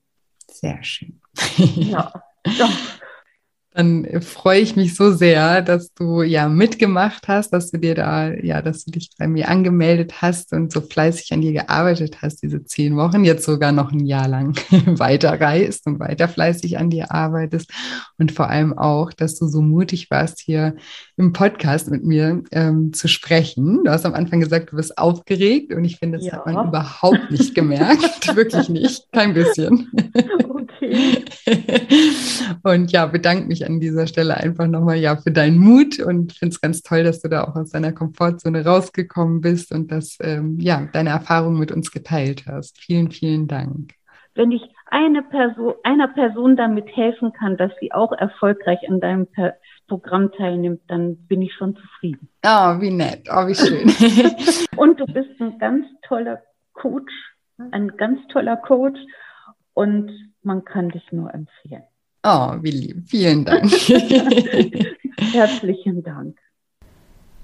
Sehr 0.60 0.82
schön. 0.84 1.20
Ja, 1.58 2.14
doch. 2.44 2.72
Dann 3.72 4.22
freue 4.22 4.62
ich 4.62 4.78
mich 4.78 4.96
so 4.96 5.12
sehr, 5.12 5.62
dass 5.62 5.94
du 5.94 6.22
ja 6.22 6.48
mitgemacht 6.48 7.28
hast, 7.28 7.50
dass 7.52 7.72
du 7.72 7.78
dir 7.78 7.94
da, 7.94 8.32
ja, 8.32 8.62
dass 8.62 8.86
du 8.86 8.92
dich 8.92 9.10
bei 9.18 9.28
mir 9.28 9.50
angemeldet 9.50 10.22
hast 10.22 10.54
und 10.54 10.72
so 10.72 10.80
fleißig 10.80 11.34
an 11.34 11.42
dir 11.42 11.52
gearbeitet 11.52 12.22
hast, 12.22 12.42
diese 12.42 12.64
zehn 12.64 12.96
Wochen, 12.96 13.26
jetzt 13.26 13.44
sogar 13.44 13.74
noch 13.74 13.92
ein 13.92 14.06
Jahr 14.06 14.30
lang 14.30 14.56
weiter 14.98 15.42
reist 15.42 15.88
und 15.88 16.00
weiter 16.00 16.30
fleißig 16.30 16.78
an 16.78 16.90
dir 16.90 17.12
arbeitest 17.12 17.70
und 18.18 18.32
vor 18.32 18.50
allem 18.50 18.78
auch, 18.78 19.12
dass 19.12 19.38
du 19.38 19.46
so 19.48 19.62
mutig 19.62 20.10
warst, 20.10 20.40
hier 20.40 20.78
im 21.18 21.32
Podcast 21.32 21.90
mit 21.90 22.04
mir 22.04 22.44
ähm, 22.52 22.92
zu 22.92 23.08
sprechen. 23.08 23.84
Du 23.84 23.92
hast 23.92 24.06
am 24.06 24.14
Anfang 24.14 24.42
gesagt, 24.42 24.72
du 24.72 24.76
bist 24.76 24.98
aufgeregt 24.98 25.74
und 25.74 25.86
ich 25.86 25.98
finde, 25.98 26.18
das 26.18 26.28
ja. 26.28 26.34
hat 26.34 26.46
man 26.46 26.68
überhaupt 26.68 27.32
nicht 27.32 27.56
gemerkt, 27.56 28.36
wirklich 28.36 28.70
nicht, 28.70 29.12
kein 29.12 29.34
bisschen. 29.34 29.90
Okay. 30.50 31.24
und 32.64 32.92
ja, 32.92 33.06
bedanke 33.06 33.48
mich 33.48 33.66
an 33.66 33.80
dieser 33.80 34.08
Stelle 34.08 34.36
einfach 34.36 34.68
nochmal 34.68 34.98
ja 34.98 35.16
für 35.16 35.32
deinen 35.32 35.58
Mut 35.58 36.00
und 36.00 36.34
finde 36.34 36.54
es 36.54 36.62
ganz 36.62 36.82
toll, 36.82 37.04
dass 37.04 37.22
du 37.22 37.30
da 37.30 37.46
auch 37.46 37.56
aus 37.56 37.72
deiner 37.72 37.94
Komfortzone 37.94 38.66
rausgekommen 38.66 39.40
bist 39.40 39.72
und 39.72 39.92
dass 39.92 40.18
ähm, 40.22 40.60
ja 40.60 40.88
deine 40.92 41.12
Erfahrungen 41.12 41.60
mit 41.60 41.72
uns 41.72 41.92
geteilt 41.92 42.44
hast. 42.46 42.78
Vielen, 42.80 43.10
vielen 43.12 43.48
Dank. 43.48 43.94
Wenn 44.34 44.52
ich 44.52 44.64
eine 44.88 45.24
Person, 45.24 45.74
einer 45.84 46.10
Person 46.10 46.58
damit 46.58 46.88
helfen 46.96 47.32
kann, 47.32 47.56
dass 47.56 47.72
sie 47.80 47.94
auch 47.94 48.12
erfolgreich 48.12 48.80
an 48.90 49.00
deinem 49.00 49.28
per 49.28 49.56
Programm 49.88 50.32
teilnimmt, 50.32 50.82
dann 50.88 51.18
bin 51.28 51.42
ich 51.42 51.54
schon 51.54 51.76
zufrieden. 51.76 52.30
Oh, 52.46 52.80
wie 52.80 52.92
nett, 52.92 53.28
oh, 53.32 53.48
wie 53.48 53.56
schön. 53.56 53.88
und 54.78 55.00
du 55.00 55.06
bist 55.06 55.40
ein 55.40 55.58
ganz 55.60 55.86
toller 56.08 56.42
Coach, 56.74 57.14
ein 57.72 57.96
ganz 57.98 58.20
toller 58.32 58.58
Coach 58.58 59.00
und 59.74 60.12
man 60.42 60.64
kann 60.66 60.90
dich 60.90 61.12
nur 61.12 61.34
empfehlen. 61.34 61.84
Oh, 62.24 62.56
wie 62.62 62.72
lieb. 62.72 63.08
Vielen 63.08 63.46
Dank. 63.46 63.72
Herzlichen 65.18 66.04
Dank. 66.04 66.38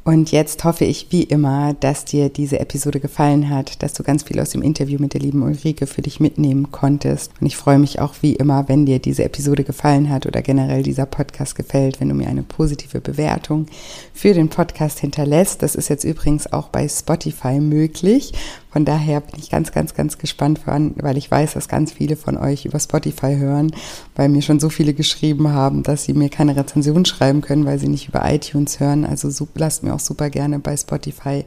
Und 0.04 0.32
jetzt 0.32 0.64
hoffe 0.64 0.84
ich 0.84 1.08
wie 1.12 1.22
immer, 1.22 1.76
dass 1.80 2.06
dir 2.06 2.30
diese 2.30 2.60
Episode 2.60 3.00
gefallen 3.00 3.52
hat, 3.52 3.84
dass 3.84 3.94
du 3.94 4.02
ganz 4.02 4.24
viel 4.24 4.40
aus 4.40 4.50
dem 4.50 4.64
Interview 4.64 5.00
mit 5.00 5.14
der 5.14 5.22
lieben 5.22 5.44
Ulrike 5.44 5.86
für 5.86 6.02
dich 6.02 6.20
mitnehmen 6.20 6.72
konntest. 6.72 7.32
Und 7.40 7.46
ich 7.46 7.56
freue 7.56 7.78
mich 7.78 8.00
auch 8.00 8.16
wie 8.22 8.34
immer, 8.34 8.68
wenn 8.68 8.88
dir 8.88 8.98
diese 8.98 9.24
Episode 9.24 9.64
gefallen 9.64 10.10
hat 10.10 10.26
oder 10.26 10.42
generell 10.42 10.82
dieser 10.82 11.06
Podcast 11.06 11.56
gefällt, 11.56 12.02
wenn 12.02 12.10
du 12.10 12.16
mir 12.16 12.30
eine 12.30 12.42
positive 12.42 13.00
Bewertung 13.00 13.68
für 14.12 14.34
den 14.34 14.50
Podcast 14.50 15.00
hinterlässt. 15.00 15.62
Das 15.62 15.76
ist 15.76 15.90
jetzt 15.90 16.04
übrigens 16.04 16.52
auch 16.52 16.70
bei 16.70 16.88
Spotify 16.90 17.60
möglich. 17.60 18.34
Von 18.72 18.86
daher 18.86 19.20
bin 19.20 19.38
ich 19.38 19.50
ganz, 19.50 19.72
ganz, 19.74 19.94
ganz 19.94 20.18
gespannt, 20.18 20.62
weil 20.66 21.18
ich 21.18 21.30
weiß, 21.30 21.54
dass 21.54 21.68
ganz 21.68 21.92
viele 21.92 22.16
von 22.16 22.38
euch 22.38 22.66
über 22.66 22.80
Spotify 22.80 23.36
hören, 23.36 23.74
weil 24.16 24.30
mir 24.30 24.42
schon 24.42 24.62
so 24.62 24.70
viele 24.70 24.94
geschrieben 24.94 25.50
haben, 25.50 25.84
dass 25.84 26.06
sie 26.06 26.14
mir 26.14 26.30
keine 26.30 26.56
Rezension 26.56 27.04
schreiben 27.04 27.42
können, 27.42 27.66
weil 27.66 27.80
sie 27.80 27.90
nicht 27.90 28.08
über 28.08 28.22
iTunes 28.32 28.80
hören. 28.80 29.06
Also 29.06 29.30
lasst 29.56 29.84
mir 29.84 29.94
auch 29.94 30.00
super 30.00 30.30
gerne 30.30 30.60
bei 30.60 30.78
Spotify 30.78 31.44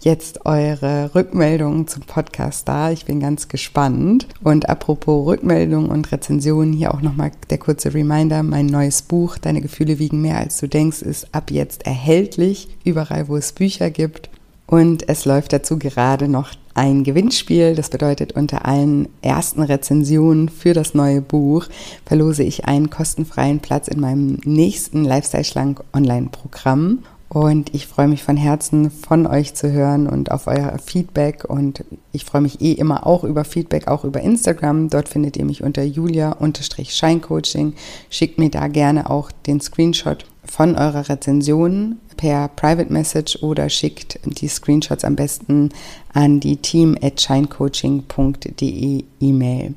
jetzt 0.00 0.46
eure 0.46 1.14
Rückmeldungen 1.14 1.86
zum 1.86 2.02
Podcast 2.02 2.66
da. 2.66 2.90
Ich 2.90 3.04
bin 3.04 3.20
ganz 3.20 3.48
gespannt. 3.48 4.26
Und 4.42 4.68
apropos 4.68 5.26
Rückmeldungen 5.26 5.90
und 5.90 6.10
Rezensionen, 6.10 6.72
hier 6.72 6.92
auch 6.92 7.02
nochmal 7.02 7.30
der 7.50 7.58
kurze 7.58 7.94
Reminder. 7.94 8.42
Mein 8.42 8.66
neues 8.66 9.02
Buch, 9.02 9.38
Deine 9.44 9.60
Gefühle 9.60 9.98
wiegen 9.98 10.22
mehr 10.22 10.38
als 10.38 10.58
du 10.58 10.68
denkst, 10.68 11.02
ist 11.02 11.34
ab 11.34 11.50
jetzt 11.50 11.86
erhältlich, 11.86 12.68
überall 12.82 13.28
wo 13.28 13.36
es 13.36 13.52
Bücher 13.52 13.90
gibt. 13.90 14.30
Und 14.66 15.08
es 15.08 15.24
läuft 15.24 15.52
dazu 15.52 15.78
gerade 15.78 16.28
noch 16.28 16.50
ein 16.74 17.04
Gewinnspiel. 17.04 17.74
Das 17.74 17.90
bedeutet, 17.90 18.32
unter 18.32 18.64
allen 18.66 19.08
ersten 19.22 19.62
Rezensionen 19.62 20.48
für 20.48 20.72
das 20.74 20.94
neue 20.94 21.20
Buch 21.20 21.66
verlose 22.04 22.42
ich 22.42 22.64
einen 22.64 22.90
kostenfreien 22.90 23.60
Platz 23.60 23.88
in 23.88 24.00
meinem 24.00 24.40
nächsten 24.44 25.04
Lifestyle 25.04 25.44
Schlank 25.44 25.84
Online-Programm. 25.92 27.00
Und 27.28 27.74
ich 27.74 27.86
freue 27.86 28.08
mich 28.08 28.22
von 28.22 28.36
Herzen 28.36 28.90
von 28.90 29.26
euch 29.26 29.54
zu 29.54 29.72
hören 29.72 30.06
und 30.06 30.30
auf 30.30 30.46
euer 30.46 30.78
Feedback. 30.78 31.44
Und 31.44 31.84
ich 32.12 32.24
freue 32.24 32.42
mich 32.42 32.60
eh 32.60 32.72
immer 32.72 33.06
auch 33.06 33.24
über 33.24 33.44
Feedback, 33.44 33.88
auch 33.88 34.04
über 34.04 34.20
Instagram. 34.20 34.88
Dort 34.88 35.08
findet 35.08 35.36
ihr 35.36 35.44
mich 35.44 35.62
unter 35.62 35.82
julia-scheincoaching. 35.82 37.74
Schickt 38.08 38.38
mir 38.38 38.50
da 38.50 38.68
gerne 38.68 39.10
auch 39.10 39.32
den 39.46 39.60
Screenshot 39.60 40.26
von 40.46 40.76
eurer 40.76 41.08
Rezension 41.08 41.98
per 42.16 42.48
Private 42.48 42.92
Message 42.92 43.42
oder 43.42 43.68
schickt 43.68 44.18
die 44.24 44.48
Screenshots 44.48 45.04
am 45.04 45.16
besten 45.16 45.70
an 46.12 46.40
die 46.40 46.56
team 46.56 46.96
at 47.02 47.20
shinecoaching.de 47.20 49.04
E-Mail. 49.20 49.74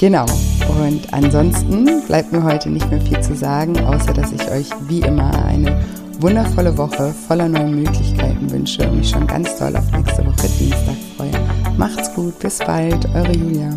Genau. 0.00 0.26
Und 0.82 1.12
ansonsten 1.12 2.02
bleibt 2.06 2.32
mir 2.32 2.42
heute 2.42 2.70
nicht 2.70 2.90
mehr 2.90 3.00
viel 3.00 3.20
zu 3.20 3.34
sagen, 3.34 3.78
außer 3.78 4.12
dass 4.12 4.32
ich 4.32 4.50
euch 4.50 4.68
wie 4.88 5.00
immer 5.00 5.44
eine 5.44 5.84
wundervolle 6.20 6.76
Woche 6.76 7.12
voller 7.26 7.48
neuen 7.48 7.82
Möglichkeiten 7.82 8.50
wünsche 8.50 8.88
und 8.88 8.98
mich 8.98 9.10
schon 9.10 9.26
ganz 9.26 9.56
doll 9.58 9.76
auf 9.76 9.90
nächste 9.92 10.24
Woche 10.26 10.48
Dienstag 10.58 10.96
freue. 11.16 11.74
Macht's 11.76 12.12
gut, 12.14 12.38
bis 12.38 12.58
bald, 12.58 13.06
eure 13.14 13.32
Julia. 13.32 13.70